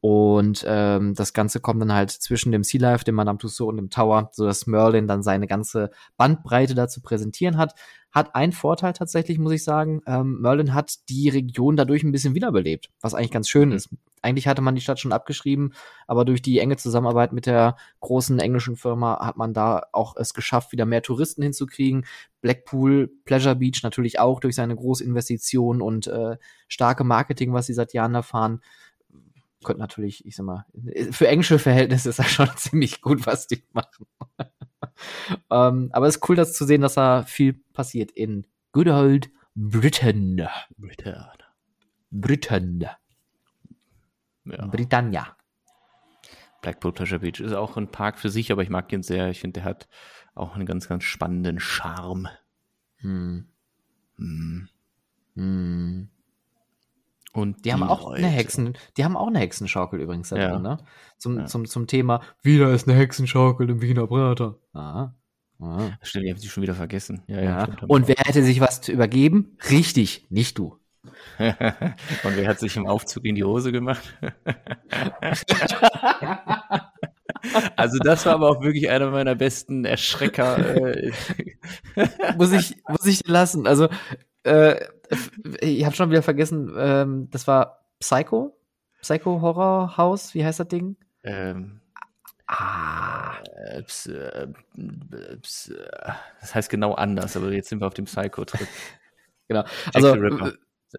[0.02, 3.78] Und ähm, das Ganze kommt dann halt zwischen dem Sea Life, dem Madame Tussauds und
[3.78, 7.74] dem Tower, so dass Merlin dann seine ganze Bandbreite da zu präsentieren hat.
[8.12, 10.02] Hat einen Vorteil tatsächlich, muss ich sagen.
[10.06, 13.76] Ähm, Merlin hat die Region dadurch ein bisschen wiederbelebt, was eigentlich ganz schön mhm.
[13.76, 13.90] ist.
[14.22, 15.74] Eigentlich hatte man die Stadt schon abgeschrieben,
[16.08, 20.34] aber durch die enge Zusammenarbeit mit der großen englischen Firma hat man da auch es
[20.34, 22.06] geschafft, wieder mehr Touristen hinzukriegen.
[22.42, 26.38] Blackpool, Pleasure Beach natürlich auch durch seine große Investition und äh,
[26.68, 28.62] starke Marketing, was sie seit Jahren erfahren
[29.66, 30.66] könnte natürlich, ich sag mal,
[31.12, 34.06] für englische Verhältnisse ist das schon ziemlich gut, was die machen.
[35.52, 39.30] ähm, aber es ist cool, das zu sehen, dass da viel passiert in Good Old
[39.56, 40.48] Britain.
[40.78, 41.18] Britain.
[42.12, 42.88] Britain.
[44.46, 44.68] Ja.
[44.68, 45.36] Britannia.
[46.62, 49.30] Blackpool Pleasure Beach ist auch ein Park für sich, aber ich mag ihn sehr.
[49.30, 49.88] Ich finde, der hat
[50.34, 52.30] auch einen ganz, ganz spannenden Charme.
[52.98, 53.48] Hm.
[54.18, 54.70] Hm.
[55.36, 56.10] Hm.
[57.36, 58.24] Und die, die haben auch Leute.
[58.24, 60.58] eine Hexen, die haben auch eine Hexenschaukel übrigens da ja.
[60.58, 60.78] ne?
[61.18, 61.46] Zum, ja.
[61.46, 64.58] zum, zum Thema, wieder ist eine Hexenschaukel im Wiener Prater.
[64.72, 65.14] Aha.
[65.60, 65.98] Aha.
[66.02, 67.24] Stimmt, ich habe sie schon wieder vergessen.
[67.28, 67.64] Ja, ja.
[67.64, 69.58] Stimmt, Und wer hätte sich was zu übergeben?
[69.70, 70.80] Richtig, nicht du.
[71.38, 74.18] Und wer hat sich im Aufzug in die Hose gemacht?
[77.76, 80.96] also das war aber auch wirklich einer meiner besten Erschrecker.
[80.96, 81.12] Äh.
[82.38, 83.68] muss ich muss ich lassen.
[83.68, 83.90] Also
[84.44, 84.76] äh,
[85.62, 88.58] ich habe schon wieder vergessen, ähm, das war Psycho?
[89.02, 90.98] Psycho Horror House, wie heißt das Ding?
[91.24, 91.82] Ähm,
[92.48, 93.36] ah.
[93.68, 94.48] Äh, ps, äh,
[95.42, 95.74] ps,
[96.42, 98.68] das heißt genau anders, aber jetzt sind wir auf dem Psycho-Trip.
[99.48, 99.64] Genau.
[99.94, 100.16] Also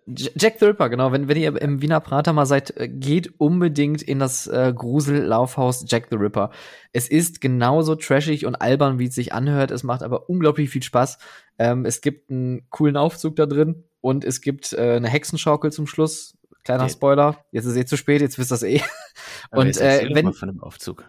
[0.06, 1.12] Jack the Ripper, genau.
[1.12, 5.84] Wenn, wenn ihr im Wiener Prater mal seid, äh, geht unbedingt in das äh, Grusel-Laufhaus
[5.88, 6.50] Jack the Ripper.
[6.92, 9.70] Es ist genauso trashig und albern, wie es sich anhört.
[9.70, 11.18] Es macht aber unglaublich viel Spaß.
[11.58, 15.86] Ähm, es gibt einen coolen Aufzug da drin und es gibt äh, eine Hexenschaukel zum
[15.86, 16.36] Schluss.
[16.64, 16.88] Kleiner.
[16.88, 17.44] Spoiler.
[17.52, 18.82] Jetzt ist eh zu spät, jetzt wisst ihr das eh.
[19.52, 21.04] und äh, wenn, von dem Aufzug.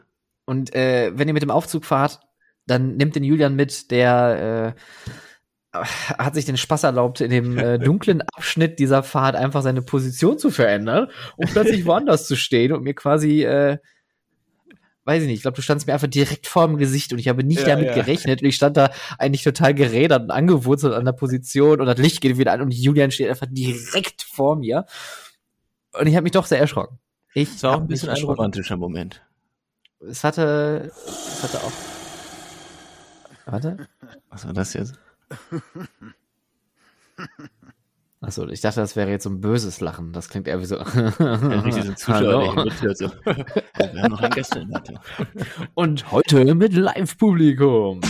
[0.45, 2.19] Und äh, wenn ihr mit dem Aufzug fahrt,
[2.67, 4.81] dann nimmt den Julian mit, der äh,
[5.83, 10.37] hat sich den Spaß erlaubt, in dem äh, dunklen Abschnitt dieser Fahrt einfach seine Position
[10.37, 13.77] zu verändern und plötzlich woanders zu stehen und mir quasi, äh,
[15.05, 17.27] weiß ich nicht, ich glaube, du standst mir einfach direkt vor dem Gesicht und ich
[17.27, 17.93] habe nicht ja, damit ja.
[17.93, 21.97] gerechnet und ich stand da eigentlich total gerädert und angewurzelt an der Position und das
[21.97, 24.85] Licht geht wieder an und Julian steht einfach direkt vor mir
[25.99, 26.99] und ich habe mich doch sehr erschrocken.
[27.33, 29.21] Ich das war auch ein bisschen ein romantischer Moment.
[29.99, 31.71] Es hatte, es hatte auch,
[33.45, 33.87] warte.
[34.29, 34.99] Was war das jetzt?
[38.19, 40.11] Achso, ich dachte, das wäre jetzt so ein böses Lachen.
[40.11, 40.79] Das klingt eher wie so.
[40.85, 42.55] Hallo.
[42.65, 44.67] Wir haben noch ein Gäste
[45.75, 48.01] Und heute mit Live-Publikum.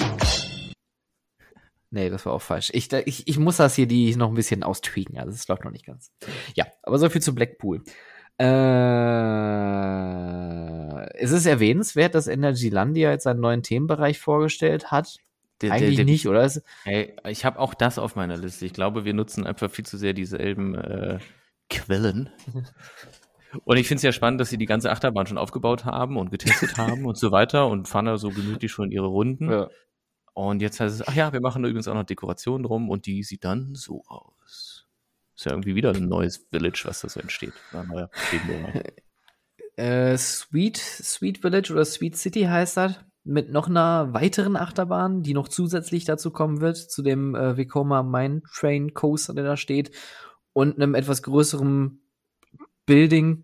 [1.90, 2.70] Nee, das war auch falsch.
[2.74, 5.18] Ich, ich, ich muss das hier die noch ein bisschen austweaken.
[5.18, 6.12] Also, das läuft noch nicht ganz.
[6.56, 7.84] Ja, aber so viel zu Blackpool.
[8.40, 8.46] Äh,
[11.16, 15.18] es ist erwähnenswert, dass Energylandia jetzt einen neuen Themenbereich vorgestellt hat.
[15.62, 16.50] Der, Eigentlich der, der, nicht, oder?
[16.86, 18.66] Ey, ich habe auch das auf meiner Liste.
[18.66, 21.20] Ich glaube, wir nutzen einfach viel zu sehr dieselben äh,
[21.70, 22.30] Quellen.
[23.64, 26.32] Und ich finde es ja spannend, dass sie die ganze Achterbahn schon aufgebaut haben und
[26.32, 29.50] getestet haben und so weiter und fahren da so gemütlich schon ihre Runden.
[29.50, 29.70] Ja.
[30.34, 33.06] Und jetzt heißt es, ach ja, wir machen da übrigens auch noch Dekorationen drum und
[33.06, 34.86] die sieht dann so aus.
[35.36, 37.54] Ist ja irgendwie wieder ein neues Village, was da so entsteht.
[39.78, 45.34] äh, Sweet, Sweet Village oder Sweet City heißt das mit noch einer weiteren Achterbahn, die
[45.34, 49.92] noch zusätzlich dazu kommen wird, zu dem äh, Vekoma Mine Train Coaster, der da steht,
[50.54, 52.00] und einem etwas größeren
[52.86, 53.44] Building.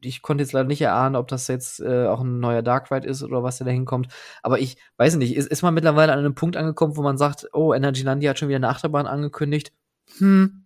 [0.00, 3.08] Ich konnte jetzt leider nicht erahnen, ob das jetzt äh, auch ein neuer Dark Ride
[3.08, 4.08] ist oder was da hinkommt.
[4.42, 7.48] Aber ich weiß nicht, ist, ist man mittlerweile an einem Punkt angekommen, wo man sagt,
[7.52, 9.72] oh, Energylandia hat schon wieder eine Achterbahn angekündigt.
[10.18, 10.64] Hm,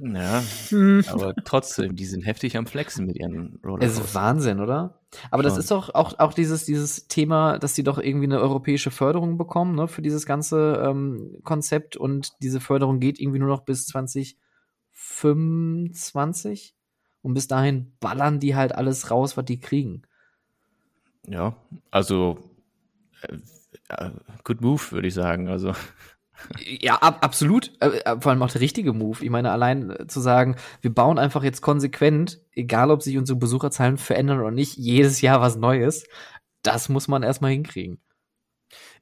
[0.00, 1.04] ja, hm.
[1.08, 4.02] aber trotzdem, die sind heftig am Flexen mit ihren Rollercoastern.
[4.02, 4.97] Es ist Wahnsinn, oder?
[5.30, 5.50] Aber Schon.
[5.50, 9.36] das ist doch auch, auch dieses, dieses Thema, dass die doch irgendwie eine europäische Förderung
[9.38, 13.86] bekommen, ne, für dieses ganze ähm, Konzept und diese Förderung geht irgendwie nur noch bis
[13.86, 16.74] 2025
[17.22, 20.02] und bis dahin ballern die halt alles raus, was die kriegen.
[21.26, 21.56] Ja,
[21.90, 22.38] also
[23.22, 23.38] äh,
[23.88, 24.10] äh
[24.44, 25.48] good move, würde ich sagen.
[25.48, 25.72] Also
[26.64, 27.72] ja, ab, absolut.
[27.80, 29.24] Äh, äh, vor allem auch der richtige Move.
[29.24, 33.38] Ich meine, allein äh, zu sagen, wir bauen einfach jetzt konsequent, egal ob sich unsere
[33.38, 36.06] Besucherzahlen verändern oder nicht, jedes Jahr was Neues,
[36.62, 38.00] das muss man erstmal hinkriegen.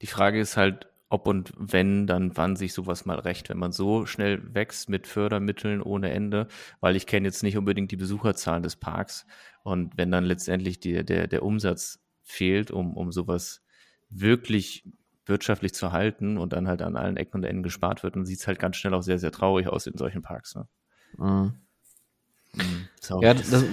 [0.03, 3.73] Die Frage ist halt, ob und wenn, dann wann sich sowas mal recht, wenn man
[3.73, 6.49] so schnell wächst mit Fördermitteln ohne Ende,
[6.81, 9.25] weil ich kenne jetzt nicht unbedingt die Besucherzahlen des Parks
[9.63, 13.63] und wenn dann letztendlich die, der, der Umsatz fehlt, um, um sowas
[14.09, 14.85] wirklich
[15.27, 18.39] wirtschaftlich zu halten und dann halt an allen Ecken und Enden gespart wird, dann sieht
[18.39, 20.55] es halt ganz schnell auch sehr, sehr traurig aus in solchen Parks.
[20.55, 20.69] Ne?
[21.19, 21.55] Mhm.
[22.55, 22.89] Mhm,
[23.21, 23.65] ja, das, das,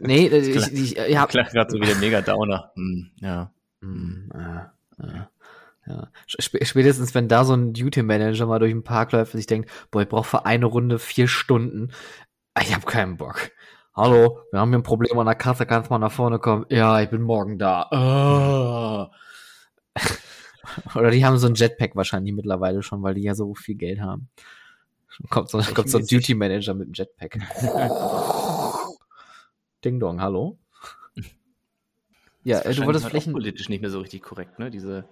[0.00, 2.72] nee, das ich, ich, ich hab gerade so wie der Mega-Downer.
[2.76, 3.52] Mhm, ja.
[3.80, 5.28] Mhm, ja, ja.
[5.84, 6.08] Ja.
[6.38, 10.02] Spätestens, wenn da so ein Duty-Manager mal durch den Park läuft und sich denkt, boah,
[10.02, 11.90] ich brauche für eine Runde vier Stunden.
[12.60, 13.50] Ich habe keinen Bock.
[13.94, 16.66] Hallo, wir haben hier ein Problem an der Kasse, kannst mal nach vorne kommen?
[16.68, 17.88] Ja, ich bin morgen da.
[17.90, 19.12] Oh.
[20.94, 24.00] Oder die haben so ein Jetpack wahrscheinlich mittlerweile schon, weil die ja so viel Geld
[24.00, 24.28] haben.
[25.28, 27.38] Kommt so, kommt so ein Duty Manager mit einem Jetpack.
[29.84, 30.58] Ding Dong, hallo?
[32.44, 34.70] Ja, äh, du wolltest vielleicht politisch nicht mehr so richtig korrekt, ne?
[34.70, 35.04] Diese,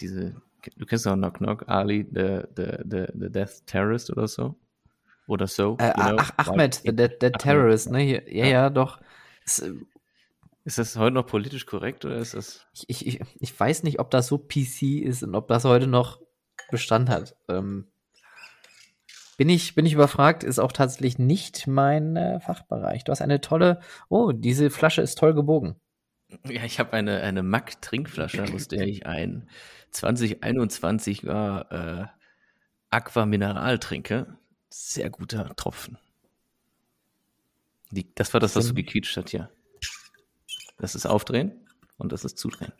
[0.00, 0.36] diese,
[0.76, 4.56] du kennst doch Knock Knock, Ali, the, the, the, the Death Terrorist oder so?
[5.26, 5.76] Oder so?
[5.78, 8.02] Äh, ach, Ahmed, the, the Terrorist, ne?
[8.02, 9.00] Ja, ja, ja doch.
[9.60, 9.70] Äh,
[10.66, 12.66] ist das heute noch politisch korrekt oder ist das?
[12.88, 16.20] Ich, ich, ich weiß nicht, ob das so PC ist und ob das heute noch
[16.72, 17.36] Bestand hat.
[17.48, 17.86] Ähm,
[19.36, 23.04] bin ich, bin ich überfragt, ist auch tatsächlich nicht mein äh, Fachbereich.
[23.04, 25.76] Du hast eine tolle, oh, diese Flasche ist toll gebogen.
[26.44, 29.48] Ja, ich habe eine, eine Mack-Trinkflasche, aus der ich ein
[29.92, 32.06] 2021er äh,
[32.90, 34.36] Aqua Mineral trinke.
[34.68, 35.96] Sehr guter Tropfen.
[37.92, 39.48] Die, das war das, was so gequietscht hat, ja.
[40.78, 41.52] Das ist Aufdrehen
[41.98, 42.72] und das ist Zudrehen.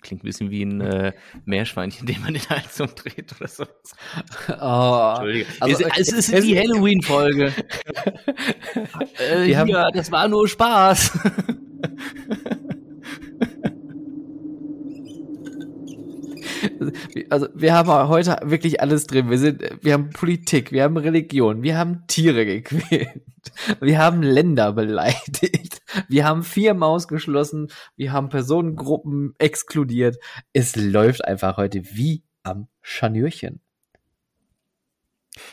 [0.00, 1.12] Klingt ein bisschen wie ein äh,
[1.44, 3.66] Meerschweinchen, den man in die Heizung dreht oder so.
[4.60, 5.46] Oh, Entschuldige.
[5.60, 7.52] Also, es, es ist die Halloween-Folge.
[9.18, 11.12] äh, das war nur Spaß.
[16.62, 16.67] wir,
[17.30, 19.30] also wir haben heute wirklich alles drin.
[19.30, 23.22] Wir sind, wir haben Politik, wir haben Religion, wir haben Tiere gequält,
[23.80, 30.16] wir haben Länder beleidigt, wir haben Firmen ausgeschlossen, wir haben Personengruppen exkludiert.
[30.52, 33.60] Es läuft einfach heute wie am Scharnürchen.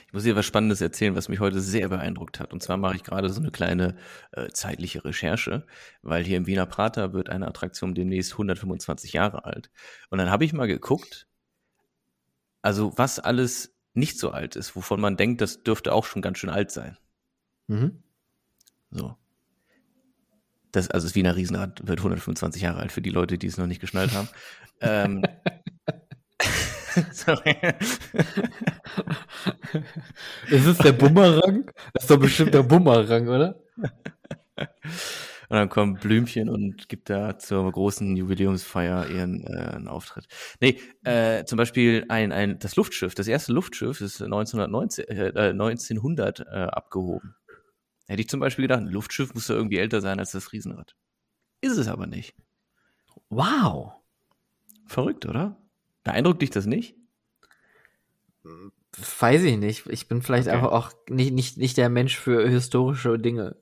[0.08, 2.54] Ich muss dir was Spannendes erzählen, was mich heute sehr beeindruckt hat.
[2.54, 3.96] Und zwar mache ich gerade so eine kleine
[4.32, 5.66] äh, zeitliche Recherche,
[6.02, 9.70] weil hier im Wiener Prater wird eine Attraktion demnächst 125 Jahre alt.
[10.10, 11.28] Und dann habe ich mal geguckt,
[12.62, 16.38] also was alles nicht so alt ist, wovon man denkt, das dürfte auch schon ganz
[16.38, 16.98] schön alt sein.
[17.68, 18.04] Mhm.
[18.92, 19.16] So.
[20.72, 23.68] Das, also das Wiener Riesenrad wird 125 Jahre alt für die Leute, die es noch
[23.68, 24.28] nicht geschnallt haben.
[24.82, 25.24] ähm,
[27.12, 27.56] Sorry.
[30.50, 31.72] Ist es der Bumerang?
[31.94, 33.60] Das ist doch bestimmt der Bumerang, oder?
[35.50, 40.28] Und dann kommt Blümchen und gibt da zur großen Jubiläumsfeier ihren äh, einen Auftritt.
[40.60, 46.40] Nee, äh, zum Beispiel ein, ein, das Luftschiff, das erste Luftschiff ist 1919, äh, 1900
[46.40, 47.36] äh, abgehoben.
[48.08, 50.96] Hätte ich zum Beispiel gedacht, ein Luftschiff muss ja irgendwie älter sein als das Riesenrad.
[51.62, 52.36] Ist es aber nicht.
[53.30, 53.94] Wow.
[54.88, 55.58] Verrückt, oder?
[56.06, 56.96] Beeindruckt dich das nicht?
[59.20, 59.88] Weiß ich nicht.
[59.88, 60.56] Ich bin vielleicht okay.
[60.56, 63.58] einfach auch nicht, nicht, nicht der Mensch für historische Dinge.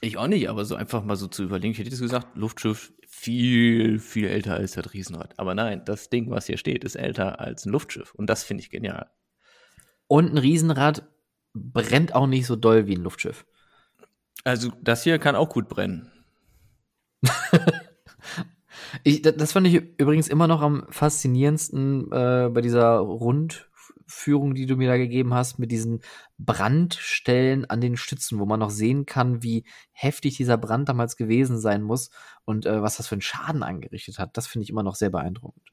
[0.00, 1.72] Ich auch nicht, aber so einfach mal so zu überlegen.
[1.72, 5.38] Ich hätte jetzt gesagt, Luftschiff viel, viel älter als das Riesenrad.
[5.38, 8.14] Aber nein, das Ding, was hier steht, ist älter als ein Luftschiff.
[8.14, 9.10] Und das finde ich genial.
[10.06, 11.06] Und ein Riesenrad
[11.52, 13.44] brennt auch nicht so doll wie ein Luftschiff.
[14.44, 16.10] Also, das hier kann auch gut brennen.
[19.04, 24.76] Ich, das fand ich übrigens immer noch am faszinierendsten äh, bei dieser Rundführung, die du
[24.76, 26.00] mir da gegeben hast, mit diesen
[26.38, 31.58] Brandstellen an den Stützen, wo man noch sehen kann, wie heftig dieser Brand damals gewesen
[31.58, 32.10] sein muss
[32.44, 34.36] und äh, was das für einen Schaden angerichtet hat.
[34.36, 35.64] Das finde ich immer noch sehr beeindruckend.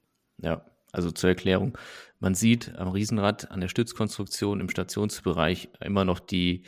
[0.41, 1.77] Ja, also zur Erklärung.
[2.19, 6.63] Man sieht am Riesenrad an der Stützkonstruktion im Stationsbereich immer noch die,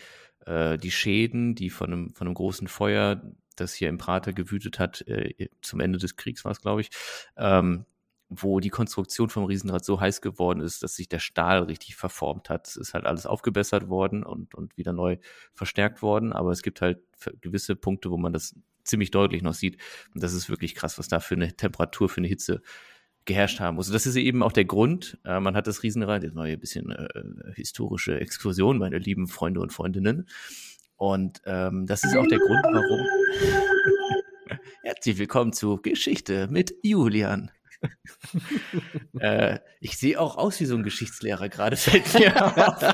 [0.45, 3.22] äh, die Schäden, die von einem, von einem großen Feuer
[3.60, 6.89] das hier im Prater gewütet hat, äh, zum Ende des Kriegs war es, glaube ich,
[7.38, 7.86] ähm,
[8.30, 12.49] wo die Konstruktion vom Riesenrad so heiß geworden ist, dass sich der Stahl richtig verformt
[12.49, 12.68] hat.
[12.68, 15.18] Es ist halt alles aufgebessert worden und, und wieder neu
[15.53, 16.99] verstärkt worden, aber es gibt halt
[17.41, 19.78] gewisse Punkte, wo man das ziemlich deutlich noch sieht.
[20.14, 22.62] Und das ist wirklich krass, was da für eine Temperatur, für eine Hitze
[23.26, 23.91] geherrscht haben muss.
[23.91, 25.20] Das ist eben auch der Grund.
[25.24, 27.08] Äh, man hat das Riesenrad, jetzt neue bisschen äh,
[27.53, 30.28] historische Exkursion, meine lieben Freunde und Freundinnen.
[30.98, 33.06] Und ähm, das ist auch der Grund, warum.
[34.84, 37.52] Herzlich willkommen zu Geschichte mit Julian.
[39.20, 42.93] äh, ich sehe auch aus wie so ein Geschichtslehrer, gerade fällt mir auf.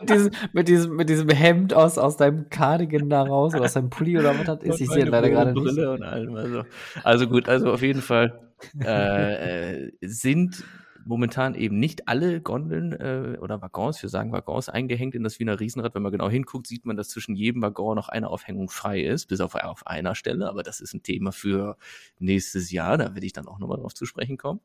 [0.00, 3.74] mit, diesem, mit, diesem, mit diesem Hemd aus, aus deinem Cardigan da raus oder aus
[3.74, 4.80] deinem Pulli oder was das ist.
[4.80, 5.78] Ich sehe leider gerade nicht.
[5.78, 6.64] Also.
[7.04, 10.64] also gut, also auf jeden Fall äh, äh sind
[11.04, 15.60] momentan eben nicht alle Gondeln äh, oder Waggons, wir sagen Waggons, eingehängt in das Wiener
[15.60, 15.94] Riesenrad.
[15.94, 19.26] Wenn man genau hinguckt, sieht man, dass zwischen jedem Waggon noch eine Aufhängung frei ist,
[19.26, 20.48] bis auf, auf einer Stelle.
[20.48, 21.76] Aber das ist ein Thema für
[22.18, 22.98] nächstes Jahr.
[22.98, 24.60] Da werde ich dann auch nochmal drauf zu sprechen kommen.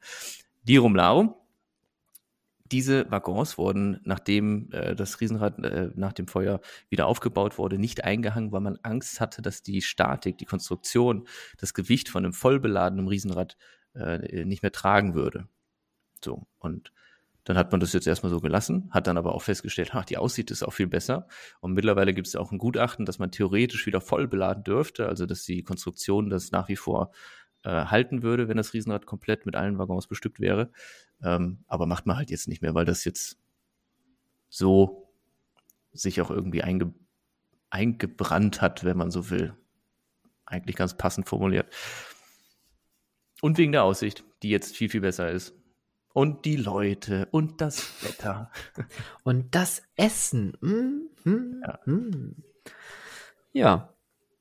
[0.63, 1.35] Dirum Larum.
[2.71, 6.59] Diese Waggons wurden, nachdem äh, das Riesenrad äh, nach dem Feuer
[6.89, 11.27] wieder aufgebaut wurde, nicht eingehangen, weil man Angst hatte, dass die Statik, die Konstruktion,
[11.57, 13.55] das Gewicht von einem vollbeladenen Riesenrad
[13.95, 15.47] äh, nicht mehr tragen würde.
[16.23, 16.47] So.
[16.59, 16.91] Und
[17.47, 20.17] dann hat man das jetzt erstmal so gelassen, hat dann aber auch festgestellt, ach, die
[20.17, 21.29] Aussicht ist auch viel besser.
[21.61, 25.25] Und mittlerweile gibt es auch ein Gutachten, dass man theoretisch wieder voll beladen dürfte, also
[25.25, 27.11] dass die Konstruktion das nach wie vor
[27.63, 30.71] äh, halten würde, wenn das Riesenrad komplett mit allen Waggons bestückt wäre.
[31.23, 33.37] Ähm, aber macht man halt jetzt nicht mehr, weil das jetzt
[34.49, 35.09] so
[35.93, 36.93] sich auch irgendwie einge
[37.69, 39.53] eingebrannt hat, wenn man so will.
[40.45, 41.73] Eigentlich ganz passend formuliert.
[43.41, 45.56] Und wegen der Aussicht, die jetzt viel, viel besser ist
[46.17, 48.49] und die Leute und das Wetter.
[49.23, 50.57] Und das Essen.
[50.61, 51.79] Mm, mm, ja.
[51.85, 52.35] Mm.
[53.53, 53.93] ja.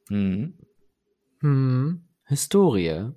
[0.08, 0.54] Hm.
[2.24, 3.10] Historie.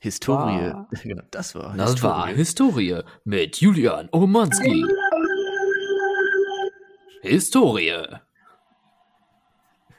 [0.00, 0.72] Historie.
[0.72, 2.10] War, genau, das war Das Historie.
[2.10, 4.86] war Historie mit Julian Omanski.
[7.20, 8.06] Historie.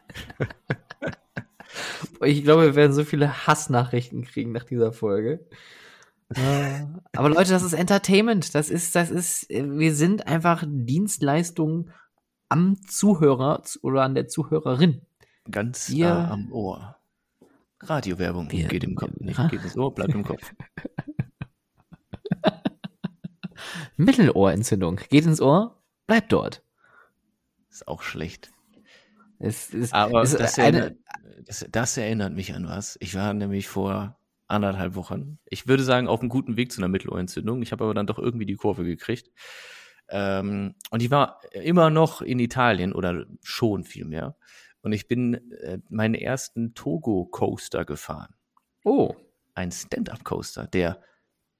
[2.22, 5.46] ich glaube, wir werden so viele Hassnachrichten kriegen nach dieser Folge.
[7.16, 8.56] Aber Leute, das ist Entertainment.
[8.56, 11.92] Das ist, das ist, wir sind einfach Dienstleistungen
[12.50, 15.02] am Zuhörer oder an der Zuhörerin.
[15.50, 16.98] Ganz wir, äh, am Ohr.
[17.82, 20.54] Radiowerbung wir, geht im Kopf nicht, geht ins Ohr, bleibt im Kopf.
[23.98, 26.64] Mittelohrentzündung geht ins Ohr, bleibt dort.
[27.70, 28.52] Ist auch schlecht.
[29.40, 30.98] Es, es, Aber es das, eine, erinnert,
[31.46, 32.98] das, das erinnert mich an was.
[33.02, 34.18] Ich war nämlich vor
[34.54, 35.40] anderthalb Wochen.
[35.46, 37.62] Ich würde sagen, auf einem guten Weg zu einer Mittelohrentzündung.
[37.62, 39.30] Ich habe aber dann doch irgendwie die Kurve gekriegt.
[40.10, 44.36] Ähm, und ich war immer noch in Italien oder schon viel mehr.
[44.82, 48.34] Und ich bin äh, meinen ersten Togo-Coaster gefahren.
[48.84, 49.16] Oh.
[49.56, 51.02] Ein Stand-Up-Coaster, der,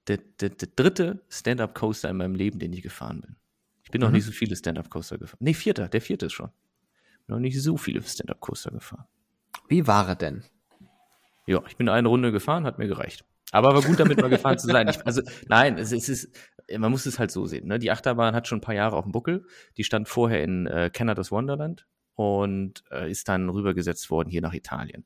[0.08, 3.36] der, der, der dritte Stand-Up-Coaster in meinem Leben, den ich gefahren bin.
[3.82, 4.06] Ich bin mhm.
[4.06, 5.38] noch nicht so viele Stand-Up-Coaster gefahren.
[5.40, 6.50] Nee, vierter, der vierte ist schon.
[7.26, 9.06] Noch nicht so viele Stand-Up-Coaster gefahren.
[9.68, 10.44] Wie war er denn?
[11.46, 13.24] Ja, ich bin eine Runde gefahren, hat mir gereicht.
[13.52, 14.88] Aber war gut, damit mal gefahren zu sein.
[14.88, 16.36] Ich, also, nein, es, es, ist,
[16.76, 17.68] man muss es halt so sehen.
[17.68, 17.78] Ne?
[17.78, 19.46] Die Achterbahn hat schon ein paar Jahre auf dem Buckel.
[19.76, 24.54] Die stand vorher in äh, Canada's Wonderland und äh, ist dann rübergesetzt worden hier nach
[24.54, 25.04] Italien.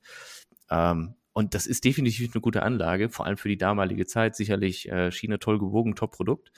[0.71, 4.35] Ähm, und das ist definitiv eine gute Anlage, vor allem für die damalige Zeit.
[4.35, 6.53] Sicherlich äh, Schiene toll gewogen, Top-Produkt.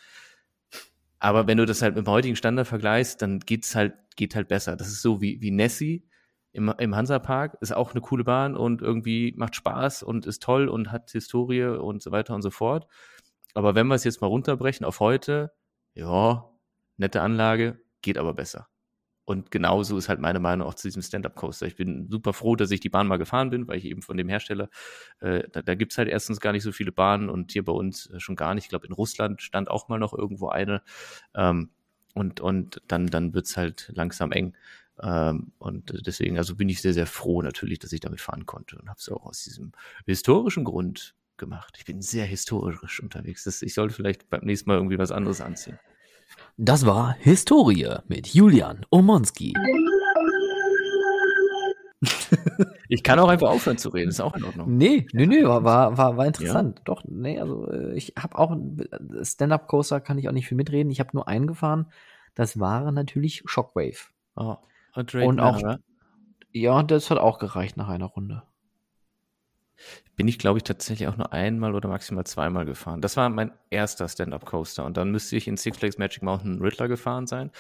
[1.19, 4.49] Aber wenn du das halt mit dem heutigen Standard vergleichst, dann geht's halt, geht halt
[4.49, 4.77] besser.
[4.77, 6.05] Das ist so wie, wie Nessie
[6.53, 7.57] im, im Hansapark.
[7.61, 11.65] Ist auch eine coole Bahn und irgendwie macht Spaß und ist toll und hat Historie
[11.65, 12.87] und so weiter und so fort.
[13.55, 15.53] Aber wenn wir es jetzt mal runterbrechen auf heute,
[15.95, 16.49] ja,
[16.97, 18.69] nette Anlage, geht aber besser.
[19.25, 21.67] Und genauso ist halt meine Meinung auch zu diesem Stand-Up-Coaster.
[21.67, 24.17] Ich bin super froh, dass ich die Bahn mal gefahren bin, weil ich eben von
[24.17, 24.69] dem Hersteller,
[25.21, 27.73] äh, da, da gibt es halt erstens gar nicht so viele Bahnen und hier bei
[27.73, 28.65] uns äh, schon gar nicht.
[28.65, 30.83] Ich glaube, in Russland stand auch mal noch irgendwo eine.
[31.35, 31.71] Ähm,
[32.15, 34.57] und, und dann, dann wird's halt langsam eng.
[35.03, 38.79] Ähm, und deswegen, also bin ich sehr, sehr froh natürlich, dass ich damit fahren konnte
[38.79, 39.73] und habe es auch aus diesem
[40.07, 41.77] historischen Grund gemacht.
[41.79, 43.45] Ich bin sehr historisch unterwegs.
[43.45, 45.79] Das, ich sollte vielleicht beim nächsten Mal irgendwie was anderes anziehen.
[46.57, 49.55] Das war Historie mit Julian Omonski.
[52.89, 54.77] Ich kann auch einfach aufhören zu reden, ist auch in Ordnung.
[54.77, 56.79] Nee, nee, nee, war, war, war interessant.
[56.79, 56.85] Ja.
[56.85, 58.57] Doch, nee, also äh, ich habe auch
[59.23, 60.91] Stand-Up-Coaster kann ich auch nicht viel mitreden.
[60.91, 61.87] Ich habe nur einen gefahren.
[62.35, 64.09] Das war natürlich Shockwave.
[64.35, 64.57] Oh,
[64.95, 65.61] und auch,
[66.53, 68.43] ja, das hat auch gereicht nach einer Runde
[70.17, 73.01] bin ich, glaube ich, tatsächlich auch nur einmal oder maximal zweimal gefahren.
[73.01, 74.85] Das war mein erster Stand-Up-Coaster.
[74.85, 77.51] Und dann müsste ich in Six Flags Magic Mountain Riddler gefahren sein.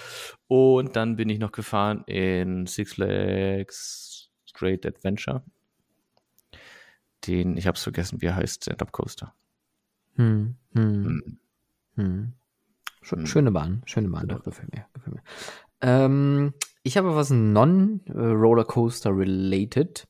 [0.47, 5.43] Und dann bin ich noch gefahren in Six Flags Straight Adventure.
[7.27, 9.35] Den, ich habe es vergessen, wie er heißt, Stand-Up-Coaster.
[10.17, 11.39] Hm, hm, hm.
[11.97, 12.33] Hm.
[13.09, 13.27] hm.
[13.27, 14.85] Schöne Bahn, schöne Bahn, doch, gefällt mir.
[14.93, 15.23] Gefällt mir.
[15.81, 16.53] Ähm,
[16.83, 20.09] ich habe was non-Rollercoaster-related.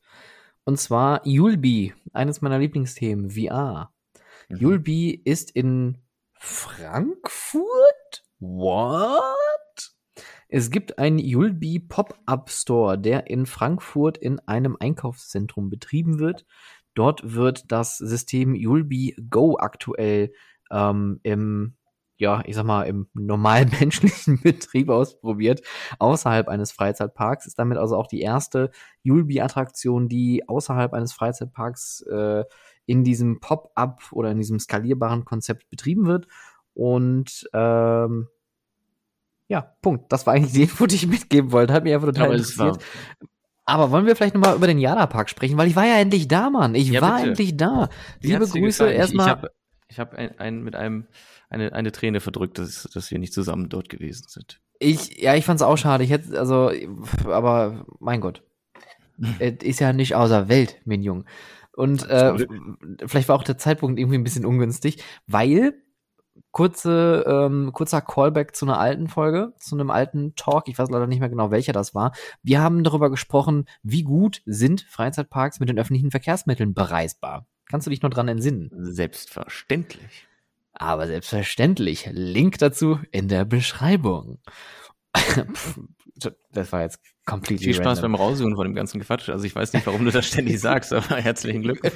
[0.64, 3.92] Und zwar Yulby, eines meiner Lieblingsthemen, VR.
[4.48, 4.56] Mhm.
[4.56, 5.98] Yulby ist in
[6.34, 7.64] Frankfurt?
[8.38, 9.20] What?
[10.48, 16.44] Es gibt einen Yulby Pop-Up Store, der in Frankfurt in einem Einkaufszentrum betrieben wird.
[16.94, 20.32] Dort wird das System Yulby Go aktuell
[20.70, 21.76] ähm, im
[22.20, 25.62] ja, ich sag mal, im normalen menschlichen Betrieb ausprobiert,
[25.98, 27.46] außerhalb eines Freizeitparks.
[27.46, 28.70] Ist damit also auch die erste
[29.02, 32.44] Yulby-Attraktion, die außerhalb eines Freizeitparks äh,
[32.86, 36.26] in diesem Pop-up oder in diesem skalierbaren Konzept betrieben wird.
[36.74, 38.28] Und ähm,
[39.48, 40.12] ja, Punkt.
[40.12, 41.72] Das war eigentlich die Info, die ich mitgeben wollte.
[41.72, 42.84] Hat mich einfach total Aber interessiert.
[43.64, 45.56] Aber wollen wir vielleicht nochmal über den Jada-Park sprechen?
[45.56, 46.74] Weil ich war ja endlich da, Mann.
[46.74, 47.28] Ich ja, war bitte.
[47.28, 47.88] endlich da.
[48.20, 49.40] Liebe Grüße erstmal.
[49.88, 51.06] Ich, ich habe hab ein, ein, mit einem
[51.50, 54.60] eine, eine Träne verdrückt, dass, dass wir nicht zusammen dort gewesen sind.
[54.78, 56.04] Ich, ja, ich fand's auch schade.
[56.04, 56.72] Ich hätte, also,
[57.26, 58.42] aber mein Gott.
[59.38, 61.24] es ist ja nicht außer Welt, mein Jung.
[61.72, 62.46] Und äh,
[63.06, 65.74] vielleicht war auch der Zeitpunkt irgendwie ein bisschen ungünstig, weil
[66.50, 71.06] kurze, ähm, kurzer Callback zu einer alten Folge, zu einem alten Talk, ich weiß leider
[71.06, 72.12] nicht mehr genau, welcher das war.
[72.42, 77.46] Wir haben darüber gesprochen, wie gut sind Freizeitparks mit den öffentlichen Verkehrsmitteln bereisbar.
[77.66, 78.70] Kannst du dich noch dran entsinnen?
[78.72, 80.26] Selbstverständlich.
[80.80, 84.38] Aber selbstverständlich, Link dazu in der Beschreibung.
[86.52, 88.12] das war jetzt komplett Viel Spaß random.
[88.12, 89.28] beim Raussuchen von dem ganzen Quatsch.
[89.28, 91.92] Also ich weiß nicht, warum du das ständig sagst, aber herzlichen Glückwunsch.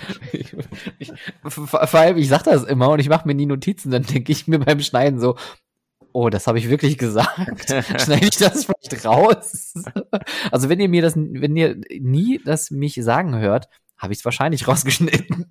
[1.46, 4.46] vor allem, ich sag das immer und ich mache mir nie Notizen, dann denke ich
[4.48, 5.38] mir beim Schneiden so,
[6.12, 7.70] oh, das habe ich wirklich gesagt.
[8.02, 9.72] Schneide ich das vielleicht raus?
[10.50, 14.24] also wenn ihr mir das, wenn ihr nie das mich sagen hört, habe ich es
[14.26, 15.46] wahrscheinlich rausgeschnitten.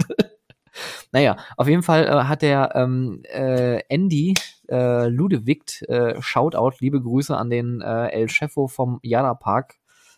[1.14, 4.34] Naja, auf jeden Fall äh, hat der ähm, äh, Andy
[4.68, 9.76] äh, Ludewigt, äh, Shoutout, liebe Grüße an den äh, El Chefo vom Yada Park,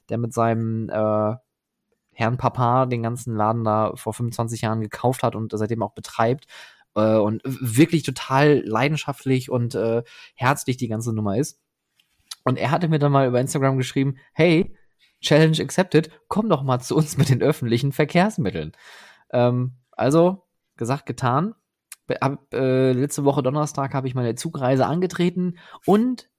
[0.07, 1.35] der mit seinem äh,
[2.13, 6.45] Herrn Papa den ganzen Laden da vor 25 Jahren gekauft hat und seitdem auch betreibt
[6.95, 10.01] äh, und wirklich total leidenschaftlich und äh,
[10.35, 11.59] herzlich die ganze Nummer ist.
[12.45, 14.73] Und er hatte mir dann mal über Instagram geschrieben, hey,
[15.19, 18.71] Challenge accepted, komm doch mal zu uns mit den öffentlichen Verkehrsmitteln.
[19.33, 20.44] Ähm, also
[20.77, 21.55] gesagt, getan.
[22.19, 26.29] Ab, äh, letzte Woche Donnerstag habe ich meine Zugreise angetreten und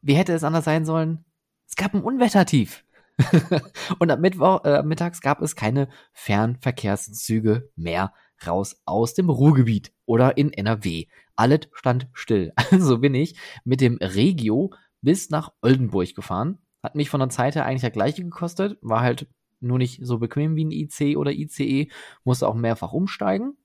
[0.00, 1.24] wie hätte es anders sein sollen?
[1.68, 2.84] Es gab ein Unwettertief.
[3.98, 8.12] und ab Mittwoch, äh, mittags gab es keine Fernverkehrszüge mehr
[8.46, 11.06] raus aus dem Ruhrgebiet oder in NRW.
[11.36, 12.52] Alles stand still.
[12.70, 14.72] Also bin ich mit dem Regio
[15.02, 16.58] bis nach Oldenburg gefahren.
[16.82, 19.28] Hat mich von der Zeit her eigentlich das gleiche gekostet, war halt
[19.60, 21.88] nur nicht so bequem wie ein IC oder ICE,
[22.24, 23.56] musste auch mehrfach umsteigen,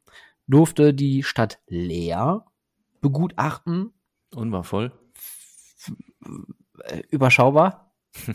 [0.47, 2.45] durfte die Stadt leer
[3.01, 3.93] begutachten.
[4.33, 4.91] Und war voll?
[6.83, 7.91] Äh, überschaubar.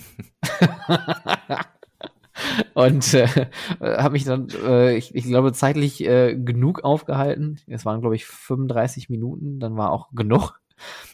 [2.75, 3.47] und äh,
[3.81, 7.61] habe mich dann, äh, ich, ich glaube, zeitlich äh, genug aufgehalten.
[7.67, 10.62] Es waren, glaube ich, 35 Minuten, dann war auch genug.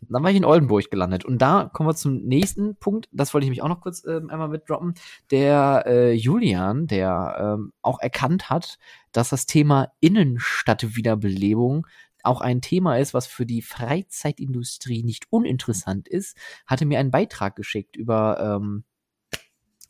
[0.08, 1.24] Dann war ich in Oldenburg gelandet.
[1.24, 3.08] Und da kommen wir zum nächsten Punkt.
[3.12, 4.94] Das wollte ich mich auch noch kurz äh, einmal mitdroppen.
[5.30, 8.78] Der äh, Julian, der ähm, auch erkannt hat,
[9.12, 11.86] dass das Thema Innenstadtwiederbelebung
[12.22, 17.56] auch ein Thema ist, was für die Freizeitindustrie nicht uninteressant ist, hatte mir einen Beitrag
[17.56, 18.84] geschickt über, ähm,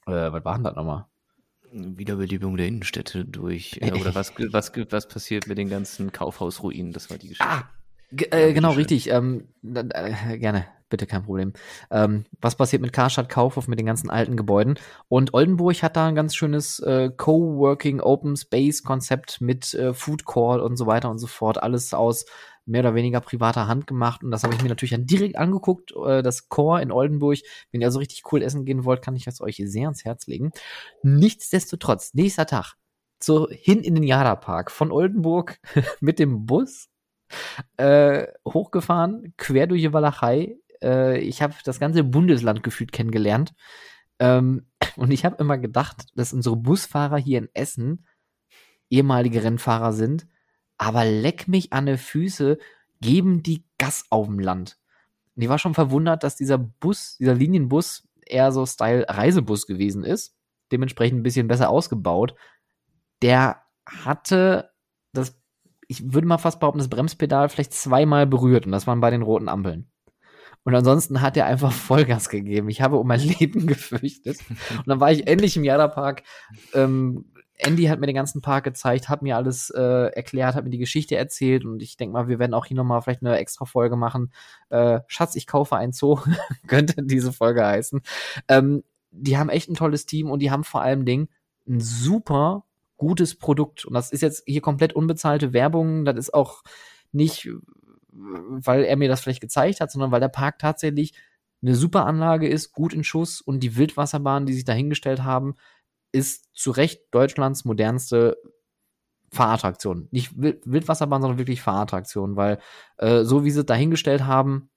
[0.06, 1.06] äh, was war denn das nochmal?
[1.70, 7.10] Wiederbelebung der Innenstädte durch, äh, oder was, was, was passiert mit den ganzen Kaufhausruinen, das
[7.10, 7.50] war die Geschichte.
[7.50, 7.68] Ah,
[8.10, 9.10] äh, genau, richtig.
[9.10, 11.52] Ähm, äh, gerne, bitte, kein Problem.
[11.90, 14.78] Ähm, was passiert mit Karstadt Kaufhof, mit den ganzen alten Gebäuden?
[15.08, 20.24] Und Oldenburg hat da ein ganz schönes äh, Coworking Open Space Konzept mit äh, Food
[20.24, 21.62] Court und so weiter und so fort.
[21.62, 22.24] Alles aus
[22.68, 24.22] mehr oder weniger privater Hand gemacht.
[24.22, 25.92] Und das habe ich mir natürlich dann direkt angeguckt.
[26.06, 27.38] Äh, das Core in Oldenburg.
[27.72, 30.26] Wenn ihr so richtig cool essen gehen wollt, kann ich das euch sehr ans Herz
[30.26, 30.52] legen.
[31.02, 32.74] Nichtsdestotrotz, nächster Tag.
[33.20, 35.58] So hin in den Jada Park von Oldenburg
[36.00, 36.88] mit dem Bus
[37.76, 40.56] äh, hochgefahren, quer durch die Walachei.
[40.82, 43.54] Äh, ich habe das ganze Bundesland gefühlt kennengelernt.
[44.18, 44.66] Ähm,
[44.96, 48.06] und ich habe immer gedacht, dass unsere Busfahrer hier in Essen
[48.90, 50.26] ehemalige Rennfahrer sind.
[50.78, 52.58] Aber leck mich an die Füße,
[53.00, 54.78] geben die Gas auf dem Land.
[55.36, 60.04] Und ich war schon verwundert, dass dieser Bus, dieser Linienbus eher so Style Reisebus gewesen
[60.04, 60.34] ist.
[60.72, 62.34] Dementsprechend ein bisschen besser ausgebaut.
[63.22, 64.70] Der hatte
[65.12, 65.37] das
[65.88, 69.22] ich würde mal fast behaupten, das Bremspedal vielleicht zweimal berührt und das waren bei den
[69.22, 69.90] roten Ampeln.
[70.64, 72.68] Und ansonsten hat er einfach Vollgas gegeben.
[72.68, 74.38] Ich habe um mein Leben gefürchtet.
[74.50, 76.22] Und dann war ich endlich im Jada-Park.
[76.74, 80.70] Ähm, Andy hat mir den ganzen Park gezeigt, hat mir alles äh, erklärt, hat mir
[80.70, 83.64] die Geschichte erzählt und ich denke mal, wir werden auch hier nochmal vielleicht eine extra
[83.64, 84.32] Folge machen.
[84.68, 86.20] Äh, Schatz, ich kaufe ein Zoo,
[86.68, 88.00] könnte diese Folge heißen.
[88.46, 91.28] Ähm, die haben echt ein tolles Team und die haben vor allem Ding
[91.66, 92.64] ein super
[92.98, 93.86] gutes Produkt.
[93.86, 96.04] Und das ist jetzt hier komplett unbezahlte Werbung.
[96.04, 96.62] Das ist auch
[97.12, 97.48] nicht,
[98.10, 101.14] weil er mir das vielleicht gezeigt hat, sondern weil der Park tatsächlich
[101.62, 105.54] eine super Anlage ist, gut in Schuss und die Wildwasserbahn, die sich dahingestellt haben,
[106.12, 108.36] ist zu Recht Deutschlands modernste
[109.30, 110.08] Fahrattraktion.
[110.10, 112.58] Nicht Wildwasserbahn, sondern wirklich Fahrattraktion, weil
[112.96, 114.70] äh, so wie sie es dahingestellt haben,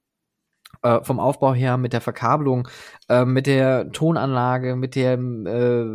[0.82, 2.68] äh, vom Aufbau her, mit der Verkabelung,
[3.10, 5.86] äh, mit der Tonanlage, mit dem äh,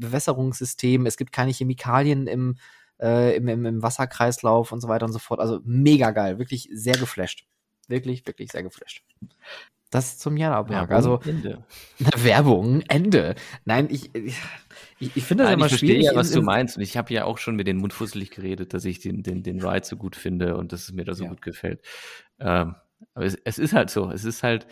[0.00, 1.06] Bewässerungssystem.
[1.06, 2.56] Es gibt keine Chemikalien im,
[3.00, 5.40] äh, im, im, im Wasserkreislauf und so weiter und so fort.
[5.40, 7.46] Also mega geil, wirklich sehr geflasht.
[7.88, 9.04] Wirklich, wirklich sehr geflasht.
[9.92, 10.90] Das zum Jana-Park.
[10.90, 11.64] Also Ende.
[12.16, 13.34] Werbung, Ende.
[13.66, 14.36] Nein, ich, ich,
[14.98, 16.04] ich finde das Nein, immer ich schwierig.
[16.04, 16.78] Ja, was du meinst.
[16.78, 19.42] Und ich habe ja auch schon mit den Mund fusselig geredet, dass ich den, den,
[19.42, 21.30] den Ride so gut finde und dass es mir da so ja.
[21.30, 21.82] gut gefällt.
[22.40, 22.74] Ähm,
[23.14, 24.10] aber es, es, ist halt so.
[24.10, 24.66] Es ist halt,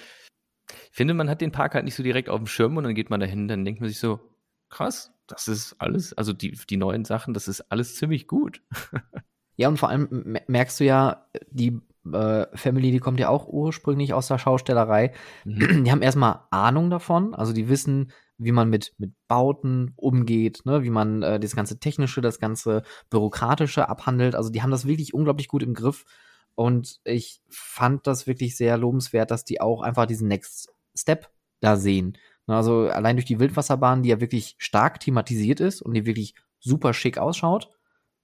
[0.90, 2.94] ich finde, man hat den Park halt nicht so direkt auf dem Schirm und dann
[2.94, 4.20] geht man dahin, dann denkt man sich so,
[4.68, 8.62] krass, das ist alles, also die, die neuen Sachen, das ist alles ziemlich gut.
[9.56, 11.80] ja, und vor allem merkst du ja, die
[12.12, 15.12] äh, Family, die kommt ja auch ursprünglich aus der Schaustellerei.
[15.44, 15.84] Mhm.
[15.84, 20.82] Die haben erstmal Ahnung davon, also die wissen, wie man mit, mit Bauten umgeht, ne,
[20.82, 24.34] wie man äh, das ganze Technische, das ganze Bürokratische abhandelt.
[24.34, 26.06] Also die haben das wirklich unglaublich gut im Griff.
[26.54, 31.76] Und ich fand das wirklich sehr lobenswert, dass die auch einfach diesen Next Step da
[31.76, 32.18] sehen.
[32.46, 36.34] Ne, also allein durch die Wildwasserbahn, die ja wirklich stark thematisiert ist und die wirklich
[36.58, 37.70] super schick ausschaut.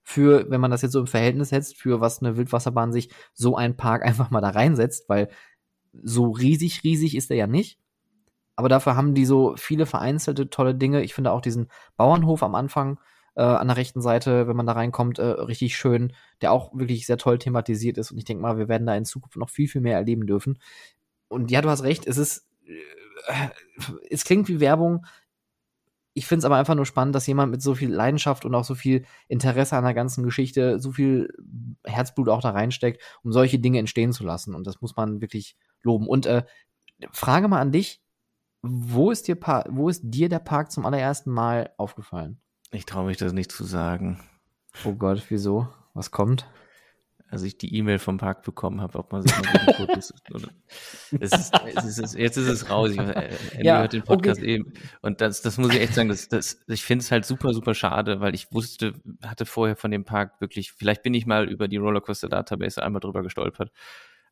[0.03, 3.57] Für, wenn man das jetzt so im Verhältnis setzt, für was eine Wildwasserbahn sich so
[3.57, 5.28] ein Park einfach mal da reinsetzt, weil
[5.93, 7.78] so riesig, riesig ist er ja nicht.
[8.57, 11.03] Aber dafür haben die so viele vereinzelte tolle Dinge.
[11.03, 12.98] Ich finde auch diesen Bauernhof am Anfang,
[13.37, 17.07] äh, an der rechten Seite, wenn man da reinkommt, äh, richtig schön, der auch wirklich
[17.07, 18.11] sehr toll thematisiert ist.
[18.11, 20.59] Und ich denke mal, wir werden da in Zukunft noch viel, viel mehr erleben dürfen.
[21.29, 22.49] Und ja, du hast recht, es ist,
[23.27, 23.49] äh,
[24.11, 25.05] es klingt wie Werbung.
[26.15, 28.65] Ich finde es aber einfach nur spannend, dass jemand mit so viel Leidenschaft und auch
[28.65, 31.29] so viel Interesse an der ganzen Geschichte, so viel
[31.85, 34.55] Herzblut auch da reinsteckt, um solche Dinge entstehen zu lassen.
[34.55, 36.09] Und das muss man wirklich loben.
[36.09, 36.45] Und äh,
[37.13, 38.01] Frage mal an dich,
[38.63, 39.37] wo ist dir,
[39.69, 42.41] wo ist dir der Park zum allerersten Mal aufgefallen?
[42.72, 44.20] Ich traue mich das nicht zu sagen.
[44.84, 45.68] Oh Gott, wieso?
[45.94, 46.47] Was kommt?
[47.28, 50.48] als ich die E-Mail vom Park bekommen habe, ob man sich mal Fotos oder
[51.20, 52.90] es ist, es ist, jetzt ist es raus.
[52.93, 53.30] Ich äh,
[53.62, 54.55] ja, hört den Podcast okay.
[54.55, 54.72] eben.
[55.02, 57.74] Und das, das muss ich echt sagen, das, das, ich finde es halt super, super
[57.74, 58.94] schade, weil ich wusste,
[59.24, 63.01] hatte vorher von dem Park wirklich, vielleicht bin ich mal über die Rollercoaster Database einmal
[63.01, 63.72] drüber gestolpert,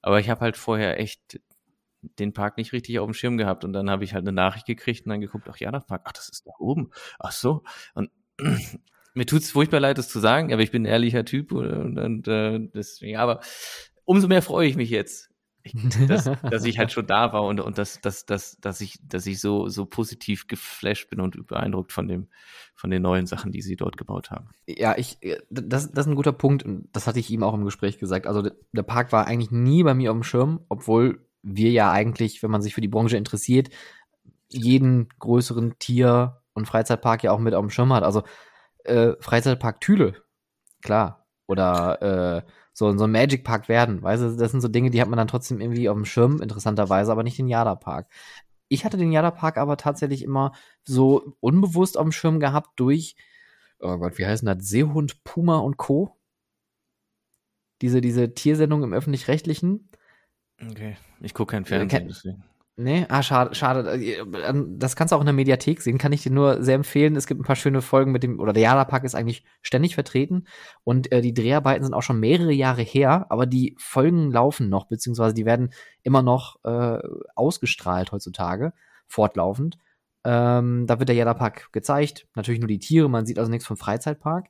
[0.01, 1.41] aber ich habe halt vorher echt
[2.19, 4.67] den Park nicht richtig auf dem Schirm gehabt und dann habe ich halt eine Nachricht
[4.67, 6.91] gekriegt und dann geguckt, ach ja, der Park, ach, das ist da oben.
[7.19, 7.65] Ach so.
[7.95, 8.11] Und
[9.15, 12.29] mir tut's furchtbar leid, das zu sagen, aber ich bin ein ehrlicher Typ und, und
[12.29, 13.41] äh, deswegen, aber
[14.05, 15.31] umso mehr freue ich mich jetzt,
[16.09, 19.27] dass, dass ich halt schon da war und, und dass, dass, dass, dass ich, dass
[19.27, 22.29] ich so, so positiv geflasht bin und beeindruckt von dem,
[22.75, 24.49] von den neuen Sachen, die sie dort gebaut haben.
[24.67, 25.19] Ja, ich,
[25.51, 28.27] das, das ist ein guter Punkt und das hatte ich ihm auch im Gespräch gesagt.
[28.27, 32.43] Also der Park war eigentlich nie bei mir auf dem Schirm, obwohl wir ja eigentlich,
[32.43, 33.69] wenn man sich für die Branche interessiert,
[34.49, 38.03] jeden größeren Tier- und Freizeitpark ja auch mit auf dem Schirm hat.
[38.03, 38.23] Also
[38.85, 40.15] äh, Freizeitpark Thüle,
[40.83, 41.27] klar.
[41.47, 44.03] Oder äh, so, so ein Magic Park werden.
[44.03, 46.41] Weißt du, das sind so Dinge, die hat man dann trotzdem irgendwie auf dem Schirm,
[46.41, 48.09] interessanterweise, aber nicht den Jada Park.
[48.69, 50.53] Ich hatte den Jada Park aber tatsächlich immer
[50.83, 53.15] so unbewusst auf dem Schirm gehabt durch,
[53.79, 54.67] oh Gott, wie heißen das?
[54.67, 56.19] Seehund, Puma und Co.
[57.83, 59.91] Diese, diese Tiersendung im Öffentlich-Rechtlichen.
[60.63, 62.45] Okay, ich gucke kein Fernsehen, deswegen.
[62.77, 63.95] Nee, ah, schade, schade.
[63.95, 67.15] Ähm, das kannst du auch in der Mediathek sehen, kann ich dir nur sehr empfehlen.
[67.15, 70.49] Es gibt ein paar schöne Folgen mit dem, oder der Jada-Park ist eigentlich ständig vertreten
[70.83, 74.89] und äh, die Dreharbeiten sind auch schon mehrere Jahre her, aber die Folgen laufen noch,
[74.89, 75.73] beziehungsweise die werden
[76.03, 76.99] immer noch äh,
[77.37, 78.73] ausgestrahlt heutzutage,
[79.07, 79.79] fortlaufend.
[80.25, 83.77] Ähm, da wird der Jada-Park gezeigt, natürlich nur die Tiere, man sieht also nichts vom
[83.77, 84.49] Freizeitpark.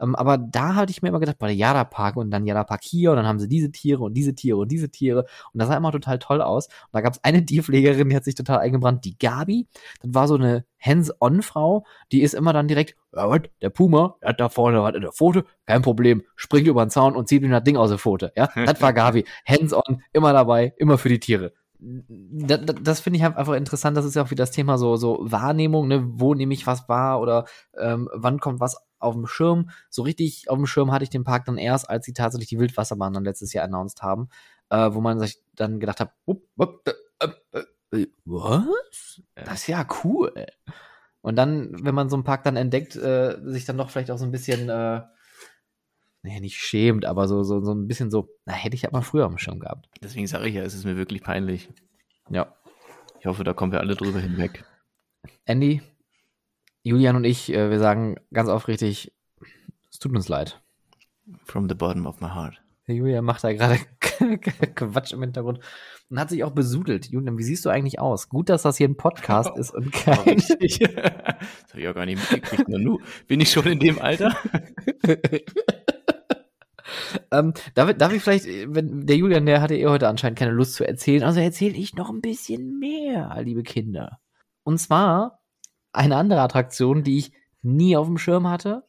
[0.00, 2.64] Ähm, aber da hatte ich mir immer gedacht, bei der Jada Park und dann Jada
[2.64, 5.60] Park hier und dann haben sie diese Tiere und diese Tiere und diese Tiere und
[5.60, 6.66] das sah immer total toll aus.
[6.66, 9.66] Und da gab es eine Tierpflegerin, die hat sich total eingebrannt, die Gabi.
[10.02, 14.30] Das war so eine Hands-on-Frau, die ist immer dann direkt, ja, was, der Puma, der
[14.30, 17.42] hat da vorne was in der Pfote, kein Problem, springt über den Zaun und zieht
[17.42, 18.32] ihm das Ding aus der Pfote.
[18.36, 19.24] Ja, das war Gabi.
[19.46, 23.96] Hands-on, immer dabei, immer für die Tiere das, das finde ich halt einfach interessant.
[23.96, 26.04] Das ist ja auch wie das Thema so, so Wahrnehmung, ne?
[26.06, 27.44] Wo nehme ich was wahr oder
[27.78, 29.70] ähm, wann kommt was auf dem Schirm.
[29.90, 32.58] So richtig auf dem Schirm hatte ich den Park dann erst, als sie tatsächlich die
[32.58, 34.28] Wildwasserbahn dann letztes Jahr announced haben,
[34.70, 36.80] äh, wo man sich dann gedacht hat, up, up,
[37.52, 37.62] äh,
[37.92, 39.22] äh, was?
[39.34, 40.32] Das ist ja cool.
[41.20, 44.18] Und dann, wenn man so einen Park dann entdeckt, äh, sich dann doch vielleicht auch
[44.18, 45.02] so ein bisschen, äh,
[46.26, 49.28] naja, nicht schämt, aber so, so, so ein bisschen so, na, hätte ich aber früher
[49.28, 49.88] dem Schirm gehabt.
[50.02, 51.68] Deswegen sage ich ja, es ist mir wirklich peinlich.
[52.28, 52.56] Ja.
[53.20, 54.64] Ich hoffe, da kommen wir alle drüber hinweg.
[55.44, 55.82] Andy,
[56.82, 59.12] Julian und ich, äh, wir sagen ganz aufrichtig,
[59.88, 60.60] es tut uns leid.
[61.44, 62.60] From the bottom of my heart.
[62.88, 63.78] Julian macht da gerade
[64.74, 65.60] Quatsch im Hintergrund
[66.10, 67.06] und hat sich auch besudelt.
[67.06, 68.28] Julian, wie siehst du eigentlich aus?
[68.28, 70.24] Gut, dass das hier ein Podcast ist und kein.
[70.36, 70.66] das habe
[71.80, 72.68] ich auch gar nicht mitgekriegt.
[72.68, 72.98] Nu,
[73.28, 74.36] bin ich schon in dem Alter?
[77.30, 80.74] Ähm, darf, darf ich vielleicht, wenn der Julian, der hatte eh heute anscheinend keine Lust
[80.74, 84.20] zu erzählen, also erzähle ich noch ein bisschen mehr, liebe Kinder.
[84.62, 85.40] Und zwar
[85.92, 87.32] eine andere Attraktion, die ich
[87.62, 88.84] nie auf dem Schirm hatte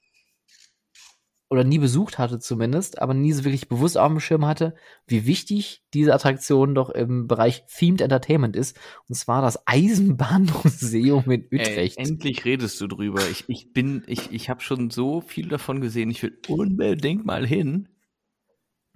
[1.49, 4.75] oder nie besucht hatte zumindest, aber nie so wirklich bewusst auf dem Schirm hatte,
[5.07, 8.77] wie wichtig diese Attraktion doch im Bereich Themed Entertainment ist.
[9.07, 11.97] Und zwar das Eisenbahnmuseum in Utrecht.
[11.97, 13.21] Ey, endlich redest du drüber.
[13.29, 16.11] Ich, ich bin, ich, ich habe schon so viel davon gesehen.
[16.11, 17.87] Ich will unbedingt mal hin.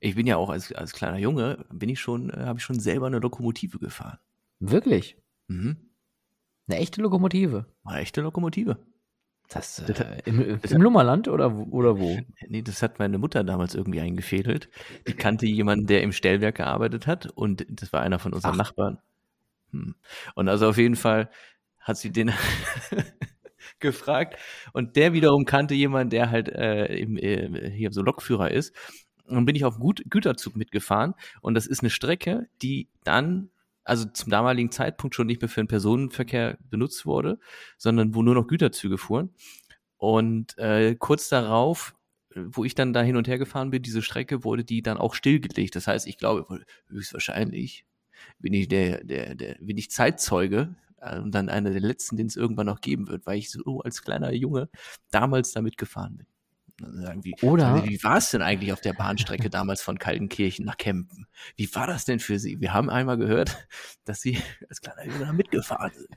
[0.03, 2.79] Ich bin ja auch als, als kleiner Junge, bin ich schon, äh, habe ich schon
[2.79, 4.17] selber eine Lokomotive gefahren.
[4.59, 5.15] Wirklich?
[5.47, 5.77] Mhm.
[6.67, 7.65] Eine echte Lokomotive.
[7.83, 8.77] Eine echte Lokomotive.
[9.47, 12.17] Das, äh, das im, das im Lummerland oder, oder wo?
[12.47, 14.69] Nee, das hat meine Mutter damals irgendwie eingefädelt.
[15.07, 18.57] Die kannte jemanden, der im Stellwerk gearbeitet hat und das war einer von unseren Ach.
[18.57, 18.97] Nachbarn.
[19.69, 19.93] Hm.
[20.33, 21.29] Und also auf jeden Fall
[21.79, 22.31] hat sie den
[23.79, 24.37] gefragt
[24.73, 28.75] und der wiederum kannte jemanden, der halt äh, im, äh, hier so Lokführer ist.
[29.35, 33.49] Dann bin ich auf Gut Güterzug mitgefahren und das ist eine Strecke, die dann
[33.83, 37.39] also zum damaligen Zeitpunkt schon nicht mehr für den Personenverkehr benutzt wurde,
[37.77, 39.31] sondern wo nur noch Güterzüge fuhren.
[39.97, 41.95] Und äh, kurz darauf,
[42.35, 45.13] wo ich dann da hin und her gefahren bin, diese Strecke wurde die dann auch
[45.13, 45.75] stillgelegt.
[45.75, 47.85] Das heißt, ich glaube, höchstwahrscheinlich
[48.39, 52.27] bin ich der, der, der, bin ich Zeitzeuge äh, und dann einer der letzten, den
[52.27, 54.69] es irgendwann noch geben wird, weil ich so als kleiner Junge
[55.11, 56.27] damals damit gefahren bin.
[57.21, 61.27] Wie, Oder wie war es denn eigentlich auf der Bahnstrecke damals von Kaltenkirchen nach Kempen?
[61.55, 62.59] Wie war das denn für Sie?
[62.59, 63.67] Wir haben einmal gehört,
[64.05, 64.37] dass Sie
[64.69, 66.09] als kleiner Junge mitgefahren sind.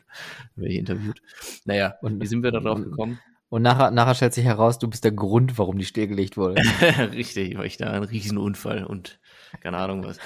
[0.56, 1.20] Wer hier interviewt.
[1.64, 3.18] Naja, und wie sind wir da drauf gekommen?
[3.48, 6.60] Und nachher, nachher stellt sich heraus, du bist der Grund, warum die stillgelegt wurde.
[7.12, 9.20] Richtig, weil ich da einen Riesenunfall und
[9.60, 10.18] keine Ahnung was.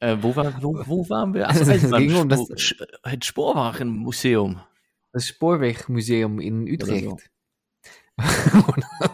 [0.00, 1.48] Äh, wo, war, wo, wo waren wir?
[1.48, 2.46] Achso, das ging um das
[3.22, 4.60] Sporwagenmuseum.
[5.12, 7.30] Das Sporwegmuseum in Utrecht.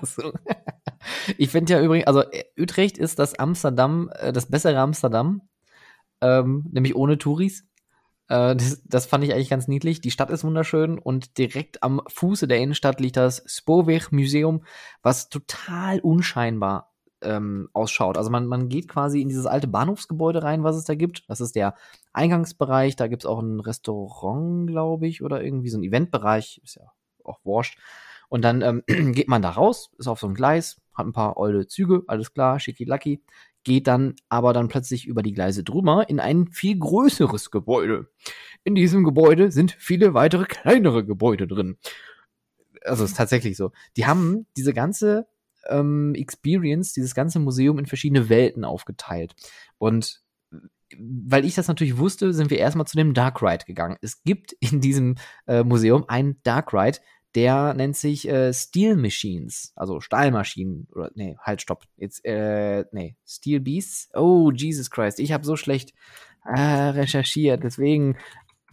[0.03, 0.33] So.
[1.39, 2.25] ich finde ja übrigens, also
[2.59, 5.43] Utrecht ist das Amsterdam, äh, das bessere Amsterdam,
[6.21, 7.65] ähm, nämlich ohne Touris.
[8.29, 10.01] Äh, das, das, fand ich eigentlich ganz niedlich.
[10.01, 14.65] Die Stadt ist wunderschön und direkt am Fuße der Innenstadt liegt das Spoorweg Museum,
[15.03, 18.17] was total unscheinbar ähm, ausschaut.
[18.17, 21.29] Also man, man geht quasi in dieses alte Bahnhofsgebäude rein, was es da gibt.
[21.29, 21.75] Das ist der
[22.13, 22.97] Eingangsbereich.
[22.97, 26.61] Da gibt es auch ein Restaurant, glaube ich, oder irgendwie so ein Eventbereich.
[26.65, 26.85] Ist ja
[27.25, 27.79] auch wurscht.
[28.31, 28.83] Und dann ähm,
[29.13, 32.33] geht man da raus, ist auf so einem Gleis, hat ein paar eule Züge, alles
[32.33, 33.23] klar, schicki lucky,
[33.65, 38.09] geht dann aber dann plötzlich über die Gleise drüber in ein viel größeres Gebäude.
[38.65, 41.77] In diesem Gebäude sind viele weitere kleinere Gebäude drin.
[42.83, 43.73] Also ist tatsächlich so.
[43.97, 45.27] Die haben diese ganze
[45.69, 49.35] ähm, Experience, dieses ganze Museum in verschiedene Welten aufgeteilt.
[49.77, 50.23] Und
[50.99, 53.97] weil ich das natürlich wusste, sind wir erstmal zu dem Dark Ride gegangen.
[54.01, 55.17] Es gibt in diesem
[55.47, 56.99] äh, Museum einen Dark Ride,
[57.35, 60.89] der nennt sich äh, Steel Machines, also Stahlmaschinen.
[60.93, 61.85] Oder nee, halt, stopp.
[61.97, 64.11] Jetzt, äh, nee, Steel Beasts.
[64.15, 65.95] Oh, Jesus Christ, ich habe so schlecht
[66.45, 67.63] äh, recherchiert.
[67.63, 68.17] Deswegen,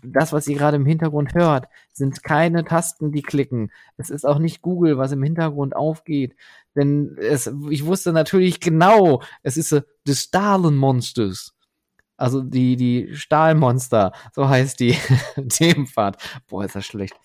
[0.04, 3.72] das, was ihr gerade im Hintergrund hört, sind keine Tasten, die klicken.
[3.98, 6.36] Es ist auch nicht Google, was im Hintergrund aufgeht.
[6.76, 11.54] Denn es, ich wusste natürlich genau, es ist äh, The Stahlen Monsters.
[12.18, 14.98] Also die, die Stahlmonster, so heißt die
[15.50, 16.18] Themenfahrt.
[16.48, 17.16] Boah, ist das schlecht.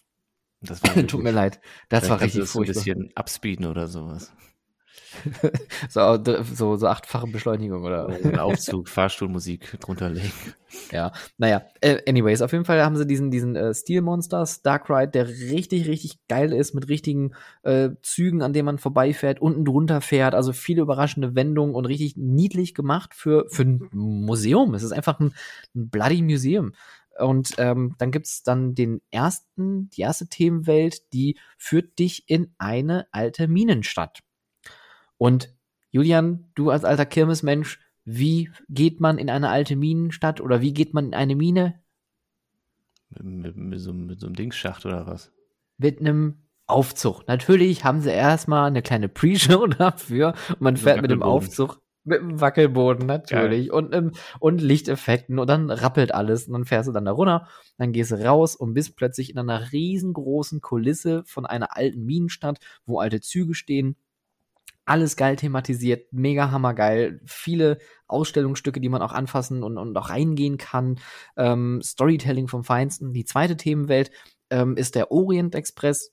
[0.63, 1.61] Das war Tut mir leid.
[1.89, 2.75] Das war richtig furchtbar.
[2.75, 4.33] ein bisschen abspeeden oder sowas.
[5.89, 6.19] so,
[6.55, 10.33] so, so achtfache Beschleunigung oder ein Aufzug, Fahrstuhlmusik drunter legen.
[10.91, 14.89] Ja, naja, äh, anyways, auf jeden Fall haben sie diesen, diesen äh, Steel Monsters Dark
[14.89, 17.33] Ride, der richtig, richtig geil ist, mit richtigen
[17.63, 22.17] äh, Zügen, an denen man vorbeifährt, unten drunter fährt, also viele überraschende Wendungen und richtig
[22.17, 24.73] niedlich gemacht für, für ein Museum.
[24.73, 25.35] Es ist einfach ein,
[25.75, 26.73] ein bloody Museum.
[27.19, 33.07] Und ähm, dann gibt's dann den ersten, die erste Themenwelt, die führt dich in eine
[33.13, 34.21] alte Minenstadt.
[35.19, 35.55] Und
[35.91, 40.95] Julian, du als alter Kirmesmensch, wie geht man in eine alte Minenstadt oder wie geht
[40.95, 41.81] man in eine Mine?
[43.21, 45.33] Mit, mit, so, mit so einem Dingsschacht oder was?
[45.77, 47.29] Mit einem Aufzug.
[47.29, 52.21] Natürlich haben sie erstmal eine kleine Pre-Show dafür und man fährt mit dem Aufzug mit
[52.21, 53.71] dem Wackelboden, natürlich.
[53.71, 55.39] Und, ähm, und Lichteffekten.
[55.39, 56.47] Und dann rappelt alles.
[56.47, 57.49] Und dann fährst du dann da runter.
[57.79, 62.59] Dann gehst du raus und bist plötzlich in einer riesengroßen Kulisse von einer alten Minenstadt,
[62.87, 63.97] wo alte Züge stehen.
[64.85, 67.21] Alles geil thematisiert, mega hammergeil.
[67.25, 70.99] Viele Ausstellungsstücke, die man auch anfassen und, und auch reingehen kann.
[71.37, 73.13] Ähm, Storytelling vom Feinsten.
[73.13, 74.11] Die zweite Themenwelt
[74.51, 76.11] ähm, ist der Orient Express.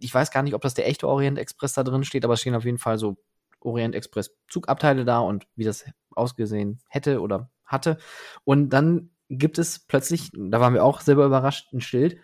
[0.00, 2.40] Ich weiß gar nicht, ob das der echte Orient Express da drin steht, aber es
[2.40, 3.18] stehen auf jeden Fall so
[3.64, 7.98] Orient Express Zugabteile da und wie das ausgesehen hätte oder hatte.
[8.44, 12.18] Und dann gibt es plötzlich, da waren wir auch selber überrascht, ein Schild.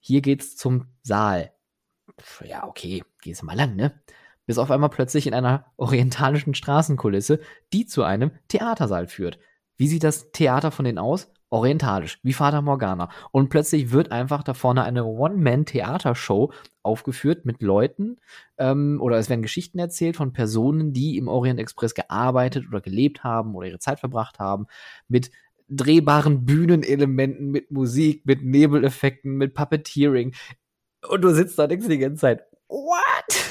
[0.00, 1.52] Hier geht's zum Saal.
[2.44, 4.00] Ja, okay, gehst mal lang, ne?
[4.46, 7.40] Bis auf einmal plötzlich in einer orientalischen Straßenkulisse,
[7.72, 9.38] die zu einem Theatersaal führt.
[9.76, 11.32] Wie sieht das Theater von denen aus?
[11.54, 13.08] Orientalisch, wie Vater Morgana.
[13.30, 16.52] Und plötzlich wird einfach da vorne eine One-Man-Theatershow
[16.82, 18.16] aufgeführt mit Leuten
[18.58, 23.22] ähm, oder es werden Geschichten erzählt von Personen, die im Orient Express gearbeitet oder gelebt
[23.22, 24.66] haben oder ihre Zeit verbracht haben,
[25.06, 25.30] mit
[25.68, 30.34] drehbaren Bühnenelementen, mit Musik, mit Nebeleffekten, mit Puppeteering.
[31.08, 33.44] Und du sitzt da denkst die ganze Zeit, what?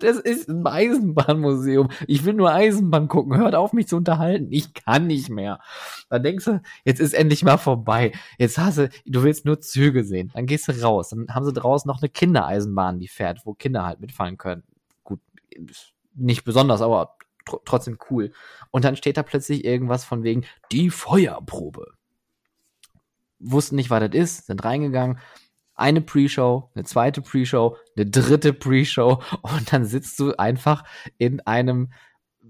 [0.00, 1.88] Das ist ein Eisenbahnmuseum.
[2.06, 3.36] Ich will nur Eisenbahn gucken.
[3.36, 4.48] Hört auf, mich zu unterhalten.
[4.50, 5.60] Ich kann nicht mehr.
[6.08, 8.12] Dann denkst du, jetzt ist endlich mal vorbei.
[8.38, 10.30] Jetzt hast du, du willst nur Züge sehen.
[10.34, 11.10] Dann gehst du raus.
[11.10, 14.64] Dann haben sie draußen noch eine Kindereisenbahn, die fährt, wo Kinder halt mitfahren können.
[15.02, 15.20] Gut,
[16.14, 18.32] nicht besonders, aber tr trotzdem cool.
[18.70, 21.92] Und dann steht da plötzlich irgendwas von wegen die Feuerprobe.
[23.38, 25.18] Wussten nicht, was das ist, sind reingegangen,
[25.74, 30.84] eine Pre-Show, eine zweite Pre-Show, eine dritte Pre-Show und dann sitzt du einfach
[31.18, 31.92] in einem,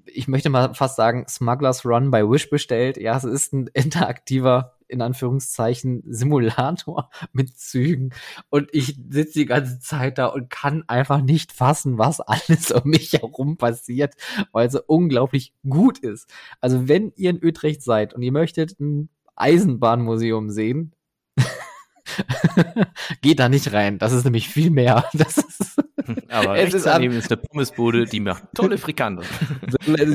[0.06, 2.96] ich möchte mal fast sagen, Smugglers Run bei Wish bestellt.
[2.98, 8.10] Ja, es ist ein interaktiver, in Anführungszeichen, Simulator mit Zügen
[8.50, 12.90] und ich sitze die ganze Zeit da und kann einfach nicht fassen, was alles um
[12.90, 14.14] mich herum passiert,
[14.52, 16.30] weil es so unglaublich gut ist.
[16.60, 20.94] Also wenn ihr in Utrecht seid und ihr möchtet ein Eisenbahnmuseum sehen,
[23.22, 23.98] Geht da nicht rein.
[23.98, 25.04] Das ist nämlich viel mehr.
[25.14, 25.82] Das ist,
[26.28, 29.24] Aber es ist, daneben ist eine Pommesbude, die macht tolle Frikandel.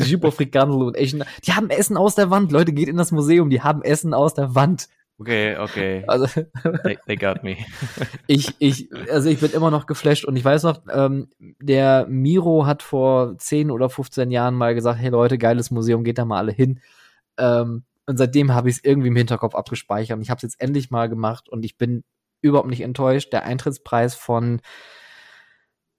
[0.03, 1.16] Super Frikandel und echt.
[1.45, 2.52] Die haben Essen aus der Wand.
[2.52, 3.49] Leute, geht in das Museum.
[3.49, 4.88] Die haben Essen aus der Wand.
[5.20, 6.03] Okay, okay.
[6.07, 6.28] Also,
[6.84, 7.57] they, they got me.
[8.28, 12.66] ich, ich, also ich bin immer noch geflasht und ich weiß noch, ähm, der Miro
[12.66, 16.38] hat vor 10 oder 15 Jahren mal gesagt, hey Leute, geiles Museum, geht da mal
[16.38, 16.80] alle hin.
[17.38, 20.18] Ähm, und seitdem habe ich es irgendwie im Hinterkopf abgespeichert.
[20.18, 22.03] Und ich habe es jetzt endlich mal gemacht und ich bin
[22.41, 23.31] überhaupt nicht enttäuscht.
[23.31, 24.61] Der Eintrittspreis von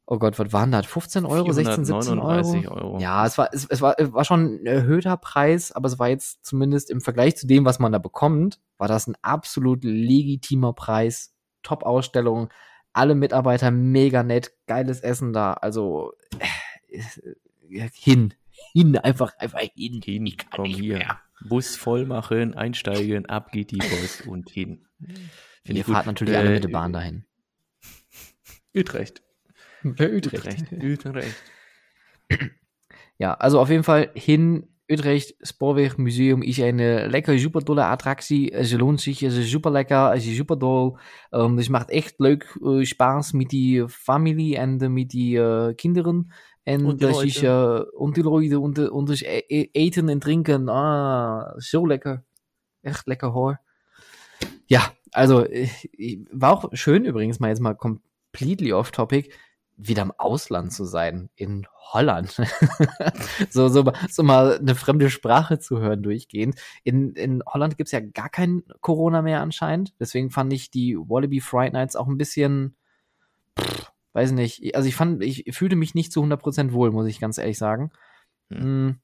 [0.07, 0.87] oh Gott, was waren das?
[0.87, 2.69] 15 Euro, 16, 17 Euro?
[2.69, 2.99] Euro?
[2.99, 6.09] Ja, es war, es, es war, es war schon ein erhöhter Preis, aber es war
[6.09, 10.73] jetzt zumindest im Vergleich zu dem, was man da bekommt, war das ein absolut legitimer
[10.73, 11.37] Preis.
[11.63, 12.49] Top-Ausstellung,
[12.93, 16.13] alle Mitarbeiter mega nett, geiles Essen da, also
[16.89, 18.35] äh, hin,
[18.73, 20.01] hin, einfach, einfach hin.
[20.03, 20.99] Hin, ich komm hier.
[20.99, 21.21] Mehr.
[21.49, 24.87] Bus voll machen, einsteigen, ab geht die Post und hin.
[25.65, 27.25] Find Ihr fahrt natürlich äh, alle mit der Bahn dahin.
[28.75, 29.23] Utrecht.
[29.85, 30.27] Utrecht.
[30.27, 30.73] Utrecht.
[30.73, 31.37] Utrecht.
[33.19, 34.67] Ja, also auf jeden Fall hin.
[34.91, 38.51] Utrecht Spoorweg Museum ist eine lekker, super tolle Attraktie.
[38.51, 40.95] Es lohnt sich, es ist super lecker, es ist super toll.
[41.31, 46.33] Um, es macht echt leuk uh, Spaß mit die Familie und mit die uh, Kinderen.
[46.65, 51.55] En und das ist, uh, und die Leute und, und das Eten und Trinken, ah,
[51.59, 52.25] so lecker.
[52.83, 53.59] Echt lecker hoor.
[54.67, 55.47] Ja, also
[56.33, 59.31] war auch schön übrigens mal jetzt mal completely off topic
[59.77, 62.31] wieder im Ausland zu sein, in Holland.
[63.51, 66.61] so, so, so mal eine fremde Sprache zu hören durchgehend.
[66.85, 69.95] In, in Holland gibt's ja gar kein Corona mehr anscheinend.
[69.99, 72.77] Deswegen fand ich die Wallaby Fright Nights auch ein bisschen,
[73.59, 77.21] pff, weiß nicht, also ich fand, ich fühlte mich nicht zu 100% wohl, muss ich
[77.21, 77.91] ganz ehrlich sagen.
[78.51, 79.01] Hm.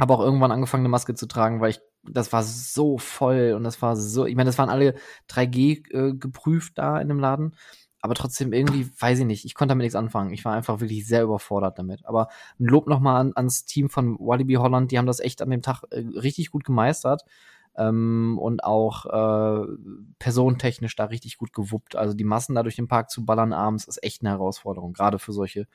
[0.00, 3.64] Habe auch irgendwann angefangen, eine Maske zu tragen, weil ich, das war so voll und
[3.64, 4.94] das war so, ich meine, das waren alle
[5.28, 7.54] 3G äh, geprüft da in dem Laden
[8.06, 10.32] aber trotzdem irgendwie, weiß ich nicht, ich konnte damit nichts anfangen.
[10.32, 12.06] Ich war einfach wirklich sehr überfordert damit.
[12.06, 12.28] Aber
[12.60, 15.60] ein Lob nochmal an, ans Team von Walibi Holland, die haben das echt an dem
[15.60, 17.22] Tag äh, richtig gut gemeistert.
[17.76, 19.66] Ähm, und auch äh,
[20.18, 21.96] personentechnisch da richtig gut gewuppt.
[21.96, 25.18] Also die Massen da durch den Park zu ballern abends ist echt eine Herausforderung, gerade
[25.18, 25.66] für solche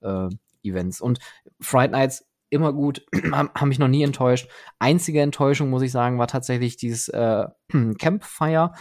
[0.00, 0.28] äh,
[0.62, 1.00] Events.
[1.00, 1.18] Und
[1.60, 4.48] Fright Nights immer gut, haben mich noch nie enttäuscht.
[4.78, 7.46] Einzige Enttäuschung, muss ich sagen, war tatsächlich dieses äh,
[7.98, 8.72] Campfire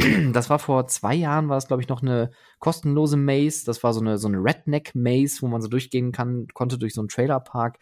[0.32, 3.64] das war vor zwei Jahren, war es, glaube ich, noch eine kostenlose Maze.
[3.66, 7.00] Das war so eine, so eine Redneck-Maze, wo man so durchgehen kann, konnte durch so
[7.00, 7.78] einen Trailerpark.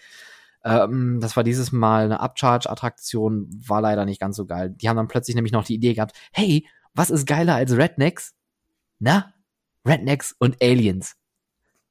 [0.69, 4.71] Ähm, das war dieses Mal eine Upcharge-Attraktion, war leider nicht ganz so geil.
[4.71, 8.35] Die haben dann plötzlich nämlich noch die Idee gehabt, hey, was ist geiler als Rednecks?
[8.99, 9.33] Na?
[9.87, 11.17] Rednecks und Aliens.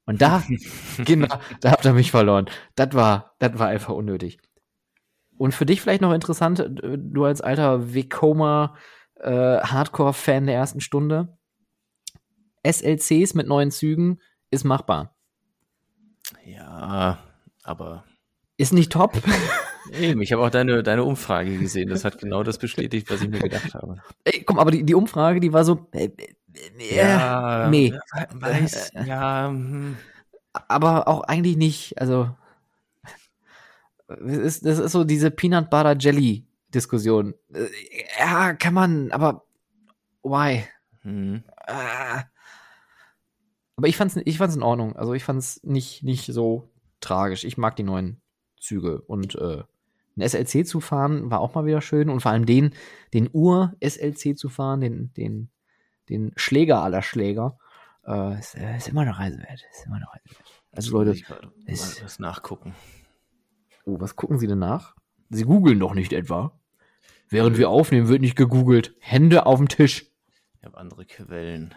[0.04, 0.42] Und da,
[1.04, 2.48] genau, da habt ihr mich verloren.
[2.76, 4.38] Das war, das war einfach unnötig.
[5.36, 8.76] Und für dich vielleicht noch interessant, du als alter Vekoma,
[9.16, 11.38] äh, Hardcore-Fan der ersten Stunde.
[12.66, 15.14] SLCs mit neuen Zügen ist machbar.
[16.44, 17.18] Ja,
[17.62, 18.04] aber.
[18.58, 19.22] Ist nicht top.
[19.98, 21.88] Eben, ich habe auch deine, deine Umfrage gesehen.
[21.88, 24.02] Das hat genau das bestätigt, was ich mir gedacht habe.
[24.24, 25.86] Ey, komm, aber die, die Umfrage, die war so.
[25.92, 26.10] Äh,
[26.80, 27.94] äh, ja, nee.
[28.34, 29.48] Weiß, ja.
[29.48, 29.96] Hm.
[30.52, 31.98] Aber auch eigentlich nicht.
[32.00, 32.28] Also.
[34.08, 36.44] Das ist, das ist so diese Peanut Butter Jelly
[36.74, 37.34] Diskussion.
[37.54, 37.68] Äh,
[38.18, 39.44] ja, kann man, aber
[40.22, 40.64] why?
[41.04, 41.44] Mhm.
[43.76, 44.96] Aber ich fand's, ich fand's in Ordnung.
[44.96, 46.68] Also ich fand's nicht, nicht so
[47.00, 47.44] tragisch.
[47.44, 48.20] Ich mag die neuen
[48.68, 49.62] Züge und äh,
[50.18, 52.74] ein SLC zu fahren war auch mal wieder schön und vor allem den,
[53.14, 55.50] den Ur-SLC zu fahren, den, den,
[56.08, 57.58] den Schläger aller Schläger,
[58.06, 59.64] äh, ist, äh, ist immer eine Reise wert.
[59.70, 60.62] Ist immer eine Reise wert.
[60.72, 61.24] Also Leute, ich
[61.66, 62.74] ist, was nachgucken.
[63.84, 64.96] Oh, was gucken Sie denn nach?
[65.30, 66.58] Sie googeln doch nicht etwa.
[67.28, 68.94] Während wir aufnehmen, wird nicht gegoogelt.
[69.00, 70.10] Hände auf dem Tisch.
[70.58, 71.74] Ich habe andere Quellen.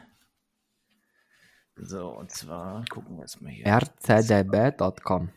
[1.76, 3.65] So, und zwar gucken wir jetzt mal hier.
[3.65, 5.30] rcdb.com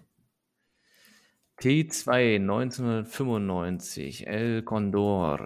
[1.61, 5.39] T2 1995, El Condor.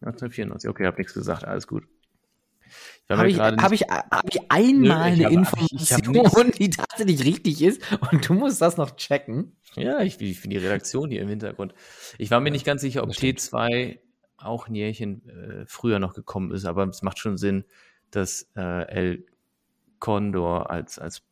[0.00, 1.84] 1994, okay, hab nichts gesagt, alles gut.
[3.08, 7.80] Habe ich, hab ich, hab ich einmal Nö, ich eine Information, die tatsächlich richtig ist
[8.10, 9.56] und du musst das noch checken?
[9.76, 11.72] Ja, ich, ich finde die Redaktion hier im Hintergrund.
[12.18, 13.98] Ich war mir nicht ganz sicher, ob T2
[14.38, 17.64] auch ein Jährchen äh, früher noch gekommen ist, aber es macht schon Sinn,
[18.10, 19.26] dass äh, El
[20.00, 21.22] Condor als, als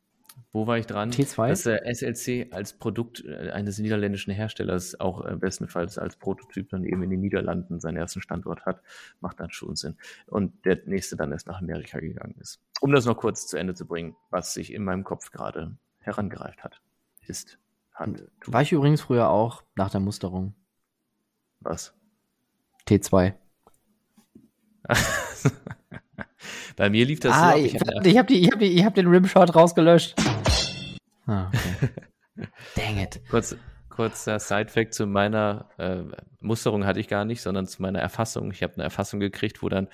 [0.54, 1.10] wo war ich dran?
[1.10, 1.48] T2?
[1.48, 6.84] Dass der SLC als Produkt äh, eines niederländischen Herstellers auch äh, bestenfalls als Prototyp dann
[6.84, 8.80] eben in den Niederlanden seinen ersten Standort hat,
[9.20, 9.96] macht dann schon Sinn.
[10.26, 12.60] Und der nächste dann erst nach Amerika gegangen ist.
[12.80, 16.62] Um das noch kurz zu Ende zu bringen, was sich in meinem Kopf gerade herangereift
[16.62, 16.80] hat,
[17.26, 17.58] ist
[17.92, 18.22] Hand.
[18.46, 20.54] War ich übrigens früher auch nach der Musterung.
[21.60, 21.94] Was?
[22.86, 23.34] T2.
[26.76, 27.58] Bei mir lief das ah, so.
[27.58, 30.14] Ich, ich habe hab hab den Rimshot rausgelöscht.
[31.26, 31.88] Ah, okay.
[32.76, 33.20] Dang it.
[33.30, 33.56] Kurz,
[33.88, 36.02] kurzer Side-Fact zu meiner äh,
[36.40, 38.50] Musterung hatte ich gar nicht, sondern zu meiner Erfassung.
[38.50, 39.88] Ich habe eine Erfassung gekriegt, wo dann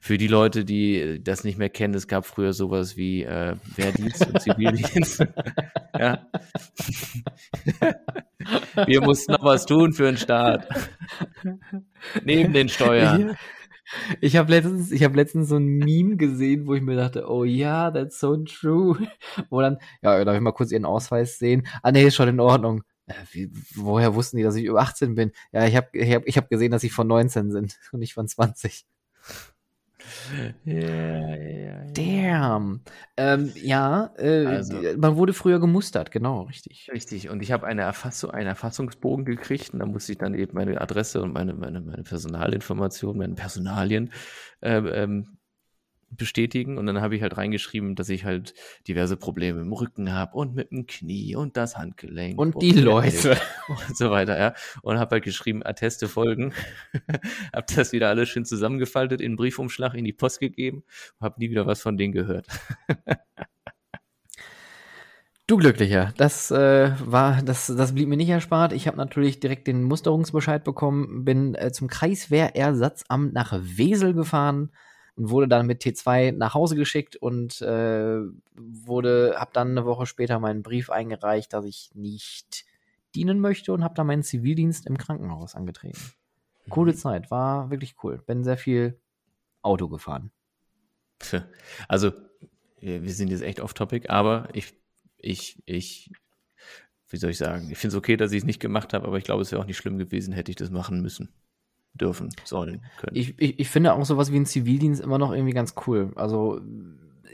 [0.00, 4.26] für die Leute, die das nicht mehr kennen, es gab früher sowas wie äh, Wehrdienst
[4.26, 5.24] und Zivildienst.
[5.98, 6.26] ja.
[8.86, 10.68] Wir mussten noch was tun für den Staat.
[12.22, 13.36] Neben den Steuern.
[14.20, 17.44] Ich habe letztens, ich habe letztens so ein Meme gesehen, wo ich mir dachte, oh
[17.44, 18.96] ja, that's so true.
[19.50, 21.66] Wo dann, ja, darf ich mal kurz ihren Ausweis sehen?
[21.82, 22.82] Ah, nee, ist schon in Ordnung.
[23.06, 25.32] Äh, wie, woher wussten die, dass ich über 18 bin?
[25.52, 28.14] Ja, ich habe ich hab, ich hab gesehen, dass sie von 19 sind und nicht
[28.14, 28.86] von 20.
[30.66, 32.80] Yeah, yeah, Damn.
[33.16, 36.88] Ähm, ja, äh, also, man wurde früher gemustert, genau, richtig.
[36.92, 37.28] Richtig.
[37.28, 40.80] Und ich habe eine Erfassung, einen Erfassungsbogen gekriegt und da musste ich dann eben meine
[40.80, 44.12] Adresse und meine, meine, meine Personalinformationen, meine Personalien
[44.60, 45.38] äh, ähm,
[46.16, 48.54] bestätigen und dann habe ich halt reingeschrieben, dass ich halt
[48.88, 52.72] diverse Probleme im Rücken habe und mit dem Knie und das Handgelenk und, und die
[52.72, 53.38] Leute
[53.68, 54.54] und so weiter, ja.
[54.82, 56.52] Und habe halt geschrieben, Atteste folgen.
[57.52, 60.84] habe das wieder alles schön zusammengefaltet in einen Briefumschlag in die Post gegeben,
[61.20, 62.46] habe nie wieder was von denen gehört.
[65.46, 68.72] Du Glücklicher, das äh, war, das, das blieb mir nicht erspart.
[68.72, 74.70] Ich habe natürlich direkt den Musterungsbescheid bekommen, bin äh, zum Kreiswehrersatzamt nach Wesel gefahren,
[75.16, 78.18] und wurde dann mit T2 nach Hause geschickt und äh,
[78.54, 82.64] wurde, habe dann eine Woche später meinen Brief eingereicht, dass ich nicht
[83.14, 86.00] dienen möchte und habe dann meinen Zivildienst im Krankenhaus angetreten.
[86.68, 86.96] Coole mhm.
[86.96, 88.22] Zeit, war wirklich cool.
[88.26, 89.00] Bin sehr viel
[89.62, 90.30] Auto gefahren.
[91.88, 92.12] Also,
[92.80, 94.74] wir sind jetzt echt off-topic, aber ich,
[95.16, 96.10] ich, ich,
[97.08, 99.16] wie soll ich sagen, ich finde es okay, dass ich es nicht gemacht habe, aber
[99.16, 101.32] ich glaube, es wäre auch nicht schlimm gewesen, hätte ich das machen müssen
[101.94, 103.16] dürfen, sollen, können.
[103.16, 106.12] Ich, ich, ich finde auch sowas wie ein Zivildienst immer noch irgendwie ganz cool.
[106.16, 106.60] Also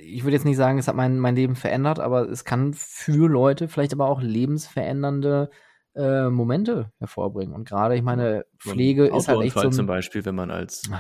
[0.02, 3.28] ich würde jetzt nicht sagen, es hat mein, mein Leben verändert, aber es kann für
[3.28, 5.50] Leute vielleicht aber auch lebensverändernde
[5.94, 7.54] äh, Momente hervorbringen.
[7.54, 9.60] Und gerade, ich meine, Pflege ist halt echt so.
[9.60, 10.90] Ein, zum Beispiel, wenn man als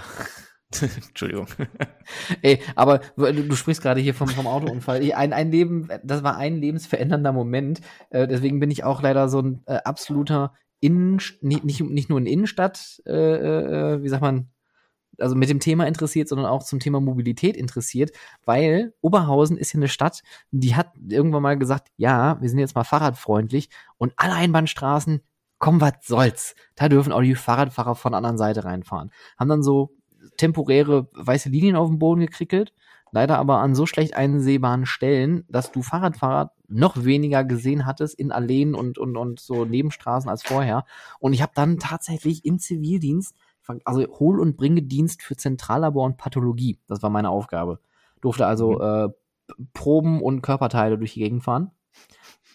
[1.06, 1.46] Entschuldigung.
[2.42, 5.02] Ey, aber du, du sprichst gerade hier vom, vom Autounfall.
[5.02, 7.80] Ich, ein, ein Leben, das war ein lebensverändernder Moment.
[8.10, 12.18] Äh, deswegen bin ich auch leider so ein äh, absoluter Innen, nicht, nicht, nicht nur
[12.18, 14.50] in Innenstadt, äh, äh, wie sagt man,
[15.18, 18.12] also mit dem Thema interessiert, sondern auch zum Thema Mobilität interessiert,
[18.46, 22.74] weil Oberhausen ist ja eine Stadt, die hat irgendwann mal gesagt, ja, wir sind jetzt
[22.74, 25.20] mal fahrradfreundlich und alle Einbahnstraßen,
[25.58, 26.54] komm, was soll's.
[26.74, 29.10] Da dürfen auch die Fahrradfahrer von der anderen Seite reinfahren.
[29.38, 29.94] Haben dann so
[30.38, 32.72] temporäre weiße Linien auf den Boden gekrickelt
[33.12, 38.32] leider aber an so schlecht einsehbaren Stellen, dass du Fahrradfahrer noch weniger gesehen hattest in
[38.32, 40.84] Alleen und, und, und so Nebenstraßen als vorher.
[41.18, 43.34] Und ich habe dann tatsächlich im Zivildienst,
[43.84, 47.80] also Hohl- und Bringedienst für Zentrallabor und Pathologie, das war meine Aufgabe.
[48.20, 48.80] Durfte also mhm.
[48.80, 49.08] äh,
[49.74, 51.70] Proben und Körperteile durch die Gegend fahren.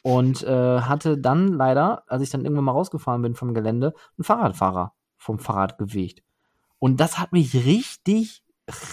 [0.04, 4.24] Und äh, hatte dann leider, als ich dann irgendwann mal rausgefahren bin vom Gelände, einen
[4.24, 6.22] Fahrradfahrer vom Fahrrad gewegt.
[6.78, 8.44] Und das hat mich richtig,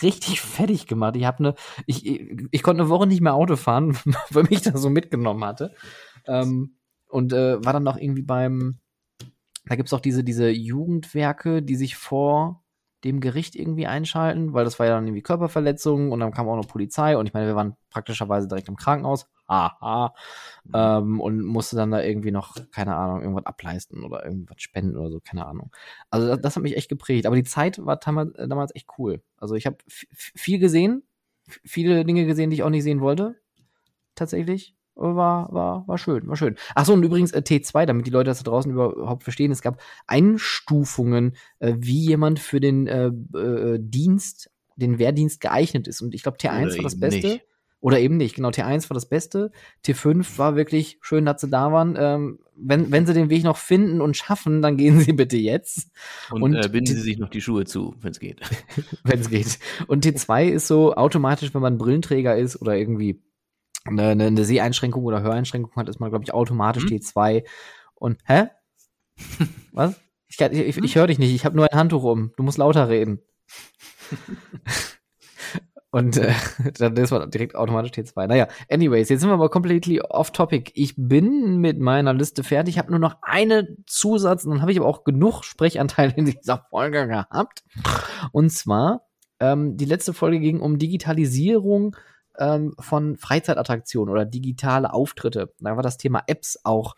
[0.03, 1.17] richtig fertig gemacht.
[1.17, 1.55] Ich habe eine,
[1.87, 3.97] ich, ich konnte eine Woche nicht mehr Auto fahren,
[4.31, 5.75] weil mich das so mitgenommen hatte.
[6.27, 6.77] Ähm,
[7.09, 8.79] und äh, war dann noch irgendwie beim,
[9.67, 12.62] da gibt's auch diese, diese Jugendwerke, die sich vor
[13.05, 16.57] dem Gericht irgendwie einschalten, weil das war ja dann irgendwie Körperverletzung und dann kam auch
[16.57, 20.15] noch Polizei und ich meine, wir waren praktischerweise direkt im Krankenhaus haha,
[20.65, 20.73] mhm.
[20.75, 25.11] ähm, und musste dann da irgendwie noch, keine Ahnung, irgendwas ableisten oder irgendwas spenden oder
[25.11, 25.71] so, keine Ahnung.
[26.11, 27.27] Also das, das hat mich echt geprägt.
[27.27, 29.23] Aber die Zeit war äh, damals echt cool.
[29.37, 31.03] Also ich habe viel gesehen,
[31.65, 33.37] viele Dinge gesehen, die ich auch nicht sehen wollte.
[34.15, 34.75] Tatsächlich.
[34.95, 36.57] War, war, war schön, war schön.
[36.75, 39.81] Achso, und übrigens äh, T2, damit die Leute das da draußen überhaupt verstehen, es gab
[40.07, 46.03] Einstufungen, äh, wie jemand für den äh, äh, Dienst, den Wehrdienst geeignet ist.
[46.03, 47.27] Und ich glaube, T1 Oder war das Beste.
[47.27, 47.47] Nicht.
[47.81, 48.37] Oder eben nicht.
[48.37, 49.51] Genau, T1 war das Beste.
[49.85, 51.97] T5 war wirklich schön, dass sie da waren.
[51.99, 55.91] Ähm, wenn, wenn sie den Weg noch finden und schaffen, dann gehen sie bitte jetzt.
[56.31, 58.41] Und, und äh, binden sie sich noch die Schuhe zu, wenn es geht.
[59.05, 59.59] wenn es geht.
[59.89, 63.21] Und T2 ist so automatisch, wenn man Brillenträger ist oder irgendwie
[63.85, 66.91] eine, eine Seheinschränkung oder Höreinschränkung hat, ist man, glaube ich, automatisch hm?
[66.91, 67.45] T2.
[67.95, 68.49] Und, hä?
[69.73, 70.01] Was?
[70.29, 72.33] Ich, ich, ich, höre dich nicht, ich habe nur ein Handtuch um.
[72.37, 73.21] Du musst lauter reden.
[75.95, 76.33] Und äh,
[76.79, 78.27] dann ist man direkt automatisch T2.
[78.27, 80.73] Naja, anyways, jetzt sind wir aber completely off topic.
[80.75, 82.77] Ich bin mit meiner Liste fertig.
[82.77, 86.25] Ich habe nur noch eine Zusatz, und dann habe ich aber auch genug Sprechanteile in
[86.25, 87.63] dieser Folge gehabt.
[88.33, 89.07] Und zwar,
[89.39, 91.95] ähm, die letzte Folge ging um Digitalisierung
[92.39, 95.53] ähm, von Freizeitattraktionen oder digitale Auftritte.
[95.61, 96.95] Da war das Thema Apps auch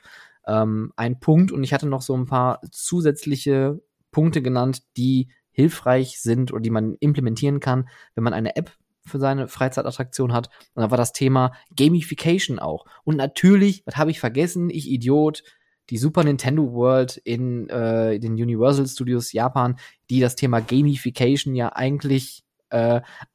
[0.47, 3.81] ähm, ein Punkt und ich hatte noch so ein paar zusätzliche
[4.11, 8.73] Punkte genannt, die hilfreich sind oder die man implementieren kann, wenn man eine App
[9.06, 10.48] für seine Freizeitattraktion hat.
[10.74, 12.86] Und da war das Thema Gamification auch.
[13.05, 14.70] Und natürlich, was habe ich vergessen?
[14.70, 15.43] Ich Idiot,
[15.90, 19.77] die Super Nintendo World in äh, den Universal Studios Japan,
[20.11, 22.43] die das Thema Gamification ja eigentlich
[22.74, 23.01] äh,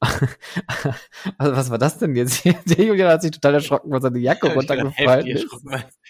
[1.38, 2.44] also was war das denn jetzt?
[2.44, 5.46] Der Julian hat sich total erschrocken, weil seine Jacke runtergefallen ist.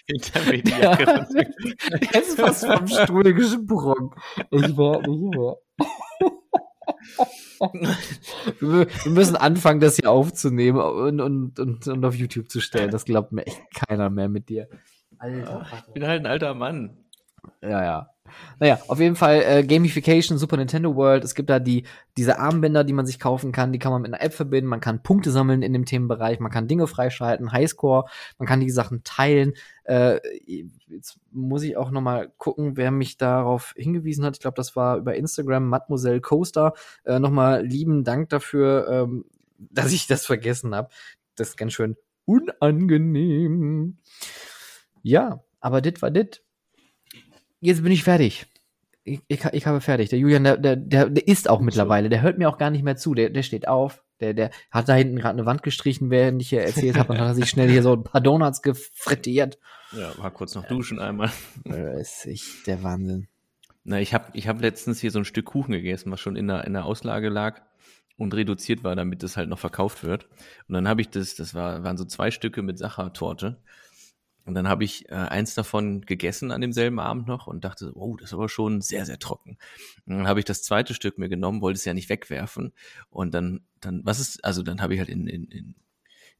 [0.09, 4.11] Der, der ist fast vom Stuhl gesprungen.
[4.49, 5.55] Ich war nicht mehr.
[8.59, 12.91] wir, wir, müssen anfangen, das hier aufzunehmen und, und, und, und auf YouTube zu stellen.
[12.91, 14.67] Das glaubt mir echt keiner mehr mit dir.
[15.19, 16.97] Alter, ich bin halt ein alter Mann.
[17.61, 18.09] Ja, ja.
[18.59, 21.23] Naja, auf jeden Fall äh, Gamification, Super Nintendo World.
[21.23, 21.85] Es gibt da die,
[22.17, 23.71] diese Armbänder, die man sich kaufen kann.
[23.71, 24.69] Die kann man mit einer App verbinden.
[24.69, 26.39] Man kann Punkte sammeln in dem Themenbereich.
[26.39, 28.05] Man kann Dinge freischalten, Highscore.
[28.37, 29.53] Man kann die Sachen teilen.
[29.83, 30.19] Äh,
[30.87, 34.35] jetzt muss ich auch noch mal gucken, wer mich darauf hingewiesen hat.
[34.35, 36.73] Ich glaube, das war über Instagram, Mademoiselle Coaster.
[37.03, 39.25] Äh, noch mal lieben Dank dafür, ähm,
[39.57, 40.89] dass ich das vergessen habe.
[41.35, 43.97] Das ist ganz schön unangenehm.
[45.03, 46.43] Ja, aber dit war dit
[47.61, 48.45] jetzt bin ich fertig.
[49.03, 50.09] Ich, ich, ich habe fertig.
[50.09, 52.09] Der Julian, der, der, der ist auch mittlerweile.
[52.09, 53.15] Der hört mir auch gar nicht mehr zu.
[53.15, 54.03] Der, der steht auf.
[54.19, 57.13] Der, der hat da hinten gerade eine Wand gestrichen, während ich hier erzählt habe.
[57.13, 59.57] Und dann hat er sich schnell hier so ein paar Donuts gefrittiert.
[59.91, 61.31] Ja, war kurz noch duschen einmal.
[61.65, 63.27] Das ist echt der Wahnsinn.
[63.83, 66.47] Na, ich habe ich hab letztens hier so ein Stück Kuchen gegessen, was schon in
[66.47, 67.61] der, in der Auslage lag
[68.15, 70.27] und reduziert war, damit das halt noch verkauft wird.
[70.67, 73.57] Und dann habe ich das, das war, waren so zwei Stücke mit Sachertorte.
[74.45, 78.17] Und dann habe ich äh, eins davon gegessen an demselben Abend noch und dachte, oh,
[78.17, 79.57] das ist aber schon sehr, sehr trocken.
[80.05, 82.73] Und dann habe ich das zweite Stück mir genommen, wollte es ja nicht wegwerfen.
[83.09, 85.75] Und dann, dann, was ist, also dann habe ich halt in, in, in,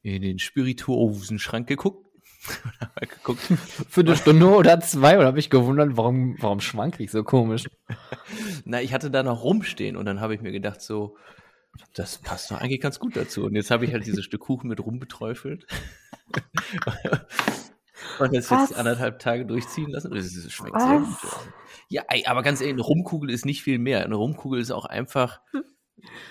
[0.02, 2.08] in den Spirituosenschrank geguckt.
[3.00, 3.40] geguckt.
[3.88, 7.68] Für eine Stunde oder zwei und habe ich gewundert, warum, warum schwank ich so komisch.
[8.64, 11.16] Na, ich hatte da noch rumstehen und dann habe ich mir gedacht, so,
[11.94, 13.44] das passt doch eigentlich ganz gut dazu.
[13.44, 15.66] Und jetzt habe ich halt dieses Stück Kuchen mit rumbeträufelt.
[18.18, 20.10] Und das jetzt anderthalb Tage durchziehen lassen.
[20.12, 20.84] Das schmeckt Was?
[20.84, 21.16] sehr gut.
[21.88, 24.04] Ja, aber ganz ehrlich, eine Rumkugel ist nicht viel mehr.
[24.04, 25.40] Eine Rumkugel ist auch einfach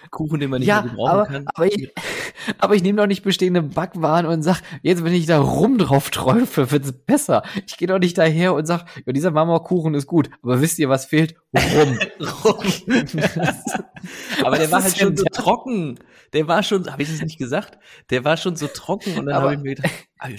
[0.09, 1.45] Kuchen, den man nicht ja, mehr gebrauchen aber, kann.
[1.53, 1.93] Aber ich,
[2.59, 6.09] aber ich nehme doch nicht bestehende Backwaren und sag, jetzt wenn ich da rum drauf
[6.09, 7.43] träufe, wird's besser.
[7.65, 10.89] Ich gehe doch nicht daher und sag, ja, dieser Marmorkuchen ist gut, aber wisst ihr,
[10.89, 11.35] was fehlt?
[11.55, 11.97] Rum.
[12.43, 12.65] Rum.
[14.43, 15.99] aber der war halt schon so trocken.
[16.33, 17.77] Der war schon, habe ich das nicht gesagt?
[18.09, 19.93] Der war schon so trocken und dann habe ich mir gedacht,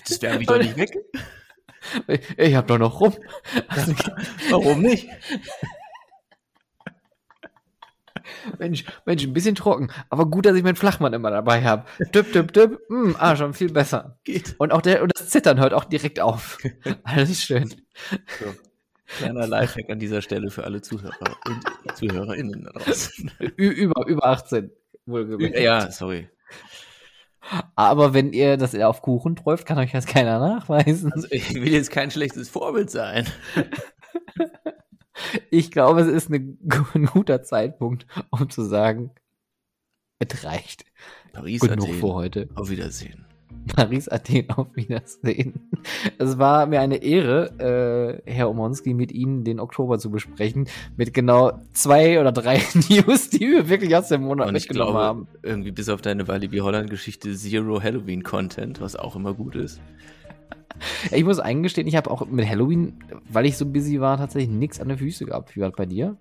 [0.08, 0.96] das wäre ich doch nicht weg.
[2.36, 3.14] Ich hab doch noch rum.
[4.50, 5.08] Warum nicht?
[8.58, 9.90] Mensch, Mensch, ein bisschen trocken.
[10.10, 11.84] Aber gut, dass ich meinen Flachmann immer dabei habe.
[12.14, 12.80] Düpp, düpp, düpp.
[12.88, 14.18] Mm, ah, schon viel besser.
[14.24, 14.54] Geht.
[14.58, 16.58] Und auch der, und das Zittern hört auch direkt auf.
[17.02, 17.68] Alles schön.
[18.40, 18.54] So.
[19.18, 23.30] Kleiner Lifehack an dieser Stelle für alle Zuhörer und ZuhörerInnen draußen.
[23.56, 24.70] Über, über 18,
[25.04, 25.58] wohlgemerkt.
[25.58, 26.30] Ja, sorry.
[27.74, 31.12] Aber wenn ihr das auf Kuchen träuft, kann euch das keiner nachweisen.
[31.12, 33.26] Also ich will jetzt kein schlechtes Vorbild sein.
[35.50, 36.56] Ich glaube, es ist eine,
[36.94, 39.10] ein guter Zeitpunkt, um zu sagen,
[40.18, 40.84] es reicht.
[41.32, 41.94] Paris, Genug Athen.
[41.94, 42.48] für heute.
[42.54, 43.26] Auf Wiedersehen.
[43.74, 45.70] Paris, Athen, auf Wiedersehen.
[46.18, 51.14] Es war mir eine Ehre, äh, Herr Omonski, mit Ihnen den Oktober zu besprechen, mit
[51.14, 52.56] genau zwei oder drei
[52.88, 55.28] News, die wir wirklich aus dem Monat Und mitgenommen glaube, haben.
[55.42, 59.80] Irgendwie bis auf deine Walibi Holland-Geschichte Zero Halloween-Content, was auch immer gut ist.
[61.10, 62.94] Ich muss eingestehen, ich habe auch mit Halloween,
[63.28, 65.56] weil ich so busy war, tatsächlich nichts an der Füße gehabt.
[65.56, 66.16] Wie war das bei dir?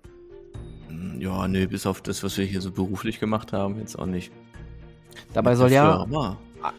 [1.18, 4.32] Ja, nee, bis auf das, was wir hier so beruflich gemacht haben, jetzt auch nicht.
[5.32, 6.06] Dabei soll ja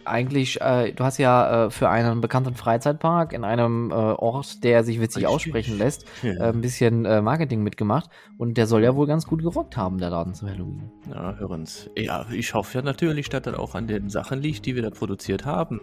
[0.05, 4.83] eigentlich, äh, du hast ja äh, für einen bekannten Freizeitpark in einem äh, Ort, der
[4.83, 5.27] sich witzig Richtig.
[5.27, 6.33] aussprechen lässt, ja.
[6.33, 9.97] Äh, ein bisschen äh, Marketing mitgemacht und der soll ja wohl ganz gut gerockt haben,
[9.97, 10.91] der Laden zu Halloween.
[11.09, 11.89] Ja, hören's.
[11.97, 14.89] Ja, ich hoffe ja natürlich, dass das auch an den Sachen liegt, die wir da
[14.89, 15.81] produziert haben.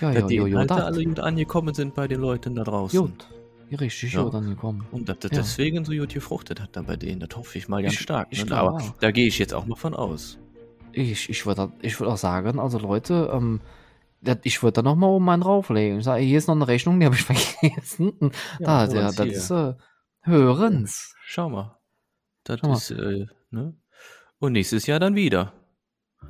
[0.00, 3.00] Ja, ja, ja, ja, da alle gut angekommen sind bei den Leuten da draußen.
[3.00, 3.28] Gut.
[3.70, 4.22] Ja, richtig ja.
[4.22, 4.86] gut angekommen.
[4.92, 5.38] Und dass das ja.
[5.38, 8.28] deswegen so gut gefruchtet hat dann bei denen, das hoffe ich mal ganz ich, stark.
[8.30, 8.56] Ich ne?
[8.56, 8.94] Aber auch.
[9.00, 10.38] da gehe ich jetzt auch mal von aus.
[10.92, 13.60] Ich, ich würde ich würd auch sagen, also Leute, ähm,
[14.42, 15.98] ich würde da noch mal oben einen drauflegen.
[15.98, 17.22] Ich sage, hier ist noch eine Rechnung, die habe ich
[17.60, 18.32] vergessen.
[18.58, 19.74] da, der, das ist äh,
[20.22, 21.14] Hörens.
[21.24, 21.78] Schau mal.
[22.44, 23.22] Das Schau ist, mal.
[23.22, 23.74] Äh, ne?
[24.38, 25.52] Und nächstes Jahr dann wieder.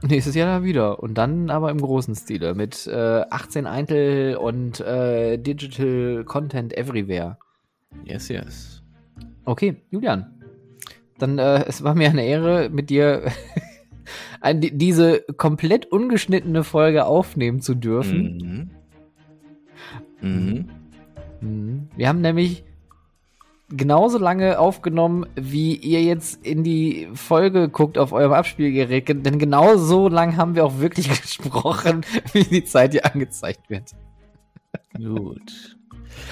[0.02, 1.02] Nächstes Jahr dann wieder.
[1.02, 7.38] Und dann aber im großen Stile mit äh, 18 Eintel und äh, Digital Content Everywhere.
[8.04, 8.82] Yes, yes.
[9.44, 10.40] Okay, Julian.
[11.18, 13.32] Dann äh, es war mir eine Ehre, mit dir
[14.54, 18.70] diese komplett ungeschnittene Folge aufnehmen zu dürfen.
[20.22, 20.30] Mhm.
[20.30, 20.68] Mhm.
[21.40, 21.88] mhm.
[21.96, 22.64] Wir haben nämlich
[23.70, 29.08] genauso lange aufgenommen, wie ihr jetzt in die Folge guckt auf eurem Abspielgerät.
[29.08, 33.92] Denn genau so lang haben wir auch wirklich gesprochen, wie die Zeit hier angezeigt wird.
[34.96, 35.77] Gut.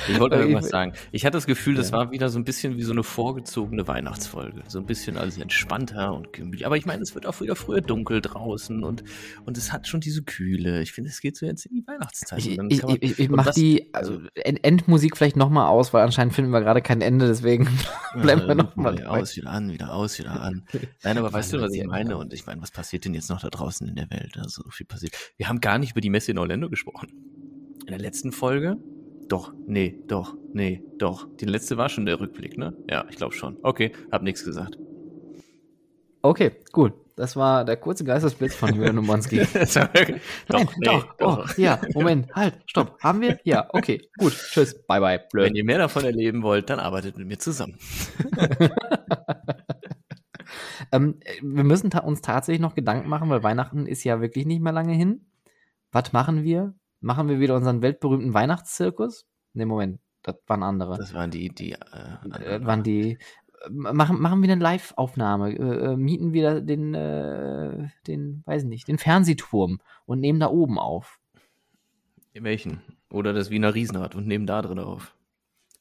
[0.08, 0.92] Ich wollte irgendwas sagen.
[1.12, 1.98] Ich hatte das Gefühl, das ja.
[1.98, 4.62] war wieder so ein bisschen wie so eine vorgezogene Weihnachtsfolge.
[4.68, 6.66] So ein bisschen alles entspannter und gemütlich.
[6.66, 9.04] Aber ich meine, es wird auch wieder früher dunkel draußen und,
[9.44, 10.82] und es hat schon diese Kühle.
[10.82, 12.38] Ich finde, es geht so jetzt in die Weihnachtszeit.
[12.38, 16.60] Ich, ich, ich, ich mache die also, Endmusik vielleicht nochmal aus, weil anscheinend finden wir
[16.60, 17.68] gerade kein Ende, deswegen
[18.20, 18.96] bleiben wir nochmal.
[18.96, 20.64] Wieder aus, wieder an, wieder aus, wieder an.
[21.02, 22.16] Nein, aber weißt du, was ich meine?
[22.16, 24.36] Und ich meine, was passiert denn jetzt noch da draußen in der Welt?
[24.38, 25.14] Also so viel passiert.
[25.36, 27.08] Wir haben gar nicht über die Messe in Orlando gesprochen.
[27.86, 28.76] In der letzten Folge
[29.28, 31.28] doch, nee, doch, nee, doch.
[31.40, 32.74] Die letzte war schon der Rückblick, ne?
[32.88, 33.56] Ja, ich glaube schon.
[33.62, 34.78] Okay, hab nichts gesagt.
[36.22, 36.92] Okay, gut.
[37.16, 39.38] Das war der kurze Geistesblitz von Julian Umanski.
[39.38, 41.48] doch, Nein, nee, doch, doch.
[41.48, 42.98] Oh, ja, Moment, halt, stopp.
[43.00, 43.40] Haben wir?
[43.42, 44.34] Ja, okay, gut.
[44.34, 45.20] Tschüss, bye bye.
[45.32, 45.46] Blöd.
[45.46, 47.78] Wenn ihr mehr davon erleben wollt, dann arbeitet mit mir zusammen.
[50.92, 54.60] ähm, wir müssen ta uns tatsächlich noch Gedanken machen, weil Weihnachten ist ja wirklich nicht
[54.60, 55.24] mehr lange hin.
[55.92, 56.74] Was machen wir?
[57.06, 59.26] Machen wir wieder unseren weltberühmten Weihnachtszirkus?
[59.52, 60.96] Ne, Moment, das waren andere.
[60.96, 63.18] Das waren die, die, äh, waren die.
[63.70, 68.98] Machen, machen wir eine Live-Aufnahme, äh, äh, mieten wir den, äh, den, weiß nicht, den
[68.98, 71.20] Fernsehturm und nehmen da oben auf.
[72.32, 72.82] In welchen?
[73.08, 75.14] Oder das Wiener Riesenrad und nehmen da drin auf.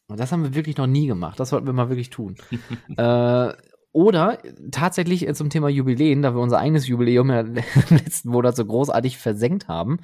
[0.07, 1.39] Das haben wir wirklich noch nie gemacht.
[1.39, 2.35] Das sollten wir mal wirklich tun.
[2.97, 3.53] äh,
[3.95, 4.39] oder
[4.71, 7.55] tatsächlich äh, zum Thema Jubiläen, da wir unser eigenes Jubiläum ja im
[7.89, 9.99] letzten Monat so großartig versenkt haben.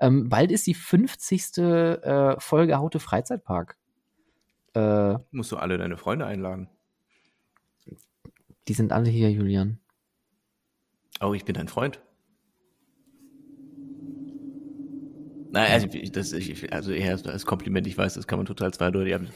[0.00, 1.58] Ähm, bald ist die 50.
[1.58, 3.76] Äh, Folge Haute Freizeitpark.
[4.72, 6.70] Äh, Musst du alle deine Freunde einladen?
[8.66, 9.78] Die sind alle hier, Julian.
[11.20, 12.00] Oh, ich bin dein Freund.
[15.50, 19.12] Nein, also, das, ich, also eher als Kompliment, ich weiß, das kann man total zweideutig
[19.12, 19.28] haben.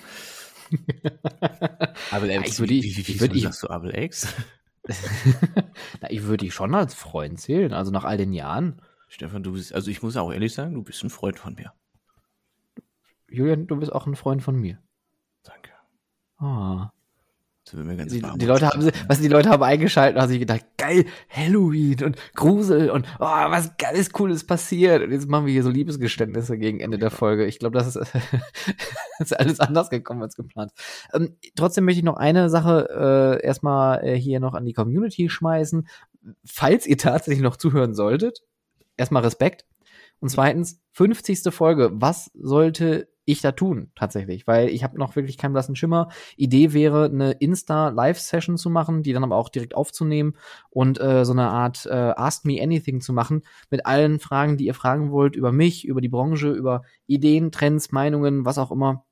[2.10, 4.34] Abel X, ich würde, wie, wie, wie, ich würde, sagst du Abel X?
[6.00, 8.80] Na, ich würde dich schon als Freund zählen, also nach all den Jahren.
[9.08, 11.72] Stefan, du bist, also ich muss auch ehrlich sagen, du bist ein Freund von mir.
[13.28, 14.78] Julian, du bist auch ein Freund von mir.
[15.42, 15.70] Danke.
[16.38, 16.90] Ah.
[17.72, 22.04] Die, die, Leute haben, was die Leute haben eingeschaltet und haben sich gedacht, geil, Halloween
[22.04, 25.02] und Grusel und oh, was geiles, cooles passiert.
[25.02, 27.46] Und jetzt machen wir hier so Liebesgeständnisse gegen Ende der Folge.
[27.46, 27.96] Ich glaube, das ist,
[29.18, 30.72] ist alles anders gekommen als geplant.
[31.12, 35.28] Ähm, trotzdem möchte ich noch eine Sache äh, erstmal äh, hier noch an die Community
[35.28, 35.86] schmeißen.
[36.44, 38.42] Falls ihr tatsächlich noch zuhören solltet,
[38.96, 39.64] erstmal Respekt.
[40.20, 41.52] Und zweitens, 50.
[41.54, 41.90] Folge.
[41.92, 46.08] Was sollte ich da tun, tatsächlich, weil ich habe noch wirklich keinen blassen Schimmer.
[46.36, 50.34] Idee wäre, eine Insta-Live-Session zu machen, die dann aber auch direkt aufzunehmen
[50.70, 54.64] und äh, so eine Art äh, Ask Me Anything zu machen mit allen Fragen, die
[54.64, 59.04] ihr fragen wollt über mich, über die Branche, über Ideen, Trends, Meinungen, was auch immer.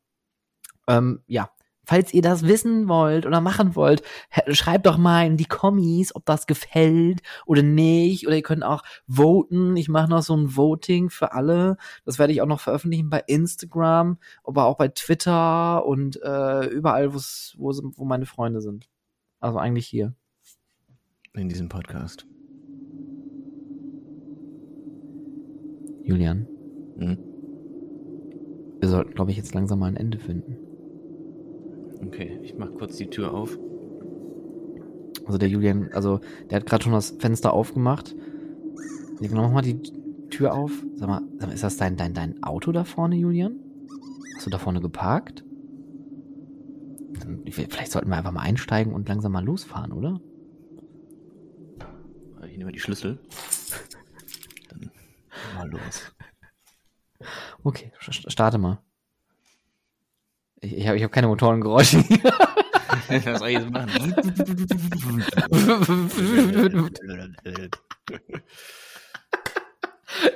[0.89, 1.51] Ähm, ja,
[1.89, 4.03] Falls ihr das wissen wollt oder machen wollt,
[4.49, 8.27] schreibt doch mal in die Kommis, ob das gefällt oder nicht.
[8.27, 9.77] Oder ihr könnt auch voten.
[9.77, 11.77] Ich mache noch so ein Voting für alle.
[12.05, 17.15] Das werde ich auch noch veröffentlichen bei Instagram, aber auch bei Twitter und äh, überall,
[17.15, 17.21] wo,
[17.59, 18.89] wo meine Freunde sind.
[19.39, 20.13] Also eigentlich hier.
[21.35, 22.27] In diesem Podcast.
[26.03, 26.49] Julian.
[26.99, 27.19] Hm?
[28.81, 30.66] Wir sollten, glaube ich, jetzt langsam mal ein Ende finden.
[32.05, 33.59] Okay, ich mach kurz die Tür auf.
[35.25, 36.21] Also der Julian, also
[36.51, 38.15] der hat gerade schon das Fenster aufgemacht.
[39.21, 39.83] Genau, mach mal die
[40.31, 40.73] Tür auf.
[40.95, 43.59] Sag mal, sag mal, ist das dein, dein, dein Auto da vorne, Julian?
[44.37, 45.45] Hast du da vorne geparkt?
[47.51, 50.21] Vielleicht sollten wir einfach mal einsteigen und langsam mal losfahren, oder?
[52.49, 53.19] Ich nehme die Schlüssel.
[54.69, 54.91] Dann
[55.57, 56.13] mal los.
[57.65, 58.79] Okay, starte mal.
[60.61, 61.99] Ich, ich habe ich hab keine Motorengeräusche.
[63.09, 64.15] Was soll ich jetzt machen?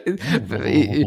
[0.05, 1.01] ich,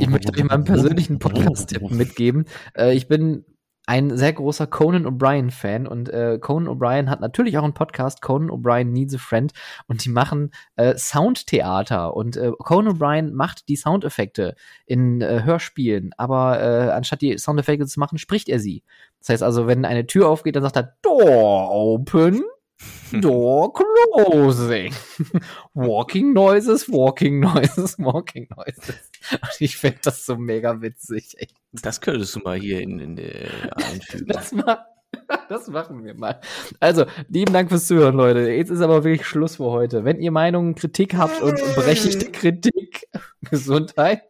[0.00, 2.46] ich, möchte euch mal einen persönlichen Podcast-Tipp mitgeben.
[2.76, 3.44] Äh, ich bin
[3.90, 8.48] ein sehr großer Conan O'Brien-Fan und äh, Conan O'Brien hat natürlich auch einen Podcast, Conan
[8.48, 9.52] O'Brien Needs a Friend,
[9.88, 14.54] und die machen äh, Soundtheater und äh, Conan O'Brien macht die Soundeffekte
[14.86, 18.84] in äh, Hörspielen, aber äh, anstatt die Soundeffekte zu machen, spricht er sie.
[19.18, 22.44] Das heißt also, wenn eine Tür aufgeht, dann sagt er Door open
[23.20, 24.94] Door closing.
[25.74, 29.09] walking noises, walking noises, walking noises.
[29.58, 31.34] ich finde das so mega witzig.
[31.38, 31.48] Ey.
[31.72, 34.26] Das könntest du mal hier in, in der einfügen.
[34.32, 34.86] Das, ma
[35.48, 36.40] das machen wir mal.
[36.78, 38.50] Also, lieben Dank fürs Zuhören, Leute.
[38.50, 40.04] Jetzt ist aber wirklich Schluss für heute.
[40.04, 43.08] Wenn ihr Meinungen, Kritik habt und berechtigte Kritik,
[43.50, 44.22] Gesundheit,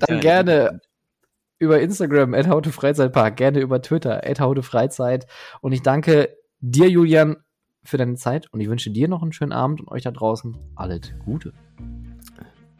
[0.00, 0.80] dann gerne
[1.58, 5.26] über Instagram, at Freizeitpark, gerne über Twitter, at Freizeit.
[5.60, 7.36] Und ich danke dir, Julian,
[7.82, 10.58] für deine Zeit und ich wünsche dir noch einen schönen Abend und euch da draußen
[10.74, 11.52] alles Gute.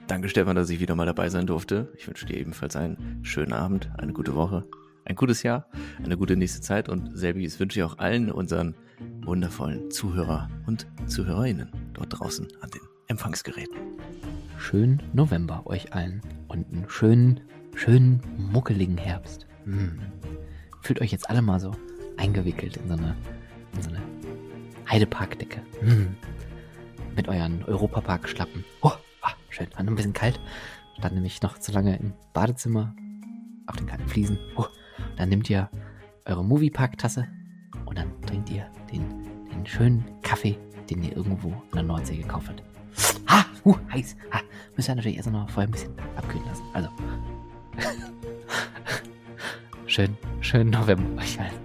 [0.06, 1.92] Danke, Stefan, dass ich wieder mal dabei sein durfte.
[1.96, 4.64] Ich wünsche dir ebenfalls einen schönen Abend, eine gute Woche,
[5.04, 5.66] ein gutes Jahr,
[6.02, 8.76] eine gute nächste Zeit und selbiges wünsche ich auch allen unseren
[9.22, 13.76] wundervollen Zuhörer und Zuhörerinnen dort draußen an den Empfangsgeräten.
[14.58, 17.40] Schönen November euch allen und einen schönen,
[17.74, 19.48] schönen, muckeligen Herbst.
[19.64, 19.98] Hm.
[20.82, 21.72] Fühlt euch jetzt alle mal so
[22.16, 23.16] eingewickelt in so eine,
[23.74, 24.02] in so eine
[24.88, 25.60] Heideparkdecke.
[25.80, 26.14] Hm.
[27.16, 28.64] Mit euren Europapark-Schlappen.
[28.82, 28.92] Oh,
[29.56, 29.68] schön.
[29.74, 30.38] War noch ein bisschen kalt.
[30.98, 32.94] Stand nämlich noch zu lange im Badezimmer
[33.66, 34.38] auf den kalten Fliesen.
[34.56, 34.66] Oh,
[35.16, 35.68] dann nehmt ihr
[36.24, 37.26] eure Moviepark-Tasse
[37.84, 39.04] und dann trinkt ihr den,
[39.50, 40.58] den schönen Kaffee,
[40.88, 42.62] den ihr irgendwo in der Nordsee gekauft habt.
[43.28, 44.16] Ha, uh, heiß.
[44.32, 44.40] Ha,
[44.76, 46.64] müsst ihr natürlich erst noch vorher ein bisschen abkühlen lassen.
[46.72, 46.88] Also,
[49.86, 51.56] schön, schönen November euch allen.